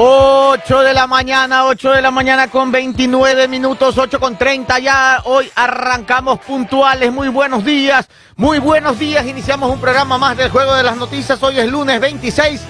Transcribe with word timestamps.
8 0.00 0.82
de 0.82 0.94
la 0.94 1.08
mañana, 1.08 1.64
8 1.64 1.90
de 1.90 2.02
la 2.02 2.12
mañana 2.12 2.46
con 2.46 2.70
29 2.70 3.48
minutos, 3.48 3.98
8 3.98 4.20
con 4.20 4.38
30 4.38 4.78
ya. 4.78 5.22
Hoy 5.24 5.50
arrancamos 5.56 6.38
puntuales. 6.38 7.12
Muy 7.12 7.26
buenos 7.26 7.64
días, 7.64 8.08
muy 8.36 8.60
buenos 8.60 8.96
días. 8.96 9.26
Iniciamos 9.26 9.68
un 9.72 9.80
programa 9.80 10.16
más 10.16 10.36
del 10.36 10.52
Juego 10.52 10.72
de 10.76 10.84
las 10.84 10.96
Noticias. 10.96 11.42
Hoy 11.42 11.58
es 11.58 11.68
lunes 11.68 12.00
26, 12.00 12.60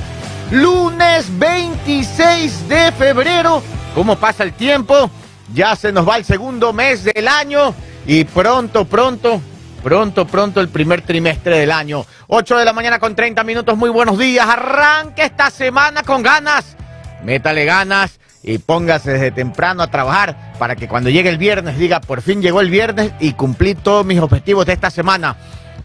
lunes 0.53 1.27
26 1.38 2.67
de 2.67 2.93
febrero. 2.93 3.62
¿Cómo 3.95 4.16
pasa 4.16 4.42
el 4.42 4.54
tiempo? 4.54 5.10
Ya 5.52 5.76
se 5.76 5.92
nos 5.92 6.08
va 6.08 6.16
el 6.16 6.24
segundo 6.24 6.72
mes 6.72 7.04
del 7.04 7.29
año 7.29 7.74
y 8.06 8.24
pronto, 8.24 8.86
pronto, 8.86 9.38
pronto, 9.82 10.26
pronto 10.26 10.62
el 10.62 10.70
primer 10.70 11.02
trimestre 11.02 11.58
del 11.58 11.72
año. 11.72 12.06
8 12.29 12.56
de 12.56 12.64
la 12.64 12.72
mañana 12.72 12.98
con 12.98 13.14
30 13.14 13.45
minutos. 13.45 13.76
Muy 13.76 13.90
buenos 13.90 14.16
días. 14.16 14.48
Arranque 14.48 15.24
esta 15.24 15.50
semana 15.50 16.02
con 16.02 16.22
ganas 16.22 16.77
métale 17.25 17.64
ganas 17.64 18.21
y 18.43 18.59
póngase 18.59 19.12
desde 19.12 19.30
temprano 19.30 19.83
a 19.83 19.91
trabajar 19.91 20.55
para 20.59 20.77
que 20.77 20.88
cuando 20.88 21.11
llegue 21.11 21.29
el 21.29 21.38
viernes 21.38 21.79
diga, 21.79 22.01
por 22.01 22.23
fin 22.23 22.41
llegó 22.41 22.61
el 22.61 22.70
viernes 22.70 23.12
y 23.20 23.33
cumplí 23.33 23.75
todos 23.75 24.06
mis 24.06 24.20
objetivos 24.20 24.66
de 24.66 24.73
esta 24.73 24.91
semana. 24.91 25.37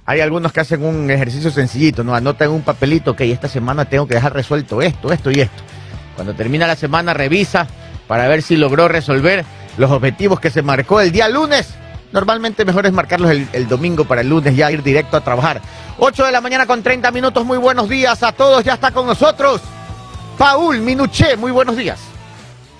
Hay 0.06 0.20
algunos 0.20 0.52
que 0.52 0.60
hacen 0.60 0.84
un 0.84 1.10
ejercicio 1.10 1.50
sencillito, 1.50 2.04
¿no? 2.04 2.14
Anotan 2.14 2.50
un 2.50 2.62
papelito, 2.62 3.16
que 3.16 3.32
esta 3.32 3.48
semana 3.48 3.86
tengo 3.86 4.06
que 4.06 4.16
dejar 4.16 4.34
resuelto 4.34 4.82
esto, 4.82 5.14
esto 5.14 5.32
y 5.32 5.42
esto. 5.42 5.64
Cuando 6.16 6.34
termina 6.34 6.68
la 6.68 6.76
semana, 6.76 7.14
revisa 7.14 7.68
para 8.08 8.28
ver 8.28 8.42
si 8.42 8.58
logró 8.58 8.88
resolver 8.88 9.46
los 9.78 9.90
objetivos 9.92 10.40
que 10.40 10.52
se 10.52 10.62
marcó 10.62 11.00
el 11.00 11.12
día 11.12 11.30
lunes. 11.30 11.74
Normalmente 12.12 12.66
mejor 12.66 12.86
es 12.86 12.92
marcarlos 12.92 13.32
el, 13.32 13.48
el, 13.54 13.68
domingo 13.68 14.06
para 14.06 14.22
el 14.22 14.30
lunes, 14.30 14.56
ya 14.56 14.72
ir 14.72 14.84
directo 14.84 15.18
a 15.18 15.22
trabajar. 15.22 15.62
8 15.98 16.26
de 16.26 16.32
la 16.32 16.42
mañana 16.42 16.68
con 16.68 16.84
30 16.84 17.10
minutos, 17.12 17.46
muy 17.46 17.58
buenos 17.58 17.88
días 17.88 18.22
a 18.24 18.34
todos, 18.34 18.64
ya 18.64 18.74
está 18.74 18.92
con 18.92 19.08
nosotros. 19.08 19.62
Paul 20.38 20.80
Minuché, 20.82 21.36
muy 21.36 21.52
buenos 21.52 21.78
días. 21.78 22.00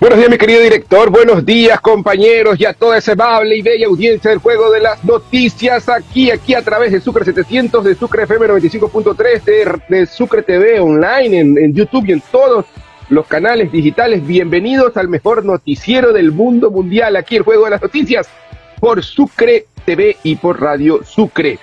Buenos 0.00 0.18
días, 0.18 0.30
mi 0.30 0.38
querido 0.38 0.60
director. 0.60 1.08
Buenos 1.08 1.46
días, 1.46 1.80
compañeros, 1.80 2.60
y 2.60 2.66
a 2.66 2.74
toda 2.74 2.98
esa 2.98 3.12
amable 3.12 3.56
y 3.56 3.62
bella 3.62 3.86
audiencia 3.86 4.30
del 4.30 4.40
Juego 4.40 4.70
de 4.70 4.80
las 4.80 5.02
Noticias, 5.04 5.88
aquí, 5.88 6.30
aquí 6.30 6.54
a 6.54 6.62
través 6.62 6.92
de 6.92 7.00
Sucre 7.00 7.24
700, 7.24 7.84
de 7.84 7.94
Sucre 7.94 8.24
FM 8.24 8.48
95.3, 8.48 9.82
de, 9.88 10.06
Sucre 10.06 10.42
TV 10.42 10.80
online, 10.80 11.40
en 11.40 11.74
YouTube 11.74 12.04
y 12.06 12.12
en 12.12 12.22
todos 12.30 12.66
los 13.08 13.26
canales 13.26 13.70
digitales. 13.70 14.26
Bienvenidos 14.26 14.96
al 14.96 15.08
mejor 15.08 15.44
noticiero 15.44 16.12
del 16.12 16.32
mundo 16.32 16.70
mundial, 16.70 17.16
aquí 17.16 17.36
el 17.36 17.42
Juego 17.42 17.64
de 17.64 17.70
las 17.70 17.82
Noticias, 17.82 18.28
por 18.80 19.02
Sucre 19.02 19.66
TV 19.84 20.16
y 20.22 20.36
por 20.36 20.60
Radio 20.60 21.02
Sucre. 21.04 21.58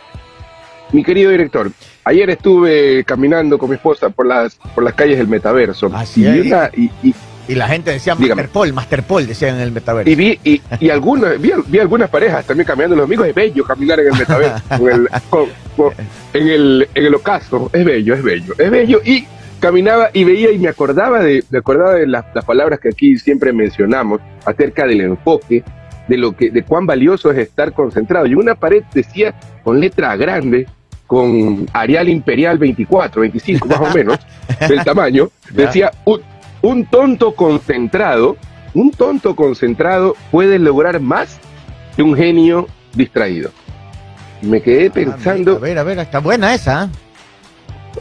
Mi 0.91 1.03
querido 1.03 1.31
director, 1.31 1.71
ayer 2.03 2.29
estuve 2.29 3.03
caminando 3.03 3.57
con 3.57 3.69
mi 3.69 3.75
esposa 3.75 4.09
por 4.09 4.25
las, 4.25 4.55
por 4.75 4.83
las 4.83 4.93
calles 4.93 5.17
del 5.17 5.27
metaverso. 5.27 5.89
Así 5.93 6.25
y, 6.25 6.47
una, 6.47 6.69
y, 6.75 6.91
y, 7.03 7.15
y, 7.47 7.55
la 7.55 7.67
gente 7.67 7.91
decía 7.91 8.15
dígame, 8.15 8.43
Masterpol, 8.43 8.73
Masterpol, 8.73 9.27
decían 9.27 9.55
en 9.55 9.61
el 9.61 9.71
metaverso. 9.71 10.09
Y 10.09 10.15
vi, 10.15 10.39
y, 10.43 10.61
y 10.79 10.89
algunos, 10.89 11.39
vi, 11.39 11.51
vi, 11.67 11.79
algunas 11.79 12.09
parejas 12.09 12.45
también 12.45 12.65
caminando, 12.65 12.95
los 12.95 13.05
amigos, 13.05 13.27
es 13.27 13.35
bello 13.35 13.63
caminar 13.65 13.99
en 13.99 14.07
el 14.07 14.13
metaverso, 14.13 14.63
con 14.77 14.91
el, 14.91 15.09
con, 15.29 15.49
con, 15.75 15.93
en, 16.33 16.47
el, 16.47 16.89
en 16.93 17.05
el 17.05 17.15
ocaso, 17.15 17.69
es 17.73 17.85
bello, 17.85 18.13
es 18.13 18.23
bello, 18.23 18.53
es 18.57 18.71
bello. 18.71 19.01
Y 19.03 19.25
caminaba 19.59 20.09
y 20.11 20.23
veía 20.23 20.51
y 20.51 20.59
me 20.59 20.69
acordaba 20.69 21.19
de, 21.19 21.43
me 21.49 21.59
acordaba 21.59 21.93
de 21.93 22.07
las, 22.07 22.25
las 22.33 22.43
palabras 22.45 22.79
que 22.79 22.89
aquí 22.89 23.17
siempre 23.17 23.53
mencionamos 23.53 24.19
acerca 24.45 24.85
del 24.85 25.01
enfoque, 25.01 25.63
de 26.07 26.17
lo 26.17 26.35
que, 26.35 26.49
de 26.49 26.63
cuán 26.63 26.85
valioso 26.85 27.31
es 27.31 27.37
estar 27.37 27.71
concentrado. 27.73 28.25
Y 28.25 28.33
una 28.33 28.55
pared 28.55 28.83
decía 28.93 29.35
con 29.63 29.79
letra 29.79 30.15
grande, 30.15 30.67
con 31.11 31.67
Arial 31.73 32.07
Imperial 32.07 32.57
24, 32.57 33.19
25 33.19 33.67
más 33.67 33.81
o 33.81 33.93
menos, 33.93 34.17
del 34.65 34.81
tamaño, 34.85 35.29
decía, 35.51 35.91
un, 36.05 36.21
un, 36.61 36.85
tonto 36.85 37.35
concentrado, 37.35 38.37
un 38.73 38.91
tonto 38.91 39.35
concentrado 39.35 40.15
puede 40.31 40.57
lograr 40.57 41.01
más 41.01 41.37
que 41.97 42.01
un 42.01 42.15
genio 42.15 42.65
distraído. 42.93 43.51
Me 44.41 44.61
quedé 44.61 44.89
pensando... 44.89 45.57
A 45.57 45.59
ver, 45.59 45.77
a 45.79 45.83
ver, 45.83 45.99
está 45.99 46.19
buena 46.19 46.53
esa. 46.53 46.85
¿eh? 46.85 46.87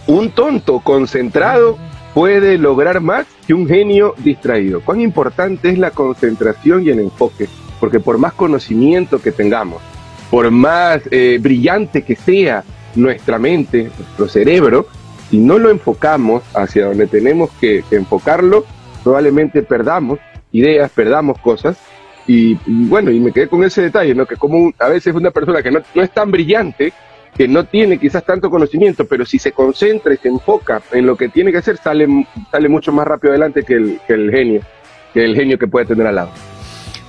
Un 0.07 0.31
tonto 0.31 0.79
concentrado 0.79 1.79
puede 2.15 2.59
lograr 2.59 3.01
más 3.01 3.27
que 3.45 3.55
un 3.55 3.67
genio 3.67 4.15
distraído. 4.19 4.83
Cuán 4.83 5.01
importante 5.01 5.69
es 5.69 5.79
la 5.79 5.91
concentración 5.91 6.85
y 6.85 6.91
el 6.91 7.01
enfoque, 7.01 7.49
porque 7.81 7.99
por 7.99 8.19
más 8.19 8.35
conocimiento 8.35 9.21
que 9.21 9.33
tengamos, 9.33 9.83
por 10.31 10.49
más 10.53 11.03
eh, 11.11 11.39
brillante 11.43 12.03
que 12.03 12.15
sea 12.15 12.63
nuestra 12.95 13.39
mente, 13.39 13.91
nuestro 13.99 14.29
cerebro, 14.29 14.87
si 15.31 15.39
no 15.39 15.59
lo 15.59 15.71
enfocamos 15.71 16.43
hacia 16.55 16.87
donde 16.87 17.07
tenemos 17.07 17.51
que, 17.61 17.85
enfocarlo, 17.91 18.65
probablemente 19.05 19.63
perdamos 19.63 20.19
ideas, 20.53 20.91
perdamos 20.91 21.39
cosas. 21.39 21.77
Y, 22.27 22.55
bueno, 22.67 23.11
y 23.11 23.19
me 23.19 23.33
quedé 23.33 23.49
con 23.49 23.65
ese 23.65 23.83
detalle, 23.83 24.15
¿no? 24.15 24.27
Que 24.27 24.37
como 24.37 24.73
a 24.79 24.89
veces 24.89 25.15
una 25.15 25.31
persona 25.31 25.63
que 25.63 25.71
no, 25.71 25.81
no, 25.95 26.03
es 26.03 26.11
tan 26.11 26.31
brillante, 26.31 26.93
que 27.37 27.49
no 27.49 27.65
tiene 27.65 27.99
quizás 27.99 28.25
tanto 28.25 28.51
conocimiento, 28.51 29.05
pero 29.07 29.25
si 29.25 29.39
se 29.39 29.53
concentra 29.53 30.15
y 30.15 30.17
se 30.17 30.29
enfoca 30.29 30.83
en 30.93 31.07
lo 31.07 31.17
que 31.17 31.29
tiene 31.29 31.51
que 31.51 31.59
hacer, 31.59 31.77
sale, 31.77 32.07
sale 32.51 32.69
mucho 32.69 32.93
más 32.93 33.07
rápido 33.07 33.33
adelante 33.33 33.63
que 33.63 33.75
el, 33.75 34.01
que 34.07 34.15
el 34.15 34.31
genio, 34.31 34.61
que 35.13 35.25
el 35.25 35.35
genio 35.35 35.59
que 35.59 35.67
puede 35.67 35.87
tener 35.87 36.07
al 36.07 36.17
lado. 36.17 36.31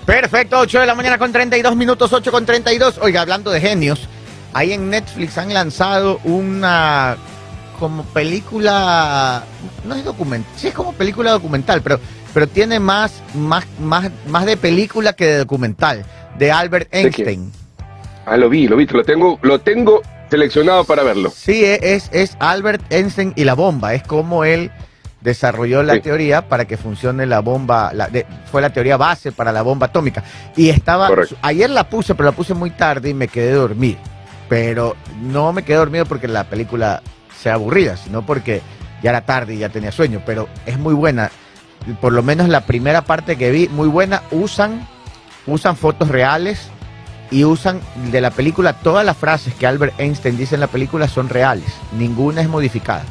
Perfecto, 0.06 0.59
8 0.59 0.80
de 0.81 0.86
la 0.86 0.96
mañana 0.96 1.18
con 1.18 1.31
32 1.31 1.75
minutos, 1.75 2.12
8 2.12 2.31
con 2.31 2.46
32. 2.46 3.00
Oiga, 3.02 3.22
hablando 3.22 3.52
de 3.52 3.62
genios, 3.62 4.09
Ahí 4.53 4.73
en 4.73 4.89
Netflix 4.89 5.38
han 5.38 5.53
lanzado 5.53 6.19
una 6.23 7.17
como 7.79 8.03
película, 8.03 9.44
no 9.85 9.95
es 9.95 10.06
documental, 10.06 10.51
sí 10.56 10.67
es 10.67 10.73
como 10.73 10.94
película 10.94 11.31
documental, 11.31 11.81
pero, 11.81 12.00
pero 12.31 12.47
tiene 12.47 12.79
más, 12.79 13.23
más, 13.34 13.66
más, 13.79 14.12
más 14.28 14.45
de 14.45 14.56
película 14.56 15.13
que 15.13 15.25
de 15.25 15.38
documental, 15.39 16.06
de 16.38 16.51
Albert 16.51 16.94
Einstein. 16.94 17.51
Ah, 18.28 18.38
lo 18.38 18.50
vi, 18.50 18.67
lo 18.67 18.75
vi, 18.75 18.85
lo 18.85 19.03
tengo, 19.03 19.39
lo 19.41 19.62
tengo 19.62 20.03
seleccionado 20.29 20.83
para 20.83 21.01
verlo. 21.01 21.31
Sí, 21.35 21.63
es, 21.66 22.09
es 22.12 22.38
Albert 22.39 22.83
Einstein 22.91 23.33
y 23.35 23.45
la 23.45 23.56
bomba, 23.56 23.95
es 23.95 24.03
como 24.03 24.45
él 24.45 24.69
desarrolló 25.22 25.81
la 25.81 25.95
sí. 25.95 26.01
teoría 26.01 26.47
para 26.47 26.66
que 26.66 26.78
funcione 26.78 27.25
la 27.25 27.39
bomba, 27.39 27.94
la, 27.95 28.09
de, 28.09 28.28
fue 28.51 28.62
la 28.62 28.72
teoría 28.72 28.97
base 28.97 29.31
para 29.31 29.51
la 29.51 29.63
bomba 29.63 29.88
atómica. 29.88 30.23
Y 30.56 30.69
estaba, 30.69 31.07
Correcto. 31.07 31.35
ayer 31.41 31.69
la 31.69 31.89
puse, 31.89 32.13
pero 32.13 32.29
la 32.29 32.35
puse 32.35 32.53
muy 32.53 32.69
tarde 32.69 33.09
y 33.09 33.16
me 33.16 33.28
quedé 33.28 33.53
dormido 33.53 33.97
pero 34.51 34.97
no 35.22 35.53
me 35.53 35.63
quedé 35.63 35.78
dormido 35.78 36.06
porque 36.06 36.28
la 36.28 36.44
película 36.44 37.01
sea 37.41 37.53
aburrida, 37.53 37.95
sino 37.95 38.25
porque 38.25 38.62
ya 39.01 39.12
era 39.12 39.22
tarde 39.22 39.56
y 39.56 39.59
ya 39.59 39.69
tenía 39.69 39.94
sueño, 39.94 40.22
pero 40.25 40.50
es 40.66 40.78
muy 40.78 40.94
buena. 40.94 41.31
Por 42.01 42.12
lo 42.12 42.22
menos 42.22 42.50
la 42.50 42.66
primera 42.66 43.03
parte 43.03 43.38
que 43.38 43.50
vi, 43.50 43.69
muy 43.69 43.88
buena, 43.88 44.23
usan, 44.29 44.85
usan 45.47 45.78
fotos 45.78 46.09
reales 46.09 46.67
y 47.31 47.45
usan 47.45 47.79
de 48.12 48.19
la 48.19 48.29
película 48.29 48.73
todas 48.73 49.06
las 49.06 49.16
frases 49.16 49.53
que 49.53 49.67
Albert 49.67 49.97
Einstein 49.97 50.35
dice 50.35 50.56
en 50.56 50.62
la 50.62 50.68
película 50.68 51.07
son 51.07 51.29
reales, 51.29 51.73
ninguna 51.97 52.41
es 52.41 52.50
modificada. 52.50 53.06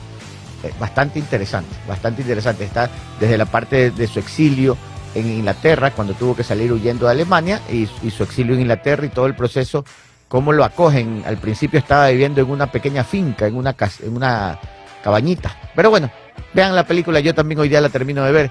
Eh, 0.63 0.71
bastante 0.79 1.19
interesante, 1.19 1.75
bastante 1.89 2.21
interesante. 2.21 2.65
Está 2.65 2.91
desde 3.19 3.39
la 3.39 3.47
parte 3.47 3.91
de, 3.91 4.07
su 4.07 4.19
exilio 4.19 4.77
en 5.15 5.27
Inglaterra, 5.27 5.91
cuando 5.93 6.13
tuvo 6.13 6.37
que 6.37 6.45
salir 6.45 6.71
huyendo 6.71 7.07
de 7.07 7.13
Alemania, 7.13 7.63
y 7.73 7.87
su 8.11 8.25
exilio 8.25 8.53
en 8.53 8.61
Inglaterra 8.61 9.07
y 9.07 9.09
todo 9.09 9.25
el 9.25 9.35
proceso 9.35 9.87
cómo 10.31 10.53
lo 10.53 10.65
acogen. 10.65 11.25
Al 11.27 11.37
principio 11.37 11.81
estaba 11.81 12.09
viviendo 12.09 12.41
en 12.41 12.49
una 12.49 12.71
pequeña 12.71 13.03
finca, 13.03 13.49
en 13.49 13.57
una, 13.57 13.75
casa, 13.75 14.05
en 14.07 14.17
una 14.17 14.59
cabañita. 15.03 15.55
Pero 15.75 15.91
bueno, 15.91 16.09
vean 16.55 16.75
la 16.75 16.87
película, 16.87 17.19
yo 17.19 17.35
también 17.35 17.59
hoy 17.59 17.69
día 17.69 17.81
la 17.81 17.89
termino 17.91 18.25
de 18.25 18.33
ver. 18.33 18.51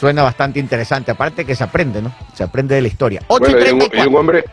Suena 0.00 0.22
bastante 0.22 0.58
interesante, 0.58 1.12
aparte 1.12 1.44
que 1.44 1.54
se 1.54 1.62
aprende, 1.62 2.00
¿no? 2.00 2.12
Se 2.32 2.42
aprende 2.42 2.74
de 2.74 2.80
la 2.80 2.88
historia. 2.88 3.20
8 3.28 3.40
bueno, 3.40 3.58
y, 3.60 3.64
de 3.64 3.72
un, 3.72 3.82
y, 3.82 3.88
de 3.88 4.06
un, 4.08 4.16
hombre 4.16 4.44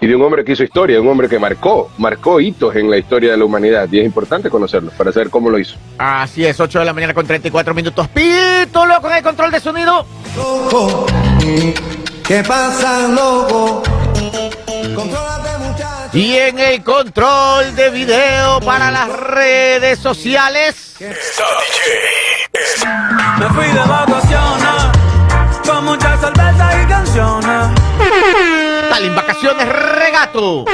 y 0.00 0.06
de 0.06 0.16
un 0.16 0.22
hombre 0.22 0.42
que 0.42 0.52
hizo 0.52 0.64
historia, 0.64 1.00
un 1.00 1.06
hombre 1.06 1.28
que 1.28 1.38
marcó, 1.38 1.90
marcó 1.98 2.40
hitos 2.40 2.74
en 2.74 2.90
la 2.90 2.96
historia 2.96 3.32
de 3.32 3.36
la 3.36 3.44
humanidad 3.44 3.86
y 3.92 4.00
es 4.00 4.06
importante 4.06 4.48
conocerlo 4.48 4.90
para 4.96 5.12
saber 5.12 5.28
cómo 5.28 5.50
lo 5.50 5.58
hizo. 5.58 5.76
Así 5.98 6.46
es, 6.46 6.58
8 6.58 6.78
de 6.78 6.84
la 6.86 6.94
mañana 6.94 7.12
con 7.12 7.26
34 7.26 7.74
minutos. 7.74 8.08
Pito 8.08 8.86
loco 8.86 9.08
en 9.10 9.16
el 9.18 9.22
control 9.22 9.50
de 9.50 9.60
sonido. 9.60 10.06
Loco. 10.34 11.06
¿Qué 12.26 12.42
pasa, 12.42 13.06
loco? 13.06 13.82
Contrólate 14.94 15.55
y 16.12 16.36
en 16.36 16.58
el 16.58 16.82
control 16.82 17.74
de 17.74 17.90
video 17.90 18.60
para 18.60 18.90
las 18.90 19.08
redes 19.08 19.98
sociales. 19.98 20.96
Me 23.38 23.48
fui 23.50 23.66
de 23.66 23.80
vacaciones 23.80 24.98
con 25.66 25.84
muchas 25.84 26.20
cervezas 26.20 26.74
y 26.82 26.86
canciones. 26.86 27.80
Tal 28.90 29.04
en 29.04 29.16
vacaciones 29.16 29.68
regato. 29.68 30.64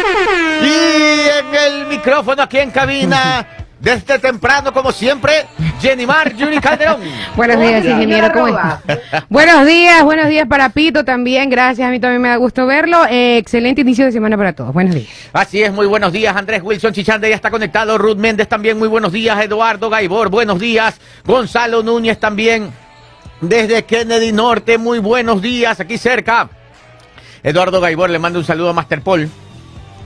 Y 0.62 1.28
en 1.28 1.54
el 1.54 1.86
micrófono 1.86 2.42
aquí 2.42 2.58
en 2.58 2.70
cabina. 2.70 3.61
Desde 3.82 4.20
temprano, 4.20 4.72
como 4.72 4.92
siempre, 4.92 5.44
Jenny 5.80 6.06
Mar, 6.06 6.32
Juni 6.38 6.60
Calderón. 6.60 7.00
buenos 7.36 7.58
días, 7.58 7.84
ingeniero. 7.84 8.32
¿Cómo 8.32 8.46
está? 8.46 8.80
buenos 9.28 9.66
días, 9.66 10.04
buenos 10.04 10.28
días 10.28 10.46
para 10.46 10.68
Pito 10.68 11.04
también. 11.04 11.50
Gracias, 11.50 11.88
a 11.88 11.90
mí 11.90 11.98
también 11.98 12.22
me 12.22 12.28
da 12.28 12.36
gusto 12.36 12.64
verlo. 12.64 13.04
Eh, 13.10 13.38
excelente 13.38 13.80
inicio 13.80 14.04
de 14.04 14.12
semana 14.12 14.36
para 14.36 14.52
todos. 14.52 14.72
Buenos 14.72 14.94
días. 14.94 15.08
Así 15.32 15.64
es, 15.64 15.72
muy 15.72 15.86
buenos 15.86 16.12
días. 16.12 16.36
Andrés 16.36 16.62
Wilson 16.62 16.92
Chichande 16.92 17.28
ya 17.28 17.34
está 17.34 17.50
conectado. 17.50 17.98
Ruth 17.98 18.18
Méndez 18.18 18.46
también, 18.46 18.78
muy 18.78 18.86
buenos 18.86 19.10
días. 19.10 19.42
Eduardo 19.42 19.90
Gaibor, 19.90 20.30
buenos 20.30 20.60
días. 20.60 21.00
Gonzalo 21.24 21.82
Núñez 21.82 22.20
también. 22.20 22.72
desde 23.40 23.82
Kennedy 23.82 24.30
Norte, 24.30 24.78
muy 24.78 25.00
buenos 25.00 25.42
días, 25.42 25.80
aquí 25.80 25.98
cerca. 25.98 26.48
Eduardo 27.42 27.80
Gaibor 27.80 28.10
le 28.10 28.20
manda 28.20 28.38
un 28.38 28.44
saludo 28.44 28.70
a 28.70 28.74
Master 28.74 29.02
Paul. 29.02 29.28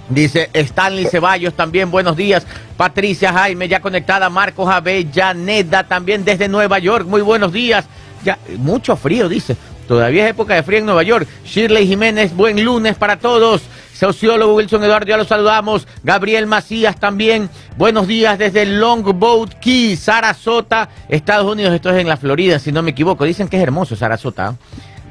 Dice 0.08 0.50
Stanley 0.52 1.06
Ceballos 1.06 1.54
también, 1.54 1.90
buenos 1.90 2.16
días. 2.16 2.46
Patricia 2.76 3.32
Jaime, 3.32 3.66
ya 3.68 3.80
conectada. 3.80 4.30
Marcos 4.30 4.68
Avellaneda 4.68 5.84
también 5.84 6.24
desde 6.24 6.48
Nueva 6.48 6.78
York, 6.78 7.06
muy 7.06 7.22
buenos 7.22 7.52
días. 7.52 7.86
Ya, 8.24 8.38
mucho 8.58 8.96
frío, 8.96 9.28
dice. 9.28 9.56
Todavía 9.88 10.24
es 10.24 10.30
época 10.30 10.54
de 10.54 10.62
frío 10.62 10.78
en 10.78 10.86
Nueva 10.86 11.02
York. 11.02 11.28
Shirley 11.44 11.86
Jiménez, 11.86 12.34
buen 12.34 12.64
lunes 12.64 12.96
para 12.96 13.18
todos. 13.18 13.62
Sociólogo 13.94 14.54
Wilson 14.54 14.84
Eduardo, 14.84 15.06
ya 15.06 15.16
lo 15.16 15.24
saludamos. 15.24 15.88
Gabriel 16.02 16.46
Macías 16.46 17.00
también. 17.00 17.48
Buenos 17.76 18.06
días 18.06 18.38
desde 18.38 18.66
Longboat 18.66 19.54
Key, 19.54 19.96
Sarasota, 19.96 20.88
Estados 21.08 21.50
Unidos. 21.50 21.72
Esto 21.72 21.90
es 21.90 21.98
en 21.98 22.08
la 22.08 22.16
Florida, 22.16 22.58
si 22.58 22.72
no 22.72 22.82
me 22.82 22.90
equivoco. 22.90 23.24
Dicen 23.24 23.48
que 23.48 23.56
es 23.56 23.62
hermoso 23.62 23.96
Sarasota. 23.96 24.54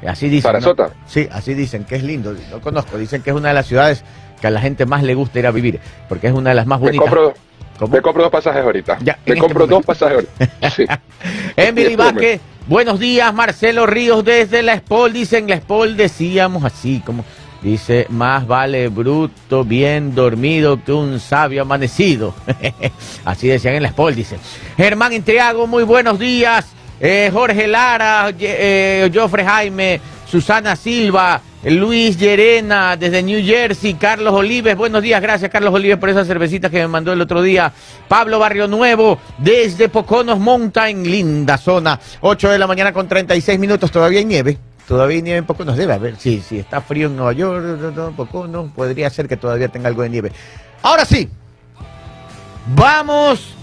¿eh? 0.02 0.08
Así 0.08 0.28
dicen. 0.28 0.50
¿Sarasota? 0.50 0.90
Sí, 1.06 1.26
así 1.32 1.54
dicen, 1.54 1.84
que 1.84 1.96
es 1.96 2.02
lindo. 2.02 2.34
No 2.50 2.60
conozco. 2.60 2.96
Dicen 2.96 3.22
que 3.22 3.30
es 3.30 3.36
una 3.36 3.48
de 3.48 3.54
las 3.54 3.66
ciudades 3.66 4.04
que 4.40 4.46
a 4.46 4.50
la 4.50 4.60
gente 4.60 4.86
más 4.86 5.02
le 5.02 5.14
gusta 5.14 5.38
ir 5.38 5.46
a 5.46 5.50
vivir, 5.50 5.80
porque 6.08 6.28
es 6.28 6.32
una 6.32 6.50
de 6.50 6.56
las 6.56 6.66
más 6.66 6.80
bonitas. 6.80 7.06
me 7.90 8.02
compro 8.02 8.22
dos 8.22 8.32
pasajes 8.32 8.62
ahorita. 8.62 8.98
Ya, 9.00 9.18
me 9.24 9.34
este 9.34 9.40
compro 9.40 9.66
dos 9.66 9.84
pasajes 9.84 10.26
ahorita. 10.38 10.70
Sí. 10.76 10.84
Emily 11.56 11.96
Vázquez, 11.96 12.40
buenos 12.66 12.98
días. 12.98 13.32
Marcelo 13.32 13.86
Ríos 13.86 14.24
desde 14.24 14.62
la 14.62 14.76
Spol. 14.78 15.12
Dicen 15.12 15.48
la 15.48 15.56
Spol, 15.56 15.96
decíamos 15.96 16.64
así, 16.64 17.02
como 17.04 17.24
dice, 17.62 18.06
más 18.10 18.46
vale 18.46 18.88
bruto 18.88 19.64
bien 19.64 20.14
dormido 20.14 20.82
que 20.84 20.92
un 20.92 21.18
sabio 21.20 21.62
amanecido. 21.62 22.34
así 23.24 23.48
decían 23.48 23.74
en 23.74 23.82
la 23.82 23.90
Spol, 23.90 24.14
dice. 24.14 24.38
Germán 24.76 25.12
Intriago, 25.12 25.66
muy 25.66 25.84
buenos 25.84 26.18
días. 26.18 26.66
Eh, 27.00 27.30
Jorge 27.32 27.66
Lara, 27.66 28.32
eh, 28.38 29.10
Jofre 29.12 29.44
Jaime, 29.44 30.00
Susana 30.26 30.76
Silva, 30.76 31.40
Luis 31.70 32.16
Llerena 32.16 32.96
desde 32.96 33.24
New 33.24 33.44
Jersey, 33.44 33.94
Carlos 33.94 34.32
Olives, 34.32 34.76
buenos 34.76 35.02
días, 35.02 35.20
gracias 35.20 35.50
Carlos 35.50 35.74
Olives 35.74 35.98
por 35.98 36.08
esas 36.08 36.24
cervecitas 36.28 36.70
que 36.70 36.78
me 36.78 36.86
mandó 36.86 37.12
el 37.12 37.20
otro 37.20 37.42
día. 37.42 37.72
Pablo 38.06 38.38
Barrio 38.38 38.68
Nuevo 38.68 39.18
desde 39.38 39.88
Poconos 39.88 40.38
Mountain, 40.38 41.02
linda 41.10 41.58
zona, 41.58 41.98
8 42.20 42.50
de 42.50 42.58
la 42.60 42.68
mañana 42.68 42.92
con 42.92 43.08
36 43.08 43.58
minutos, 43.58 43.90
todavía 43.90 44.20
hay 44.20 44.24
nieve. 44.24 44.58
Todavía 44.86 45.16
hay 45.16 45.22
nieve 45.22 45.38
en 45.38 45.44
Poconos, 45.44 45.76
debe 45.76 45.94
haber, 45.94 46.16
sí, 46.16 46.40
sí, 46.48 46.60
está 46.60 46.80
frío 46.80 47.08
en 47.08 47.16
Nueva 47.16 47.32
York, 47.32 47.64
no, 47.80 47.90
no, 47.90 48.12
Poconos, 48.14 48.70
podría 48.72 49.10
ser 49.10 49.26
que 49.26 49.36
todavía 49.36 49.66
tenga 49.66 49.88
algo 49.88 50.02
de 50.02 50.10
nieve. 50.10 50.30
Ahora 50.82 51.04
sí, 51.04 51.28
vamos 52.76 53.54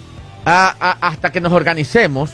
a- 0.44 0.76
a- 0.78 1.08
hasta 1.08 1.32
que 1.32 1.40
nos 1.40 1.54
organicemos 1.54 2.32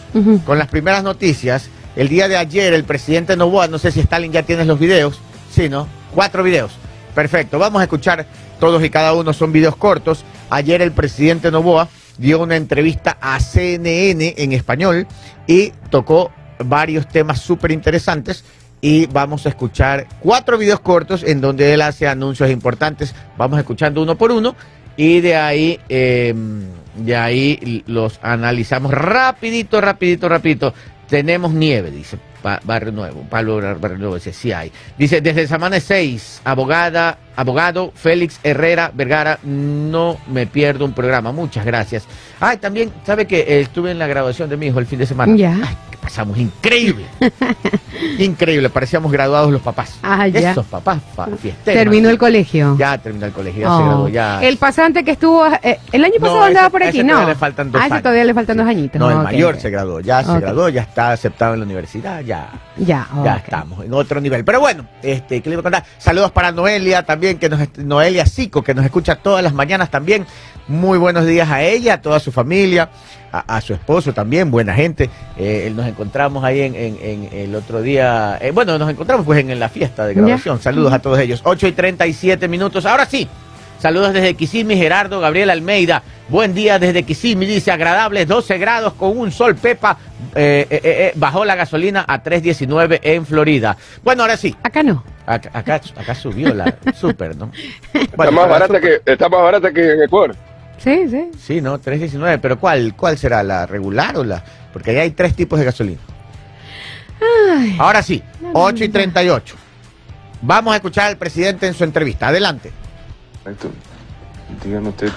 con 0.47 0.57
las 0.57 0.67
primeras 0.67 1.03
noticias. 1.03 1.69
El 1.95 2.07
día 2.09 2.27
de 2.27 2.37
ayer 2.37 2.73
el 2.73 2.85
presidente 2.85 3.37
Novoa, 3.37 3.67
no 3.67 3.77
sé 3.77 3.91
si 3.91 3.99
Stalin 3.99 4.31
ya 4.31 4.41
tienes 4.41 4.65
los 4.65 4.79
videos, 4.79 5.19
sí, 5.59 5.67
¿no? 5.67 5.89
Cuatro 6.15 6.41
videos. 6.41 6.71
Perfecto, 7.13 7.59
vamos 7.59 7.81
a 7.81 7.83
escuchar 7.83 8.25
todos 8.61 8.81
y 8.81 8.89
cada 8.89 9.13
uno, 9.13 9.33
son 9.33 9.51
videos 9.51 9.75
cortos. 9.75 10.23
Ayer 10.49 10.81
el 10.81 10.93
presidente 10.93 11.51
Novoa 11.51 11.89
dio 12.17 12.41
una 12.41 12.55
entrevista 12.55 13.17
a 13.19 13.37
CNN 13.41 14.35
en 14.37 14.53
español 14.53 15.05
y 15.47 15.71
tocó 15.89 16.31
varios 16.63 17.09
temas 17.09 17.41
súper 17.41 17.71
interesantes. 17.71 18.45
Y 18.79 19.07
vamos 19.07 19.45
a 19.45 19.49
escuchar 19.49 20.07
cuatro 20.21 20.57
videos 20.57 20.79
cortos 20.79 21.23
en 21.23 21.41
donde 21.41 21.73
él 21.73 21.81
hace 21.81 22.07
anuncios 22.07 22.49
importantes. 22.49 23.13
Vamos 23.37 23.59
escuchando 23.59 24.01
uno 24.01 24.17
por 24.17 24.31
uno 24.31 24.55
y 24.95 25.19
de 25.19 25.35
ahí, 25.35 25.77
eh, 25.89 26.33
de 26.95 27.17
ahí 27.17 27.83
los 27.85 28.17
analizamos 28.23 28.93
rapidito, 28.93 29.81
rapidito, 29.81 30.29
rapidito. 30.29 30.73
Tenemos 31.09 31.51
nieve, 31.51 31.91
dice 31.91 32.17
Barrio 32.43 32.91
Nuevo. 32.91 33.23
Pablo 33.29 33.61
Bar- 33.61 33.79
Barrio 33.79 33.97
Nuevo 33.97 34.15
dice, 34.15 34.33
sí 34.33 34.51
hay. 34.51 34.71
Dice, 34.97 35.21
desde 35.21 35.47
Samana 35.47 35.79
6, 35.79 36.41
abogada, 36.43 37.17
abogado 37.35 37.91
Félix 37.95 38.39
Herrera 38.43 38.91
Vergara, 38.93 39.39
no 39.43 40.17
me 40.27 40.47
pierdo 40.47 40.85
un 40.85 40.93
programa. 40.93 41.31
Muchas 41.31 41.65
gracias. 41.65 42.05
Ay, 42.39 42.57
también, 42.57 42.91
¿sabe 43.05 43.25
que 43.27 43.39
eh, 43.39 43.61
estuve 43.61 43.91
en 43.91 43.99
la 43.99 44.07
graduación 44.07 44.49
de 44.49 44.57
mi 44.57 44.67
hijo 44.67 44.79
el 44.79 44.85
fin 44.85 44.99
de 44.99 45.05
semana? 45.05 45.35
Ya. 45.35 45.51
Ay, 45.61 45.75
que 45.91 45.97
pasamos 45.97 46.37
increíble. 46.37 47.05
increíble, 48.19 48.69
parecíamos 48.69 49.11
graduados 49.11 49.51
los 49.51 49.61
papás. 49.61 49.95
Ah, 50.03 50.27
ya. 50.27 50.51
Esos 50.51 50.65
papás, 50.65 50.99
fa- 51.15 51.27
fiesteros. 51.27 51.81
Terminó 51.83 52.09
el 52.09 52.17
colegio. 52.17 52.75
Ya 52.77 52.97
terminó 52.97 53.25
el 53.25 53.31
colegio, 53.33 53.61
ya 53.61 53.71
Oh. 53.73 53.77
se 53.77 53.83
graduó, 53.85 54.07
ya. 54.09 54.41
El 54.43 54.57
pasante 54.57 55.03
que 55.03 55.11
estuvo 55.11 55.45
eh, 55.61 55.79
el 55.91 56.03
año 56.03 56.13
No, 56.15 56.21
pasado 56.21 56.43
andaba 56.43 56.67
ese- 56.67 56.71
por 56.71 56.81
ese 56.81 56.89
aquí, 56.89 56.97
todavía 56.99 57.21
¿no? 57.23 57.27
le 57.29 57.35
faltan 57.35 57.71
dos 57.71 57.81
ah, 57.81 57.85
ese 57.85 57.93
años. 57.95 58.03
todavía 58.03 58.23
le 58.25 58.33
faltan 58.33 58.57
dos 58.57 58.67
añitos. 58.67 58.99
No, 58.99 59.09
el 59.11 59.17
Ok, 59.17 59.23
mayor 59.23 59.59
se 59.59 59.69
graduó, 59.69 59.99
ya 59.99 60.23
se 60.23 60.31
Ok. 60.31 60.39
graduó, 60.39 60.69
ya 60.69 60.81
está 60.81 61.11
aceptado 61.11 61.53
en 61.53 61.59
la 61.59 61.65
universidad, 61.65 62.21
ya, 62.21 62.49
Ya, 62.77 63.07
ya 63.23 63.33
ok. 63.35 63.43
estamos 63.43 63.85
en 63.85 63.93
otro 63.93 64.21
nivel. 64.21 64.45
Pero 64.45 64.59
bueno, 64.59 64.85
este, 65.03 65.41
¿qué 65.41 65.49
le 65.49 65.55
iba 65.55 65.59
a 65.61 65.63
contar? 65.63 65.83
Saludos 65.97 66.31
para 66.31 66.51
Noelia 66.51 67.03
también, 67.03 67.37
que 67.37 67.49
nos, 67.49 67.59
est- 67.61 67.77
Noelia 67.79 68.25
Sico, 68.25 68.63
que 68.63 68.73
nos 68.73 68.85
escucha 68.85 69.15
todas 69.17 69.43
las 69.43 69.53
mañanas 69.53 69.89
también. 69.91 70.25
Muy 70.69 70.97
buenos 70.99 71.25
días 71.25 71.49
a 71.49 71.63
ella, 71.63 71.95
a 71.95 72.01
toda 72.01 72.19
su 72.19 72.31
familia, 72.31 72.89
a, 73.31 73.57
a 73.57 73.59
su 73.61 73.73
esposo 73.73 74.13
también, 74.13 74.51
buena 74.51 74.73
gente. 74.75 75.09
Eh, 75.35 75.71
nos 75.75 75.87
encontramos 75.87 76.43
ahí 76.43 76.61
en, 76.61 76.75
en- 76.75 76.97
en 77.01 77.29
el 77.33 77.55
otro 77.55 77.81
día, 77.81 78.37
eh, 78.39 78.51
bueno, 78.51 78.77
nos 78.77 78.89
encontramos 78.89 79.25
pues 79.25 79.39
en, 79.39 79.49
en 79.49 79.59
la 79.59 79.69
fiesta 79.69 80.05
de 80.05 80.13
Ya. 80.13 80.21
graduación. 80.21 80.61
Saludos 80.61 80.93
a 80.93 80.99
todos 80.99 81.17
ellos. 81.19 81.41
8 81.43 81.67
y 81.67 81.71
37 81.71 82.47
minutos. 82.47 82.85
Ahora 82.85 83.05
sí. 83.05 83.27
Saludos 83.79 84.11
desde 84.13 84.33
Kisimi, 84.33 84.75
Gerardo 84.75 85.21
Gabriel 85.21 85.49
Almeida. 85.49 86.03
Buen 86.27 86.53
día 86.53 86.77
desde 86.79 87.03
Kisimi, 87.03 87.45
dice 87.45 87.71
agradables 87.71 88.27
12 88.27 88.57
grados 88.57 88.93
con 88.93 89.17
un 89.17 89.31
sol 89.31 89.55
pepa. 89.55 89.97
Eh, 90.35 90.67
eh, 90.69 90.75
eh, 90.75 90.79
eh, 90.83 91.11
bajó 91.15 91.45
la 91.45 91.55
gasolina 91.55 92.03
a 92.05 92.21
3.19 92.21 92.99
en 93.01 93.25
Florida. 93.25 93.77
Bueno, 94.03 94.23
ahora 94.23 94.35
sí. 94.35 94.53
Acá 94.61 94.83
no. 94.83 95.01
Acá, 95.25 95.49
acá, 95.53 95.81
acá 95.95 96.13
subió 96.13 96.53
la 96.53 96.75
super, 96.93 97.35
¿no? 97.37 97.49
Está 97.93 98.17
más 98.31 98.45
para 98.45 98.47
barata 98.47 98.65
super- 98.67 99.01
que, 99.05 99.11
está 99.13 99.29
más 99.29 99.41
barata 99.41 99.71
que 99.71 99.93
en 99.93 100.03
Ecuador. 100.03 100.35
Sí, 100.79 101.09
sí. 101.09 101.29
Sí, 101.37 101.61
¿no? 101.61 101.79
3.19. 101.79 102.39
Pero 102.41 102.59
¿cuál, 102.59 102.95
¿cuál 102.95 103.17
será? 103.17 103.43
¿La 103.43 103.65
regular 103.65 104.17
o 104.17 104.23
la...? 104.23 104.43
Porque 104.71 104.91
ahí 104.91 104.97
hay 104.97 105.11
tres 105.11 105.35
tipos 105.35 105.59
de 105.59 105.65
gasolina. 105.65 105.99
Ay, 107.21 107.75
Ahora 107.79 108.01
sí, 108.01 108.23
8 108.53 108.83
y 108.83 108.89
38. 108.89 109.55
Vamos 110.41 110.73
a 110.73 110.77
escuchar 110.77 111.07
al 111.07 111.17
presidente 111.17 111.67
en 111.67 111.73
su 111.73 111.83
entrevista. 111.83 112.29
Adelante. 112.29 112.71
Exacto. 113.39 113.71
Dígame 114.63 114.89
usted, 114.89 115.11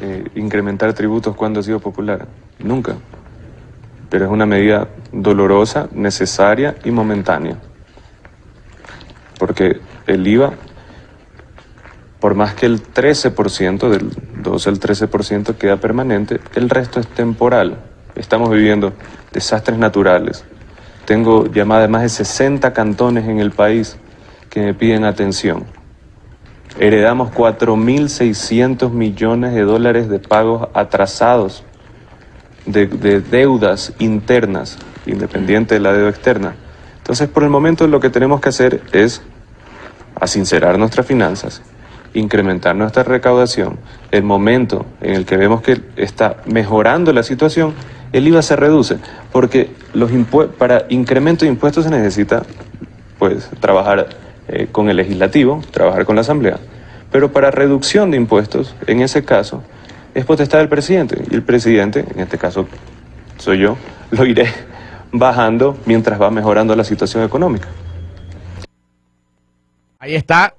eh, 0.00 0.24
incrementar 0.34 0.92
tributos 0.94 1.36
cuando 1.36 1.60
ha 1.60 1.62
sido 1.62 1.78
popular. 1.78 2.26
Nunca. 2.58 2.96
Pero 4.10 4.26
es 4.26 4.30
una 4.30 4.46
medida 4.46 4.88
dolorosa, 5.12 5.88
necesaria 5.92 6.76
y 6.84 6.90
momentánea. 6.90 7.56
Porque 9.38 9.80
el 10.06 10.26
IVA, 10.26 10.54
por 12.22 12.36
más 12.36 12.54
que 12.54 12.66
el 12.66 12.80
13%, 12.80 13.88
del 13.88 14.10
12 14.44 14.68
al 14.68 14.78
13% 14.78 15.56
queda 15.56 15.78
permanente, 15.78 16.38
el 16.54 16.70
resto 16.70 17.00
es 17.00 17.08
temporal. 17.08 17.78
Estamos 18.14 18.48
viviendo 18.48 18.92
desastres 19.32 19.76
naturales. 19.76 20.44
Tengo 21.04 21.46
llamadas 21.46 21.82
de 21.82 21.88
más 21.88 22.02
de 22.02 22.08
60 22.10 22.72
cantones 22.72 23.28
en 23.28 23.40
el 23.40 23.50
país 23.50 23.96
que 24.50 24.60
me 24.60 24.72
piden 24.72 25.02
atención. 25.02 25.64
Heredamos 26.78 27.32
4.600 27.32 28.92
millones 28.92 29.52
de 29.52 29.62
dólares 29.62 30.08
de 30.08 30.20
pagos 30.20 30.68
atrasados 30.74 31.64
de, 32.66 32.86
de 32.86 33.20
deudas 33.20 33.94
internas, 33.98 34.78
independiente 35.06 35.74
de 35.74 35.80
la 35.80 35.92
deuda 35.92 36.10
externa. 36.10 36.54
Entonces, 36.98 37.28
por 37.28 37.42
el 37.42 37.50
momento 37.50 37.88
lo 37.88 37.98
que 37.98 38.10
tenemos 38.10 38.40
que 38.40 38.50
hacer 38.50 38.80
es 38.92 39.22
asincerar 40.14 40.78
nuestras 40.78 41.04
finanzas, 41.04 41.62
incrementar 42.14 42.76
nuestra 42.76 43.02
recaudación. 43.02 43.78
El 44.10 44.22
momento 44.22 44.86
en 45.00 45.14
el 45.14 45.24
que 45.24 45.36
vemos 45.36 45.62
que 45.62 45.80
está 45.96 46.36
mejorando 46.46 47.12
la 47.12 47.22
situación, 47.22 47.74
el 48.12 48.28
IVA 48.28 48.42
se 48.42 48.56
reduce, 48.56 48.98
porque 49.32 49.70
los 49.94 50.10
para 50.58 50.84
incremento 50.90 51.44
de 51.44 51.50
impuestos 51.50 51.84
se 51.84 51.90
necesita 51.90 52.42
pues 53.18 53.48
trabajar 53.60 54.08
eh, 54.48 54.68
con 54.70 54.90
el 54.90 54.96
legislativo, 54.96 55.62
trabajar 55.70 56.04
con 56.04 56.16
la 56.16 56.20
asamblea, 56.20 56.58
pero 57.10 57.32
para 57.32 57.50
reducción 57.50 58.10
de 58.10 58.16
impuestos, 58.16 58.74
en 58.86 59.00
ese 59.00 59.24
caso, 59.24 59.62
es 60.14 60.24
potestad 60.24 60.58
del 60.58 60.68
presidente 60.68 61.22
y 61.30 61.34
el 61.34 61.42
presidente, 61.42 62.04
en 62.14 62.20
este 62.20 62.36
caso 62.36 62.66
soy 63.38 63.58
yo, 63.58 63.76
lo 64.10 64.26
iré 64.26 64.46
bajando 65.10 65.78
mientras 65.86 66.20
va 66.20 66.30
mejorando 66.30 66.74
la 66.76 66.84
situación 66.84 67.22
económica. 67.22 67.68
Ahí 69.98 70.16
está. 70.16 70.54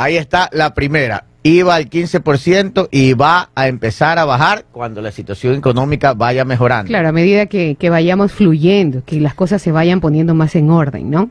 Ahí 0.00 0.16
está 0.16 0.48
la 0.52 0.72
primera. 0.72 1.26
Iba 1.42 1.74
al 1.74 1.90
15% 1.90 2.88
y 2.90 3.12
va 3.12 3.50
a 3.54 3.68
empezar 3.68 4.18
a 4.18 4.24
bajar 4.24 4.64
cuando 4.72 5.02
la 5.02 5.12
situación 5.12 5.56
económica 5.56 6.14
vaya 6.14 6.46
mejorando. 6.46 6.88
claro, 6.88 7.08
a 7.08 7.12
medida 7.12 7.44
que, 7.44 7.76
que 7.78 7.90
vayamos 7.90 8.32
fluyendo, 8.32 9.04
que 9.04 9.20
las 9.20 9.34
cosas 9.34 9.60
se 9.60 9.72
vayan 9.72 10.00
poniendo 10.00 10.34
más 10.34 10.56
en 10.56 10.70
orden, 10.70 11.10
¿no? 11.10 11.28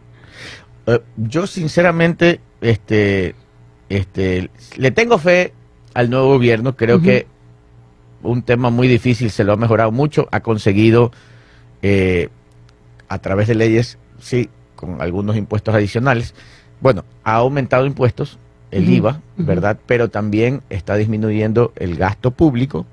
Eh, 0.86 1.00
yo 1.18 1.48
sinceramente, 1.48 2.42
este, 2.62 3.34
este, 3.90 4.52
le 4.78 4.92
tengo 4.92 5.18
fe 5.18 5.52
al 5.96 6.12
nuevo 6.12 6.28
gobierno. 6.28 6.76
Creo 6.76 7.02
que 7.02 7.26
un 8.22 8.44
tema 8.44 8.70
muy 8.70 8.88
difícil 8.88 9.32
se 9.32 9.44
lo 9.44 9.54
ha 9.54 9.58
mejorado 9.58 9.92
mucho. 9.92 10.28
Ha 10.32 10.42
conseguido 10.42 11.12
eh, 11.82 12.30
a 13.08 13.18
través 13.18 13.48
de 13.48 13.56
leyes, 13.56 13.98
sí, 14.20 14.48
con 14.76 15.02
algunos 15.02 15.38
impuestos 15.38 15.74
adicionales. 15.74 16.36
Bueno, 16.82 17.04
ha 17.24 17.34
aumentado 17.34 17.88
impuestos, 17.88 18.38
el 18.72 18.90
IVA. 18.90 19.22
¿verdad? 19.38 19.78
Pero 19.86 20.10
también 20.10 20.62
está 20.70 20.96
disminuyendo 20.96 21.72
el 21.76 21.96
gasto 21.96 22.32
público 22.32 22.86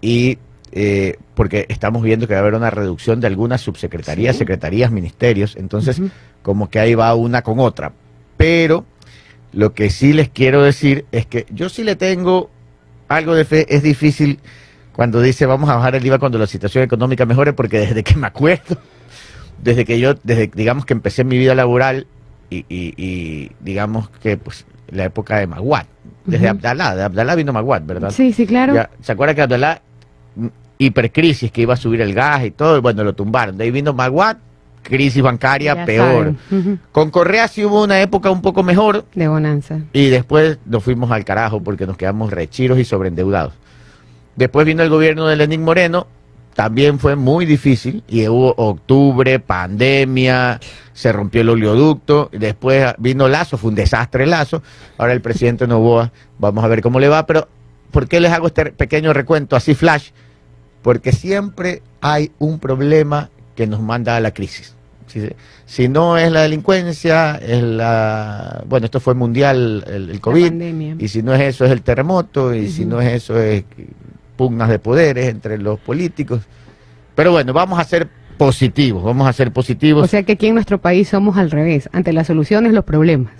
y 0.00 0.38
eh, 0.72 1.16
porque 1.34 1.66
estamos 1.68 2.02
viendo 2.02 2.26
que 2.28 2.34
va 2.34 2.38
a 2.40 2.42
haber 2.42 2.54
una 2.54 2.70
reducción 2.70 3.20
de 3.20 3.26
algunas 3.26 3.60
subsecretarías, 3.60 4.36
Sí. 4.36 4.40
secretarías, 4.40 4.90
ministerios. 4.92 5.56
Entonces, 5.56 6.00
como 6.42 6.70
que 6.70 6.78
ahí 6.78 6.94
va 6.94 7.12
una 7.14 7.42
con 7.42 7.58
otra. 7.58 7.92
Pero 8.36 8.84
lo 9.52 9.72
que 9.74 9.90
sí 9.90 10.12
les 10.12 10.28
quiero 10.28 10.62
decir 10.62 11.06
es 11.12 11.26
que 11.26 11.44
yo 11.50 11.68
sí 11.68 11.82
le 11.82 11.96
tengo 11.96 12.50
algo 13.08 13.34
de 13.34 13.44
fe. 13.44 13.66
Es 13.74 13.82
difícil 13.82 14.38
cuando 14.92 15.20
dice 15.20 15.44
vamos 15.46 15.68
a 15.70 15.76
bajar 15.76 15.96
el 15.96 16.06
IVA 16.06 16.18
cuando 16.18 16.38
la 16.38 16.46
situación 16.46 16.84
económica 16.84 17.26
mejore, 17.26 17.52
porque 17.52 17.80
desde 17.80 18.04
que 18.04 18.14
me 18.16 18.26
acuerdo, 18.28 18.76
desde 19.62 19.84
que 19.84 19.98
yo, 19.98 20.14
desde 20.22 20.50
digamos 20.54 20.84
que 20.86 20.92
empecé 20.94 21.24
mi 21.24 21.36
vida 21.36 21.54
laboral 21.54 22.06
y, 22.48 22.58
y- 22.68 22.94
y 22.96 23.50
digamos 23.60 24.08
que 24.22 24.36
pues 24.36 24.64
la 24.92 25.04
época 25.04 25.38
de 25.38 25.46
Maguad, 25.46 25.84
desde. 26.24 26.48
Abdalá, 26.48 26.94
de 26.96 27.02
Abdalá 27.02 27.34
vino 27.34 27.52
Maguad, 27.52 27.82
¿verdad? 27.82 28.10
Sí, 28.10 28.32
sí, 28.32 28.46
claro. 28.46 28.74
Ya, 28.74 28.90
¿Se 29.00 29.12
acuerda 29.12 29.34
que 29.34 29.42
Abdalá, 29.42 29.80
mm, 30.36 30.46
hipercrisis, 30.78 31.50
que 31.52 31.62
iba 31.62 31.74
a 31.74 31.76
subir 31.76 32.00
el 32.00 32.14
gas 32.14 32.44
y 32.44 32.50
todo, 32.50 32.80
bueno, 32.82 33.04
lo 33.04 33.14
tumbaron. 33.14 33.56
De 33.56 33.64
ahí 33.64 33.70
vino 33.70 33.92
Maguad, 33.92 34.36
crisis 34.82 35.22
bancaria 35.22 35.74
Ya 35.74 35.84
peor. 35.84 36.34
Con 36.92 37.10
Correa 37.10 37.48
sí 37.48 37.64
hubo 37.64 37.84
una 37.84 38.00
época 38.00 38.30
un 38.30 38.40
poco 38.42 38.62
mejor 38.62 39.04
De 39.14 39.28
bonanza. 39.28 39.78
y 39.92 40.08
después 40.08 40.58
nos 40.64 40.82
fuimos 40.82 41.10
al 41.10 41.24
carajo 41.24 41.62
porque 41.62 41.86
nos 41.86 41.96
quedamos 41.96 42.30
rechiros 42.30 42.78
y 42.78 42.84
sobreendeudados. 42.84 43.52
Después 44.36 44.64
vino 44.66 44.82
el 44.82 44.88
gobierno 44.88 45.26
de 45.26 45.36
Lenín 45.36 45.62
Moreno, 45.62 46.06
también 46.54 46.98
fue 46.98 47.16
muy 47.16 47.46
difícil 47.46 48.02
y 48.08 48.26
hubo 48.28 48.54
octubre, 48.56 49.38
pandemia, 49.38 50.60
se 50.92 51.12
rompió 51.12 51.40
el 51.40 51.48
oleoducto, 51.48 52.28
y 52.32 52.38
después 52.38 52.94
vino 52.98 53.28
Lazo, 53.28 53.56
fue 53.56 53.70
un 53.70 53.74
desastre 53.74 54.26
Lazo, 54.26 54.62
ahora 54.98 55.12
el 55.12 55.20
presidente 55.20 55.66
Novoa, 55.66 56.12
vamos 56.38 56.62
a 56.64 56.68
ver 56.68 56.82
cómo 56.82 57.00
le 57.00 57.08
va, 57.08 57.26
pero 57.26 57.48
¿por 57.90 58.08
qué 58.08 58.20
les 58.20 58.32
hago 58.32 58.48
este 58.48 58.66
pequeño 58.66 59.12
recuento 59.12 59.56
así 59.56 59.74
flash? 59.74 60.10
Porque 60.82 61.12
siempre 61.12 61.82
hay 62.00 62.32
un 62.38 62.58
problema 62.58 63.30
que 63.54 63.66
nos 63.66 63.80
manda 63.80 64.16
a 64.16 64.20
la 64.20 64.32
crisis. 64.32 64.74
Si, 65.06 65.28
si 65.66 65.88
no 65.88 66.18
es 66.18 66.30
la 66.30 66.42
delincuencia, 66.42 67.36
es 67.36 67.62
la... 67.62 68.62
Bueno, 68.66 68.84
esto 68.84 69.00
fue 69.00 69.14
mundial, 69.14 69.84
el, 69.86 70.20
COVID, 70.20 71.00
y 71.00 71.08
si 71.08 71.22
no 71.22 71.34
es 71.34 71.40
eso 71.40 71.64
es 71.64 71.70
el 71.70 71.82
terremoto, 71.82 72.54
y 72.54 72.70
si 72.70 72.84
no 72.84 73.00
es 73.00 73.12
eso 73.14 73.38
es 73.38 73.64
pugnas 74.40 74.70
de 74.70 74.78
poderes 74.78 75.28
entre 75.28 75.58
los 75.58 75.78
políticos. 75.78 76.40
Pero 77.14 77.32
bueno, 77.32 77.52
vamos 77.52 77.78
a 77.78 77.84
ser 77.84 78.08
positivos, 78.38 79.04
vamos 79.04 79.28
a 79.28 79.34
ser 79.34 79.52
positivos. 79.52 80.02
O 80.02 80.06
sea 80.06 80.22
que 80.22 80.32
aquí 80.32 80.46
en 80.46 80.54
nuestro 80.54 80.80
país 80.80 81.10
somos 81.10 81.36
al 81.36 81.50
revés. 81.50 81.90
Ante 81.92 82.14
las 82.14 82.26
soluciones, 82.28 82.72
los 82.72 82.86
problemas. 82.86 83.34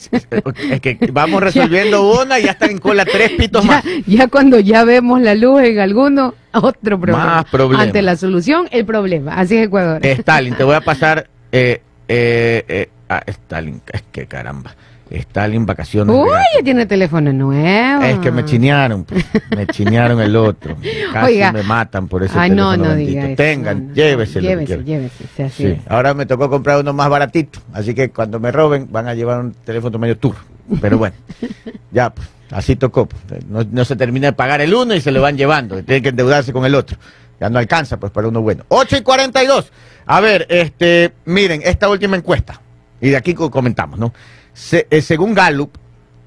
es 0.00 0.80
que 0.80 0.98
vamos 1.12 1.40
resolviendo 1.48 2.20
una 2.20 2.40
y 2.40 2.46
ya 2.46 2.50
están 2.50 2.72
en 2.72 2.78
cola 2.78 3.04
tres 3.04 3.30
pitos 3.38 3.62
Ya, 3.64 3.70
más. 3.70 3.84
ya 4.08 4.26
cuando 4.26 4.58
ya 4.58 4.82
vemos 4.82 5.20
la 5.20 5.36
luz 5.36 5.62
en 5.62 5.78
alguno, 5.78 6.34
otro 6.52 6.98
problema. 6.98 7.24
Más 7.24 7.44
problema. 7.44 7.84
Ante 7.84 8.02
la 8.02 8.16
solución, 8.16 8.66
el 8.72 8.84
problema. 8.84 9.36
Así 9.36 9.56
es 9.56 9.68
Ecuador. 9.68 10.04
Stalin, 10.04 10.56
te 10.56 10.64
voy 10.64 10.74
a 10.74 10.80
pasar... 10.90 11.28
Eh, 11.52 11.80
eh, 12.08 12.64
eh, 12.66 12.88
ah, 13.08 13.22
Stalin, 13.24 13.80
es 13.92 14.02
que 14.10 14.26
caramba. 14.26 14.74
Stalin, 15.18 15.66
vacaciones. 15.66 16.14
Uy, 16.14 16.22
de 16.24 16.30
gato. 16.30 16.42
ya 16.58 16.64
tiene 16.64 16.86
teléfono 16.86 17.32
nuevo. 17.32 18.02
Es 18.02 18.18
que 18.18 18.30
me 18.30 18.44
chinearon, 18.44 19.04
pues, 19.04 19.24
me 19.56 19.66
chinearon 19.66 20.20
el 20.20 20.34
otro. 20.36 20.76
Casi 21.12 21.32
Oiga. 21.34 21.52
me 21.52 21.62
matan 21.62 22.08
por 22.08 22.22
ese 22.22 22.38
Ay, 22.38 22.50
no, 22.50 22.70
teléfono 22.72 22.76
no 22.84 22.88
bendito. 22.96 23.10
diga 23.10 23.24
eso. 23.26 23.36
Tengan, 23.36 23.82
no, 23.82 23.88
no. 23.88 23.94
lléveselo. 23.94 24.48
Llévese, 24.48 24.84
llévese. 24.84 25.24
sí, 25.36 25.42
así 25.42 25.62
Sí, 25.64 25.66
es. 25.72 25.78
ahora 25.88 26.14
me 26.14 26.26
tocó 26.26 26.48
comprar 26.50 26.80
uno 26.80 26.92
más 26.92 27.08
baratito, 27.08 27.60
así 27.72 27.94
que 27.94 28.10
cuando 28.10 28.40
me 28.40 28.50
roben 28.52 28.88
van 28.90 29.06
a 29.08 29.14
llevar 29.14 29.40
un 29.40 29.52
teléfono 29.52 29.98
medio 29.98 30.16
tour. 30.18 30.34
Pero 30.80 30.96
bueno, 30.98 31.14
ya, 31.90 32.10
pues, 32.14 32.28
así 32.50 32.76
tocó. 32.76 33.06
pues. 33.06 33.44
No, 33.46 33.64
no 33.70 33.84
se 33.84 33.96
termina 33.96 34.28
de 34.28 34.32
pagar 34.32 34.60
el 34.60 34.72
uno 34.74 34.94
y 34.94 35.00
se 35.00 35.10
lo 35.12 35.20
van 35.20 35.36
llevando. 35.36 35.82
Tienen 35.82 36.02
que 36.02 36.08
endeudarse 36.10 36.52
con 36.52 36.64
el 36.64 36.74
otro. 36.74 36.96
Ya 37.40 37.50
no 37.50 37.58
alcanza, 37.58 37.98
pues, 37.98 38.12
para 38.12 38.28
uno 38.28 38.40
bueno. 38.40 38.64
8 38.68 38.96
y 38.98 39.00
42. 39.02 39.72
A 40.06 40.20
ver, 40.20 40.46
este, 40.48 41.12
miren, 41.24 41.60
esta 41.64 41.88
última 41.88 42.16
encuesta. 42.16 42.60
Y 43.00 43.10
de 43.10 43.16
aquí 43.16 43.34
co- 43.34 43.50
comentamos, 43.50 43.98
¿no? 43.98 44.12
Se- 44.54 44.86
eh, 44.90 45.00
según 45.02 45.34
Gallup, 45.34 45.70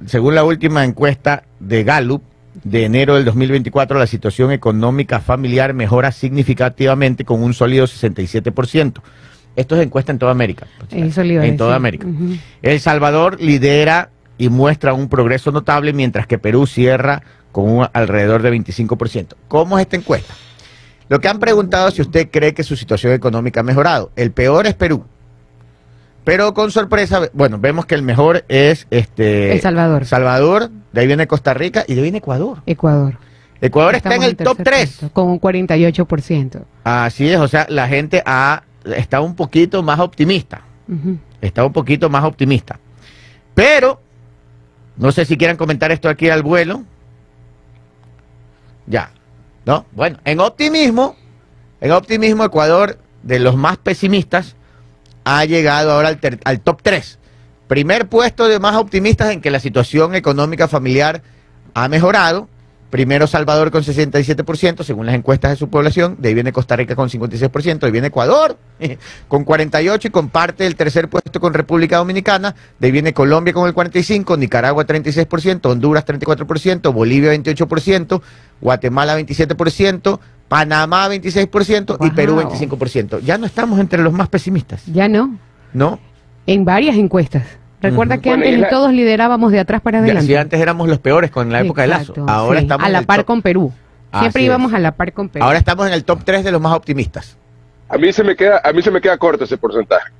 según 0.05 0.35
la 0.35 0.43
última 0.43 0.83
encuesta 0.83 1.43
de 1.59 1.83
Gallup 1.83 2.23
de 2.63 2.85
enero 2.85 3.15
del 3.15 3.25
2024, 3.25 3.99
la 3.99 4.07
situación 4.07 4.51
económica 4.51 5.19
familiar 5.19 5.73
mejora 5.73 6.11
significativamente 6.11 7.25
con 7.25 7.43
un 7.43 7.53
sólido 7.53 7.85
67%. 7.85 9.01
Esto 9.55 9.75
es 9.75 9.83
encuesta 9.83 10.11
en 10.11 10.19
toda 10.19 10.31
América. 10.31 10.67
por 10.77 10.89
si 10.89 10.95
Eso 10.97 11.05
acaso, 11.05 11.23
le 11.23 11.33
iba 11.33 11.43
a 11.43 11.45
en 11.45 11.57
toda. 11.57 11.75
América. 11.75 12.07
El 12.61 12.79
Salvador 12.79 13.41
lidera 13.41 14.09
y 14.37 14.49
muestra 14.49 14.93
un 14.93 15.07
progreso 15.07 15.51
notable, 15.51 15.93
mientras 15.93 16.27
que 16.27 16.37
Perú 16.37 16.67
cierra 16.67 17.21
con 17.53 17.69
un 17.69 17.87
alrededor 17.93 18.41
de 18.41 18.51
25%. 18.51 19.35
¿Cómo 19.47 19.77
es 19.77 19.83
esta 19.83 19.95
encuesta? 19.95 20.33
Lo 21.07 21.19
que 21.21 21.27
han 21.29 21.39
preguntado 21.39 21.87
es 21.87 21.93
si 21.93 22.01
usted 22.01 22.29
cree 22.31 22.53
que 22.53 22.63
su 22.63 22.75
situación 22.75 23.13
económica 23.13 23.61
ha 23.61 23.63
mejorado. 23.63 24.11
El 24.17 24.31
peor 24.31 24.65
es 24.67 24.73
Perú. 24.73 25.05
Pero 26.25 26.55
con 26.55 26.71
sorpresa, 26.71 27.29
bueno, 27.33 27.59
vemos 27.59 27.85
que 27.85 27.93
el 27.93 28.01
mejor 28.01 28.43
es 28.49 28.87
este 28.89 29.53
El 29.53 29.61
Salvador. 29.61 30.05
Salvador, 30.05 30.71
de 30.91 31.01
ahí 31.01 31.07
viene 31.07 31.27
Costa 31.27 31.53
Rica 31.53 31.85
y 31.87 31.93
de 31.93 31.99
ahí 31.99 32.03
viene 32.03 32.17
Ecuador. 32.17 32.63
Ecuador. 32.65 33.17
Ecuador 33.61 33.95
está 33.95 34.15
en 34.15 34.23
el 34.23 34.35
top 34.35 34.57
tercer 34.57 34.73
3. 34.73 34.89
puesto, 34.97 35.13
Con 35.13 35.27
un 35.29 35.39
48%. 35.39 36.63
Así 36.83 37.29
es, 37.29 37.39
o 37.39 37.47
sea, 37.47 37.67
la 37.69 37.87
gente 37.87 38.23
ha, 38.25 38.63
está 38.83 39.21
un 39.21 39.35
poquito 39.35 39.83
más 39.83 39.99
optimista. 39.99 40.63
Está 41.41 41.63
un 41.63 41.73
poquito 41.73 42.09
más 42.09 42.23
optimista. 42.23 42.79
Pero, 43.53 44.01
no 44.97 45.11
sé 45.11 45.25
si 45.25 45.37
quieran 45.37 45.57
comentar 45.57 45.91
esto 45.91 46.09
aquí 46.09 46.29
al 46.29 46.41
vuelo. 46.43 46.83
Ya, 48.87 49.11
¿no? 49.65 49.85
Bueno, 49.93 50.17
en 50.25 50.39
optimismo, 50.39 51.15
en 51.81 51.91
optimismo, 51.91 52.43
Ecuador, 52.43 52.97
de 53.23 53.39
los 53.39 53.55
más 53.55 53.77
pesimistas, 53.77 54.55
ha 55.25 55.43
llegado 55.45 55.91
ahora 55.91 56.07
al, 56.07 56.19
ter- 56.19 56.39
al 56.45 56.61
top 56.61 56.81
3. 56.81 57.19
Primer 57.67 58.07
puesto 58.07 58.47
de 58.47 58.59
más 58.59 58.75
optimistas 58.75 59.31
en 59.31 59.41
que 59.41 59.51
la 59.51 59.59
situación 59.59 60.15
económica 60.15 60.67
familiar 60.67 61.21
ha 61.73 61.87
mejorado. 61.89 62.47
Primero 62.89 63.27
Salvador 63.27 63.71
con 63.71 63.83
67%, 63.83 64.83
según 64.83 65.05
las 65.05 65.15
encuestas 65.15 65.51
de 65.51 65.57
su 65.57 65.69
población. 65.69 66.15
De 66.19 66.29
ahí 66.29 66.33
viene 66.33 66.51
Costa 66.53 66.75
Rica 66.75 66.95
con 66.95 67.09
56%. 67.09 67.79
De 67.79 67.85
ahí 67.87 67.91
viene 67.91 68.07
Ecuador 68.07 68.57
con 69.27 69.43
48% 69.45 70.05
y 70.05 70.09
comparte 70.11 70.65
el 70.65 70.75
tercer 70.75 71.09
puesto 71.09 71.39
con 71.39 71.53
República 71.53 71.97
Dominicana. 71.97 72.55
De 72.79 72.87
ahí 72.87 72.91
viene 72.91 73.13
Colombia 73.13 73.53
con 73.53 73.67
el 73.67 73.73
45%, 73.73 74.37
Nicaragua 74.37 74.85
36%, 74.85 75.65
Honduras 75.65 76.05
34%, 76.05 76.93
Bolivia 76.93 77.33
28%, 77.33 78.21
Guatemala 78.61 79.19
27%, 79.19 80.19
Panamá 80.47 81.09
26% 81.09 81.97
y 82.05 82.11
Perú 82.11 82.35
Wow. 82.35 82.51
25%. 82.51 83.19
Ya 83.21 83.37
no 83.37 83.45
estamos 83.45 83.79
entre 83.79 84.01
los 84.01 84.13
más 84.13 84.29
pesimistas, 84.29 84.83
Ya 84.85 85.07
no. 85.07 85.37
¿no? 85.73 85.99
En 86.47 86.63
varias 86.63 86.95
encuestas. 86.95 87.43
Recuerda 87.81 88.17
que 88.19 88.31
antes 88.31 88.57
la- 88.59 88.69
todos 88.69 88.91
liderábamos 88.91 89.51
de 89.51 89.59
atrás 89.59 89.81
para 89.81 89.99
adelante. 89.99 90.25
si 90.25 90.35
antes 90.35 90.59
éramos 90.59 90.87
los 90.87 90.99
peores 90.99 91.29
con 91.31 91.51
la 91.51 91.61
época 91.61 91.85
Exacto, 91.85 92.13
de 92.13 92.19
Lazo, 92.21 92.31
ahora 92.33 92.59
sí, 92.59 92.65
estamos 92.65 92.83
a 92.83 92.87
en 92.87 92.93
la 92.93 92.99
el 92.99 93.05
par 93.05 93.17
top- 93.19 93.25
con 93.25 93.41
Perú. 93.41 93.71
Siempre 94.11 94.27
Así 94.29 94.39
es. 94.39 94.45
íbamos 94.45 94.73
a 94.73 94.79
la 94.79 94.91
par 94.93 95.11
con 95.13 95.29
Perú. 95.29 95.43
Ahora 95.45 95.57
estamos 95.57 95.85
en 95.87 95.93
el 95.93 96.03
top 96.05 96.19
3 96.23 96.43
de 96.43 96.51
los 96.51 96.61
más 96.61 96.73
optimistas. 96.73 97.37
A 97.89 97.97
mí 97.97 98.11
se 98.13 98.23
me 98.23 98.35
queda, 98.35 98.61
a 98.63 98.71
mí 98.73 98.81
se 98.81 98.89
me 98.91 99.01
queda 99.01 99.17
corto 99.17 99.43
ese 99.43 99.57
porcentaje. 99.57 100.11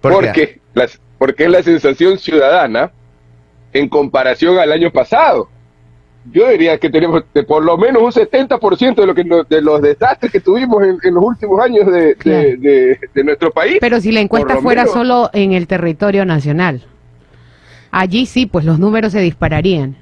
¿Por 0.00 0.12
qué? 0.12 0.26
porque, 0.26 0.60
las, 0.74 1.00
porque 1.18 1.44
es 1.44 1.50
la 1.50 1.62
sensación 1.62 2.16
ciudadana 2.18 2.90
en 3.72 3.88
comparación 3.88 4.58
al 4.58 4.72
año 4.72 4.90
pasado. 4.90 5.48
Yo 6.32 6.48
diría 6.48 6.78
que 6.78 6.90
tenemos 6.90 7.24
de 7.34 7.42
por 7.42 7.64
lo 7.64 7.76
menos 7.78 8.02
un 8.02 8.12
70% 8.12 8.94
de, 8.94 9.06
lo 9.06 9.14
que, 9.14 9.24
de 9.48 9.62
los 9.62 9.80
desastres 9.82 10.30
que 10.30 10.40
tuvimos 10.40 10.82
en, 10.84 10.98
en 11.02 11.14
los 11.14 11.24
últimos 11.24 11.60
años 11.60 11.86
de, 11.86 12.00
de- 12.00 12.14
Claro. 12.16 12.38
de- 12.58 12.98
de 13.14 13.24
nuestro 13.24 13.50
país. 13.50 13.78
Pero 13.80 14.00
si 14.00 14.12
la 14.12 14.20
encuesta 14.20 14.58
fuera 14.60 14.82
menos- 14.82 14.94
solo 14.94 15.30
en 15.32 15.52
el 15.52 15.66
territorio 15.66 16.24
nacional, 16.24 16.84
allí 17.90 18.26
sí, 18.26 18.46
pues 18.46 18.64
los 18.64 18.78
números 18.78 19.12
se 19.12 19.20
dispararían. 19.20 19.96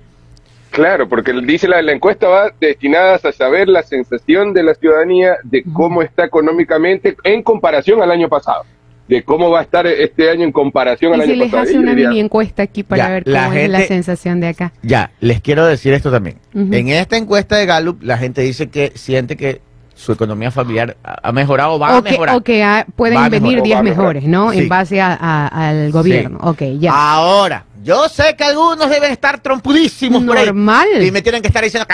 Claro, 0.71 1.09
porque 1.09 1.33
dice 1.33 1.66
la, 1.66 1.80
la 1.83 1.92
encuesta 1.92 2.28
va 2.28 2.50
destinada 2.61 3.14
a 3.16 3.33
saber 3.33 3.68
la 3.68 3.83
sensación 3.83 4.52
de 4.52 4.62
la 4.62 4.75
ciudadanía 4.75 5.37
de 5.42 5.64
cómo 5.73 6.02
está 6.02 6.25
económicamente 6.26 7.16
en 7.25 7.42
comparación 7.42 8.02
al 8.02 8.11
año 8.11 8.28
pasado. 8.28 8.64
De 9.09 9.23
cómo 9.23 9.49
va 9.50 9.61
a 9.61 9.62
estar 9.62 9.87
este 9.87 10.28
año 10.30 10.45
en 10.45 10.52
comparación 10.52 11.14
al 11.14 11.21
Y 11.21 11.25
si 11.25 11.30
año 11.33 11.38
les 11.45 11.50
pasado. 11.50 11.62
hace 11.71 11.78
una 11.78 11.92
diría, 11.92 12.09
mini 12.11 12.21
encuesta 12.21 12.62
aquí 12.62 12.83
para 12.83 13.04
Ya, 13.04 13.11
ver 13.14 13.23
la 13.26 13.45
cómo 13.47 13.57
es 13.57 13.71
la 13.71 13.80
sensación 13.87 14.40
de 14.40 14.49
acá. 14.49 14.73
Ya, 14.83 15.11
les 15.21 15.40
quiero 15.40 15.64
decir 15.64 15.95
esto 15.95 16.11
también. 16.11 16.37
En 16.54 16.88
esta 16.88 17.16
encuesta 17.16 17.57
de 17.57 17.64
Gallup, 17.64 18.02
la 18.02 18.18
gente 18.18 18.42
dice 18.42 18.68
que 18.68 18.92
siente 18.95 19.38
que 19.38 19.62
su 19.95 20.12
economía 20.12 20.50
familiar 20.50 20.97
ha 21.02 21.33
mejorado, 21.33 21.78
va 21.78 21.88
a 21.88 21.99
o 21.99 22.04
que, 22.04 22.11
mejorar. 22.11 22.37
o 22.37 22.40
que 22.42 22.85
pueden 22.95 23.16
Va 23.16 23.25
a 23.25 23.28
venir 23.30 23.62
mejorar. 23.62 23.64
10 23.64 23.75
Va 23.76 23.80
a 23.80 23.83
mejorar. 23.83 24.14
mejores, 24.14 24.25
¿no? 24.28 24.52
Sí. 24.52 24.59
En 24.59 24.68
base 24.68 25.00
a- 25.00 25.14
a- 25.18 25.68
al 25.71 25.90
gobierno. 25.90 26.38
Ok, 26.42 26.62
ya. 26.78 26.92
Ahora, 26.95 27.64
yo 27.83 28.09
sé 28.09 28.37
que 28.37 28.45
algunos 28.45 28.91
deben 28.91 29.13
estar 29.13 29.41
trompudísimos 29.41 30.25
por 30.25 30.37
ahí. 30.37 30.47
Normal. 30.47 30.87
Y 31.03 31.11
me 31.11 31.23
tienen 31.23 31.43
que 31.43 31.49
estar 31.49 31.63
diciendo 31.63 31.87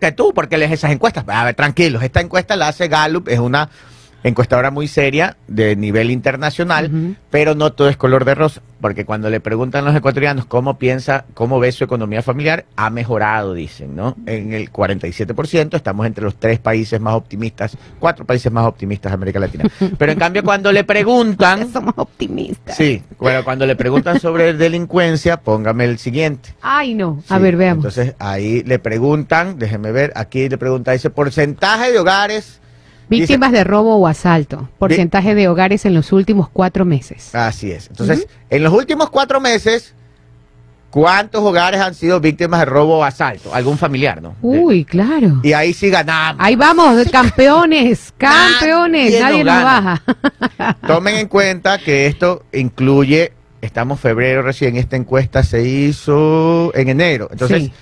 que 0.00 0.12
tú, 0.12 0.32
porque 0.34 0.58
lees 0.58 0.72
esas 0.72 0.90
encuestas. 0.90 1.24
A 1.26 1.44
ver, 1.44 1.54
tranquilos, 1.54 2.02
esta 2.02 2.20
encuesta 2.20 2.56
la 2.56 2.68
hace 2.68 2.88
Gallup, 2.88 3.28
es 3.28 3.38
una 3.38 3.68
encuestadora 4.22 4.70
muy 4.70 4.86
seria 4.88 5.36
de 5.48 5.76
nivel 5.76 6.10
internacional, 6.10 7.16
pero 7.30 7.54
no 7.54 7.72
todo 7.72 7.88
es 7.88 7.96
color 7.96 8.24
de 8.24 8.34
rosa, 8.34 8.60
porque 8.80 9.04
cuando 9.04 9.30
le 9.30 9.40
preguntan 9.40 9.84
a 9.84 9.88
los 9.88 9.96
ecuatorianos 9.96 10.44
cómo 10.46 10.78
piensa, 10.78 11.24
cómo 11.34 11.58
ve 11.60 11.72
su 11.72 11.84
economía 11.84 12.22
familiar, 12.22 12.64
ha 12.76 12.90
mejorado, 12.90 13.54
dicen, 13.54 13.96
¿no? 13.96 14.16
En 14.26 14.52
el 14.52 14.70
47%, 14.70 15.74
estamos 15.76 16.06
entre 16.06 16.24
los 16.24 16.36
tres 16.36 16.58
países 16.58 17.00
más 17.00 17.14
optimistas, 17.14 17.76
cuatro 17.98 18.24
países 18.24 18.50
más 18.52 18.66
optimistas 18.66 19.10
de 19.12 19.14
América 19.14 19.40
Latina. 19.40 19.64
Pero 19.98 20.12
en 20.12 20.18
cambio, 20.18 20.42
cuando 20.42 20.70
le 20.72 20.84
preguntan, 20.84 21.70
Somos 21.72 21.94
optimistas. 21.96 22.76
sí, 22.76 23.02
bueno, 23.18 23.44
cuando 23.44 23.66
le 23.66 23.76
preguntan 23.76 24.20
sobre 24.20 24.52
delincuencia, 24.54 25.38
póngame 25.40 25.84
el 25.84 25.98
siguiente. 25.98 26.50
Ay, 26.60 26.94
no. 26.94 27.22
A 27.28 27.36
Sí, 27.36 27.42
ver, 27.42 27.56
veamos. 27.56 27.84
Entonces 27.86 28.14
ahí 28.18 28.62
le 28.64 28.78
preguntan, 28.78 29.58
déjeme 29.58 29.92
ver, 29.92 30.12
aquí 30.16 30.48
le 30.48 30.58
pregunta, 30.58 30.92
dice 30.92 31.10
porcentaje 31.10 31.92
de 31.92 31.98
hogares. 31.98 32.60
Víctimas 33.10 33.52
de 33.52 33.64
robo 33.64 33.96
o 33.96 34.06
asalto. 34.06 34.68
Porcentaje 34.78 35.34
de 35.34 35.48
hogares 35.48 35.84
en 35.84 35.94
los 35.94 36.12
últimos 36.12 36.48
cuatro 36.48 36.84
meses. 36.84 37.34
Así 37.34 37.70
es. 37.72 37.88
Entonces, 37.88 38.26
en 38.48 38.62
los 38.62 38.72
últimos 38.72 39.10
cuatro 39.10 39.40
meses, 39.40 39.94
¿cuántos 40.90 41.42
hogares 41.42 41.80
han 41.80 41.94
sido 41.94 42.20
víctimas 42.20 42.60
de 42.60 42.66
robo 42.66 42.98
o 42.98 43.04
asalto? 43.04 43.54
Algún 43.54 43.78
familiar, 43.78 44.22
¿no? 44.22 44.34
Uy, 44.42 44.84
claro. 44.84 45.40
Y 45.42 45.52
ahí 45.52 45.72
sí 45.72 45.90
ganamos. 45.90 46.42
Ahí 46.44 46.56
vamos, 46.56 47.04
campeones, 47.10 48.12
campeones. 48.18 49.12
Nadie 49.20 49.20
Nadie 49.20 49.44
nos 49.44 49.54
nos 49.54 49.64
gana. 49.64 50.02
baja. 50.56 50.76
Tomen 50.86 51.16
en 51.16 51.28
cuenta 51.28 51.78
que 51.78 52.06
esto 52.06 52.44
incluye, 52.52 53.32
estamos 53.60 54.00
febrero 54.00 54.42
recién, 54.42 54.76
esta 54.76 54.96
encuesta 54.96 55.42
se 55.42 55.66
hizo 55.66 56.72
en 56.74 56.88
enero. 56.88 57.28
Entonces, 57.30 57.64
Sí. 57.64 57.72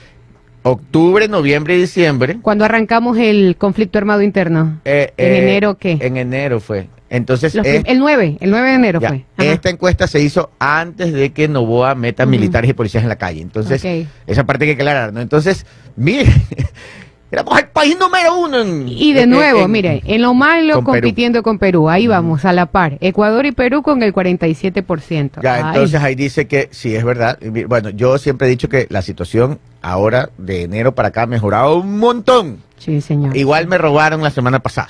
Octubre, 0.71 1.29
noviembre 1.29 1.77
y 1.77 1.81
diciembre. 1.81 2.39
Cuando 2.43 2.65
arrancamos 2.65 3.19
el 3.19 3.57
conflicto 3.57 3.99
armado 3.99 4.23
interno. 4.23 4.81
eh, 4.85 5.13
¿En 5.17 5.33
eh, 5.33 5.39
enero 5.39 5.77
qué? 5.77 5.99
En 6.01 6.17
enero 6.17 6.61
fue. 6.61 6.89
Entonces, 7.11 7.55
es- 7.55 7.85
el 7.87 7.99
9, 7.99 8.37
el 8.41 8.51
9 8.51 8.69
de 8.69 8.75
enero 8.75 9.01
Ya, 9.01 9.09
fue. 9.09 9.25
Ajá. 9.39 9.51
Esta 9.51 9.71
encuesta 9.71 10.07
se 10.07 10.21
hizo 10.21 10.51
antes 10.59 11.13
de 11.13 11.31
que 11.33 11.49
Novoa 11.49 11.95
meta 11.95 12.27
militares 12.27 12.71
y 12.71 12.75
policías 12.75 13.03
en 13.03 13.09
la 13.09 13.17
calle. 13.17 13.41
Entonces, 13.41 13.83
esa 14.27 14.45
parte 14.45 14.65
hay 14.65 14.71
que 14.71 14.75
aclarar, 14.75 15.13
¿no? 15.13 15.21
Entonces, 15.23 15.65
mire, 15.97 16.27
éramos 17.31 17.59
el 17.59 17.67
país 17.69 17.97
número 17.99 18.37
uno. 18.39 18.61
en- 18.61 18.89
Y 18.89 19.13
de 19.13 19.23
en- 19.23 19.31
nuevo, 19.31 19.61
en- 19.63 19.71
mire, 19.71 20.03
en 20.07 20.23
lo 20.23 20.35
malo 20.35 20.75
con 20.75 20.85
Perú. 20.85 20.93
compitiendo 21.03 21.43
con 21.43 21.59
Perú, 21.59 21.89
ahí 21.89 22.07
vamos, 22.07 22.45
a 22.45 22.53
la 22.53 22.67
par. 22.67 22.99
Ecuador 23.01 23.45
y 23.47 23.53
Perú 23.53 23.83
con 23.83 24.03
el 24.03 24.13
47%. 24.13 25.41
Ya, 25.43 25.55
Ay, 25.57 25.63
entonces 25.69 26.01
ahí 26.03 26.15
dice 26.15 26.47
que 26.47 26.69
sí, 26.71 26.95
es 26.95 27.05
verdad. 27.05 27.39
Bueno, 27.69 27.91
yo 27.91 28.19
siempre 28.19 28.47
he 28.47 28.51
dicho 28.51 28.69
que 28.69 28.87
la 28.91 29.03
situación 29.03 29.59
ahora, 29.83 30.31
de 30.39 30.63
enero 30.63 30.95
para 30.95 31.09
acá, 31.09 31.23
ha 31.23 31.27
mejorado 31.27 31.77
un 31.79 31.99
montón. 31.99 32.59
sí, 32.79 33.01
señor. 33.01 33.37
Igual 33.37 33.67
me 33.67 33.77
robaron 33.79 34.23
la 34.23 34.31
semana 34.31 34.61
pasada. 34.61 34.89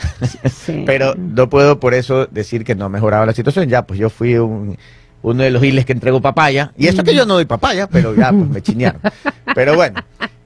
Sí. 0.52 0.82
Pero 0.86 1.14
no 1.16 1.48
puedo 1.48 1.80
por 1.80 1.94
eso 1.94 2.26
decir 2.26 2.64
que 2.64 2.74
no 2.74 2.84
ha 2.84 2.88
mejorado 2.88 3.24
la 3.26 3.32
situación. 3.32 3.66
Ya, 3.68 3.82
pues 3.82 3.98
yo 3.98 4.10
fui 4.10 4.36
un- 4.36 4.76
uno 5.22 5.42
de 5.42 5.50
los 5.50 5.60
giles 5.62 5.84
que 5.84 5.92
entregó 5.92 6.20
papaya. 6.20 6.72
Y 6.76 6.86
eso 6.86 7.02
que 7.02 7.14
yo 7.14 7.26
no 7.26 7.34
doy 7.34 7.44
papaya, 7.44 7.88
pero 7.88 8.14
ya, 8.14 8.30
pues 8.30 8.48
me 8.48 8.62
chinearon. 8.62 9.00
Pero 9.54 9.74
bueno, 9.74 10.00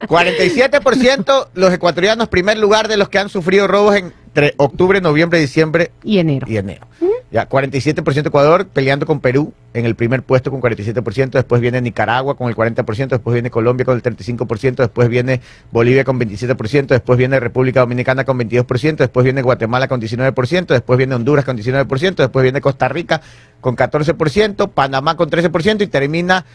47% 0.07 1.47
los 1.53 1.73
ecuatorianos, 1.73 2.27
primer 2.27 2.57
lugar 2.57 2.87
de 2.87 2.97
los 2.97 3.09
que 3.09 3.19
han 3.19 3.29
sufrido 3.29 3.67
robos 3.67 3.95
entre 3.95 4.53
octubre, 4.57 5.01
noviembre, 5.01 5.39
diciembre 5.39 5.91
Y 6.03 6.17
enero. 6.19 6.47
y 6.49 6.57
enero. 6.57 6.87
Ya, 7.31 7.49
47% 7.49 8.27
Ecuador 8.27 8.67
peleando 8.67 9.07
con 9.07 9.19
Perú 9.19 9.53
en 9.73 9.85
el 9.85 9.95
primer 9.95 10.21
puesto 10.21 10.51
con 10.51 10.61
47%, 10.61 11.31
después 11.31 11.61
viene 11.61 11.81
Nicaragua 11.81 12.37
con 12.37 12.47
el 12.47 12.55
40%, 12.55 13.07
después 13.07 13.33
viene 13.33 13.49
Colombia 13.49 13.85
con 13.85 13.95
el 13.95 14.03
35%, 14.03 14.75
después 14.75 15.09
viene 15.09 15.41
Bolivia 15.71 16.03
con 16.03 16.19
27%, 16.19 16.85
después 16.87 17.17
viene 17.17 17.39
República 17.39 17.79
Dominicana 17.79 18.23
con 18.23 18.37
22%, 18.37 18.97
después 18.97 19.23
viene 19.23 19.41
Guatemala 19.41 19.87
con 19.87 19.99
19%, 19.99 20.67
después 20.67 20.97
viene 20.97 21.15
Honduras 21.15 21.43
con 21.43 21.57
19%, 21.57 22.15
después 22.15 22.43
viene 22.43 22.61
Costa 22.61 22.87
Rica 22.87 23.19
con 23.61 23.75
14%, 23.75 24.69
Panamá 24.69 25.17
con 25.17 25.31
13% 25.31 25.81
y 25.81 25.87
termina 25.87 26.45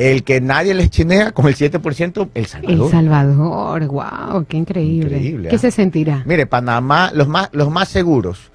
el 0.00 0.24
que 0.24 0.40
nadie 0.40 0.72
les 0.74 0.88
chinea 0.90 1.32
con 1.32 1.46
el 1.46 1.54
7%, 1.54 2.28
El 2.34 2.46
Salvador. 2.46 2.86
El 2.86 2.90
Salvador, 2.90 3.86
wow, 3.86 4.46
qué 4.48 4.56
increíble. 4.56 5.16
Increíble, 5.18 5.48
¿Qué 5.50 5.56
¿ah? 5.56 5.58
se 5.58 5.70
sentirá? 5.70 6.22
Mire, 6.24 6.46
Panamá, 6.46 7.10
los 7.14 7.28
más, 7.28 7.50
los 7.52 7.70
más 7.70 7.88
seguros, 7.88 8.50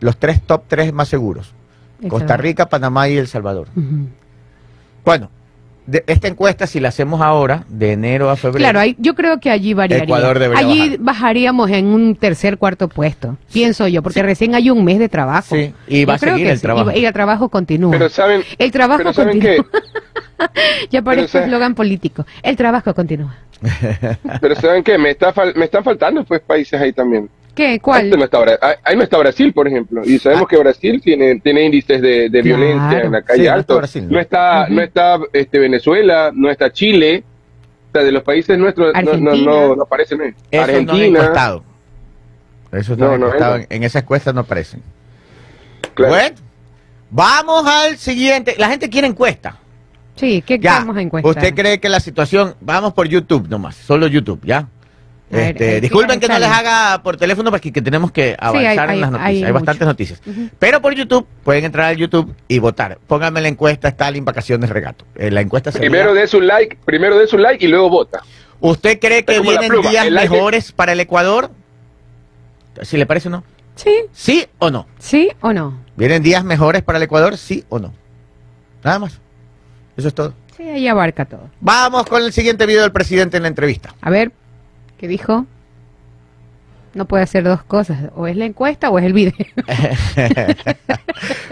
los 0.00 0.16
tres 0.16 0.42
top 0.42 0.64
tres 0.66 0.92
más 0.92 1.08
seguros, 1.08 1.54
El 2.02 2.08
Costa 2.08 2.26
Salvador. 2.28 2.44
Rica, 2.44 2.68
Panamá 2.68 3.08
y 3.08 3.16
El 3.16 3.28
Salvador. 3.28 3.68
Bueno, 5.04 5.30
de- 5.86 6.02
esta 6.08 6.26
encuesta, 6.26 6.66
si 6.66 6.80
la 6.80 6.88
hacemos 6.88 7.20
ahora, 7.20 7.64
de 7.68 7.92
enero 7.92 8.28
a 8.28 8.34
febrero. 8.34 8.58
Claro, 8.64 8.80
ahí, 8.80 8.96
yo 8.98 9.14
creo 9.14 9.38
que 9.38 9.50
allí 9.50 9.72
variaría. 9.72 10.02
Ecuador 10.04 10.38
debería 10.40 10.66
allí 10.66 10.80
bajar. 10.90 10.98
bajaríamos 10.98 11.70
en 11.70 11.86
un 11.86 12.16
tercer, 12.16 12.58
cuarto 12.58 12.88
puesto, 12.88 13.36
pienso 13.52 13.86
yo, 13.86 14.02
porque 14.02 14.20
recién 14.24 14.56
hay 14.56 14.68
un 14.70 14.84
mes 14.84 14.98
de 14.98 15.08
trabajo. 15.08 15.54
Sí, 15.54 15.72
y 15.86 16.04
va 16.04 16.16
Yo 16.16 16.26
a 16.26 16.30
seguir 16.32 16.48
el 16.48 16.56
sí, 16.56 16.62
trabajo. 16.62 16.90
Y, 16.90 16.98
y 16.98 17.06
el 17.06 17.12
trabajo 17.12 17.48
continúa. 17.50 17.92
Pero 17.92 18.08
saben, 18.08 18.42
el 18.58 18.72
trabajo 18.72 18.98
pero 18.98 19.12
¿saben 19.12 19.38
continúa. 19.40 19.64
qué? 19.72 19.78
ya 20.90 21.02
parece 21.02 21.32
pero, 21.32 21.44
eslogan 21.46 21.74
político. 21.74 22.26
El 22.42 22.56
trabajo 22.56 22.94
continúa. 22.94 23.34
Pero 24.40 24.54
¿saben 24.56 24.84
qué? 24.84 24.98
Me, 24.98 25.10
está 25.10 25.32
fal- 25.32 25.54
me 25.54 25.64
están 25.64 25.82
faltando 25.82 26.22
pues 26.24 26.40
países 26.42 26.78
ahí 26.80 26.92
también. 26.92 27.28
¿Qué? 27.54 27.80
¿Cuál? 27.80 28.04
Ahí 28.04 28.10
no, 28.18 28.24
está, 28.24 28.38
Bra- 28.38 28.58
ahí- 28.60 28.74
ahí 28.84 28.96
no 28.96 29.02
está 29.02 29.16
Brasil, 29.16 29.50
por 29.54 29.66
ejemplo. 29.66 30.02
Y 30.04 30.18
sabemos 30.18 30.44
Ah. 30.44 30.48
que 30.50 30.58
Brasil 30.58 31.00
tiene, 31.02 31.40
tiene 31.40 31.64
índices 31.64 32.02
de, 32.02 32.28
de 32.28 32.42
Claro. 32.42 32.58
violencia 32.58 33.00
en 33.00 33.12
la 33.12 33.22
calle 33.22 33.44
Sí, 33.44 33.48
no 33.48 33.56
está. 33.58 33.74
Brasil, 33.76 34.04
¿no? 34.06 34.12
no 34.12 34.20
está, 34.20 34.68
no 34.68 34.82
está 34.82 35.18
este, 35.32 35.58
Venezuela, 35.58 36.30
no 36.34 36.50
está 36.50 36.70
Chile. 36.70 37.24
O 37.88 37.92
sea, 37.92 38.02
de 38.04 38.12
los 38.12 38.22
países 38.22 38.58
nuestros 38.58 38.92
no, 38.92 39.00
no, 39.00 39.10
Argentina. 39.10 39.50
no, 39.50 39.76
no 39.76 39.82
aparecen. 39.84 40.20
¿eh? 40.20 40.34
Han 40.52 40.60
Argentina. 40.60 41.30
Esos 42.72 42.98
no, 42.98 43.16
No. 43.16 43.32
En, 43.56 43.66
en 43.70 43.82
esa 43.84 44.00
encuesta 44.00 44.34
no 44.34 44.40
aparecen. 44.40 44.82
claro. 45.94 46.12
Bueno, 46.12 46.36
vamos 47.10 47.66
al 47.66 47.96
siguiente. 47.96 48.54
La 48.58 48.68
gente 48.68 48.90
quiere 48.90 49.06
encuesta. 49.06 49.56
Sí, 50.16 50.42
¿qué 50.44 50.58
Ya. 50.58 50.78
vamos 50.78 50.96
a 50.96 51.02
encuestar? 51.02 51.30
¿Usted 51.30 51.54
cree 51.54 51.78
que 51.78 51.88
la 51.88 52.00
situación... 52.00 52.54
Vamos 52.60 52.92
por 52.94 53.06
YouTube 53.06 53.48
nomás, 53.48 53.76
solo 53.76 54.06
YouTube, 54.06 54.40
¿ya? 54.44 54.68
Ver, 55.28 55.50
Este, 55.50 55.76
eh, 55.76 55.80
disculpen 55.80 56.20
que 56.20 56.28
no 56.28 56.38
les 56.38 56.48
haga 56.48 57.02
por 57.02 57.16
teléfono 57.16 57.50
porque 57.50 57.72
que 57.72 57.82
tenemos 57.82 58.12
que 58.12 58.36
avanzar 58.38 58.88
hay- 58.90 58.94
en 58.94 59.00
las 59.00 59.10
noticias. 59.10 59.28
Hay, 59.28 59.44
hay 59.44 59.52
bastantes 59.52 59.86
noticias. 59.86 60.22
Pero 60.60 60.80
por 60.80 60.94
YouTube 60.94 61.26
pueden 61.42 61.64
entrar 61.64 61.86
al 61.88 61.96
YouTube 61.96 62.32
y 62.46 62.60
votar. 62.60 62.98
Pónganme 63.08 63.40
la 63.40 63.48
encuesta 63.48 63.88
Stalin 63.88 64.24
Vacaciones 64.24 64.70
Regato. 64.70 65.04
Eh, 65.16 65.30
la 65.32 65.40
encuesta 65.40 65.72
Primero 65.72 66.14
de 66.14 66.26
su 66.28 66.40
like, 66.40 66.78
primero 66.84 67.18
de 67.18 67.26
su 67.26 67.38
like 67.38 67.64
y 67.64 67.68
luego 67.68 67.90
vota. 67.90 68.22
¿Usted 68.60 69.00
cree 69.00 69.24
que 69.24 69.40
vienen 69.40 69.68
pluma, 69.68 69.90
días 69.90 70.08
like- 70.10 70.30
mejores 70.30 70.70
para 70.72 70.92
el 70.92 71.00
Ecuador? 71.00 71.50
Si 72.82 72.96
le 72.96 73.04
parece 73.04 73.26
o 73.28 73.32
no. 73.32 73.44
Sí, 73.74 73.92
¿Sí 74.12 74.46
o 74.60 74.70
no? 74.70 74.86
sí 74.98 75.30
o 75.40 75.52
no. 75.52 75.76
¿Vienen 75.96 76.22
días 76.22 76.44
mejores 76.44 76.82
para 76.82 76.98
el 76.98 77.02
Ecuador? 77.02 77.36
¿Sí 77.36 77.64
o 77.68 77.78
no? 77.80 77.92
Nada 78.84 79.00
más. 79.00 79.20
Eso 79.96 80.08
es 80.08 80.14
todo. 80.14 80.34
Sí, 80.56 80.62
ahí 80.68 80.88
abarca 80.88 81.24
todo. 81.24 81.48
Vamos 81.60 82.04
con 82.06 82.22
el 82.22 82.32
siguiente 82.32 82.66
video 82.66 82.82
del 82.82 82.92
presidente 82.92 83.36
en 83.36 83.42
la 83.44 83.48
entrevista. 83.48 83.94
A 84.00 84.10
ver, 84.10 84.32
¿qué 84.98 85.06
dijo? 85.08 85.46
No 86.94 87.04
puede 87.04 87.24
hacer 87.24 87.44
dos 87.44 87.62
cosas, 87.62 88.10
o 88.16 88.26
es 88.26 88.36
la 88.36 88.46
encuesta 88.46 88.88
o 88.90 88.98
es 88.98 89.04
el 89.04 89.12
video. 89.12 89.32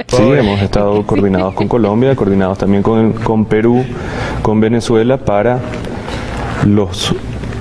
Sí, 0.08 0.22
hemos 0.22 0.60
estado 0.60 1.04
coordinados 1.06 1.54
con 1.54 1.68
Colombia, 1.68 2.14
coordinados 2.14 2.58
también 2.58 2.82
con, 2.82 3.12
con 3.12 3.44
Perú, 3.46 3.84
con 4.42 4.60
Venezuela 4.60 5.16
para 5.18 5.58
los 6.66 7.14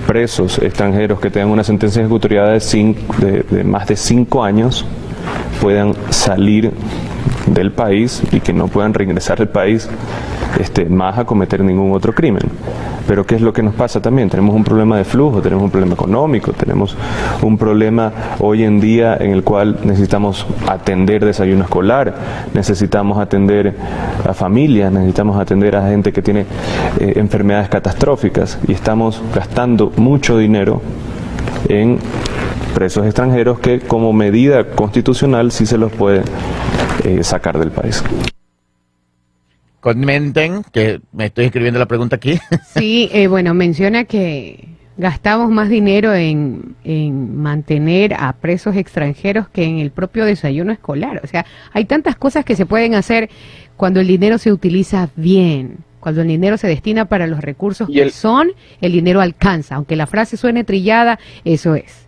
presos 0.06 0.60
extranjeros 0.60 1.20
que 1.20 1.30
tengan 1.32 1.50
una 1.50 1.64
sentencia 1.64 2.02
ejecutoriada 2.02 2.52
de, 2.52 2.58
cin- 2.60 2.96
de- 3.18 3.44
de 3.44 3.64
más 3.64 3.88
de 3.88 3.96
cinco 3.96 4.44
años 4.44 4.86
puedan 5.62 5.94
salir 6.10 6.72
del 7.48 7.72
país 7.72 8.22
y 8.32 8.40
que 8.40 8.54
no 8.54 8.68
puedan 8.68 8.94
regresar 8.94 9.42
al 9.42 9.50
país 9.50 9.90
este, 10.60 10.86
más 10.86 11.18
a 11.18 11.26
cometer 11.26 11.64
ningún 11.64 11.94
otro 11.94 12.14
crimen. 12.14 12.44
Pero 13.08 13.26
¿qué 13.26 13.36
es 13.36 13.42
lo 13.42 13.52
que 13.52 13.62
nos 13.62 13.74
pasa 13.74 14.02
también? 14.02 14.30
Tenemos 14.30 14.56
un 14.56 14.64
problema 14.64 14.98
de 14.98 15.04
flujo, 15.04 15.42
tenemos 15.42 15.66
un 15.66 15.72
problema 15.72 15.94
económico, 15.94 16.54
tenemos 16.54 16.96
un 17.42 17.58
problema 17.58 18.14
hoy 18.40 18.64
en 18.64 18.80
día 18.80 19.18
en 19.20 19.32
el 19.32 19.44
cual 19.44 19.80
necesitamos 19.84 20.48
atender 20.68 21.26
desayuno 21.26 21.64
escolar, 21.64 22.16
necesitamos 22.54 23.18
atender 23.18 23.76
a 24.26 24.34
familias, 24.34 24.92
necesitamos 24.92 25.38
atender 25.38 25.76
a 25.76 25.90
gente 25.90 26.14
que 26.14 26.22
tiene 26.22 26.46
eh, 27.00 27.14
enfermedades 27.18 27.68
catastróficas 27.68 28.58
y 28.68 28.72
estamos 28.72 29.22
gastando 29.36 29.92
mucho 29.98 30.38
dinero 30.38 30.82
en 31.68 32.00
presos 32.74 33.06
extranjeros 33.06 33.60
que 33.60 33.80
como 33.80 34.14
medida 34.14 34.66
constitucional 34.72 35.52
sí 35.52 35.66
se 35.66 35.78
los 35.78 35.92
puede 35.92 36.24
eh, 37.06 37.24
sacar 37.24 37.58
del 37.60 37.72
país. 37.72 38.04
Comenten, 39.80 40.64
que 40.72 41.02
me 41.12 41.26
estoy 41.26 41.46
escribiendo 41.46 41.80
la 41.80 41.86
pregunta 41.88 42.16
aquí. 42.16 42.40
Sí, 42.74 43.10
eh, 43.12 43.28
bueno, 43.28 43.54
menciona 43.54 44.06
que 44.06 44.70
gastamos 44.96 45.50
más 45.52 45.70
dinero 45.70 46.14
en, 46.14 46.76
en 46.84 47.36
mantener 47.38 48.14
a 48.14 48.32
presos 48.34 48.76
extranjeros 48.76 49.50
que 49.50 49.64
en 49.66 49.80
el 49.80 49.92
propio 49.92 50.24
desayuno 50.26 50.72
escolar. 50.72 51.20
O 51.24 51.28
sea, 51.28 51.46
hay 51.74 51.86
tantas 51.86 52.16
cosas 52.16 52.46
que 52.46 52.56
se 52.56 52.66
pueden 52.66 52.96
hacer 52.96 53.30
cuando 53.76 54.00
el 54.00 54.08
dinero 54.08 54.38
se 54.38 54.54
utiliza 54.54 55.10
bien, 55.16 55.80
cuando 56.00 56.22
el 56.22 56.28
dinero 56.28 56.58
se 56.58 56.68
destina 56.68 57.06
para 57.06 57.28
los 57.28 57.42
recursos 57.42 57.90
Y 57.90 57.94
que 57.96 58.02
el- 58.04 58.12
son, 58.12 58.50
el 58.82 58.92
dinero 58.94 59.20
alcanza. 59.20 59.76
Aunque 59.76 59.96
la 59.96 60.08
frase 60.08 60.38
suene 60.38 60.64
trillada, 60.64 61.20
eso 61.44 61.76
es. 61.76 62.03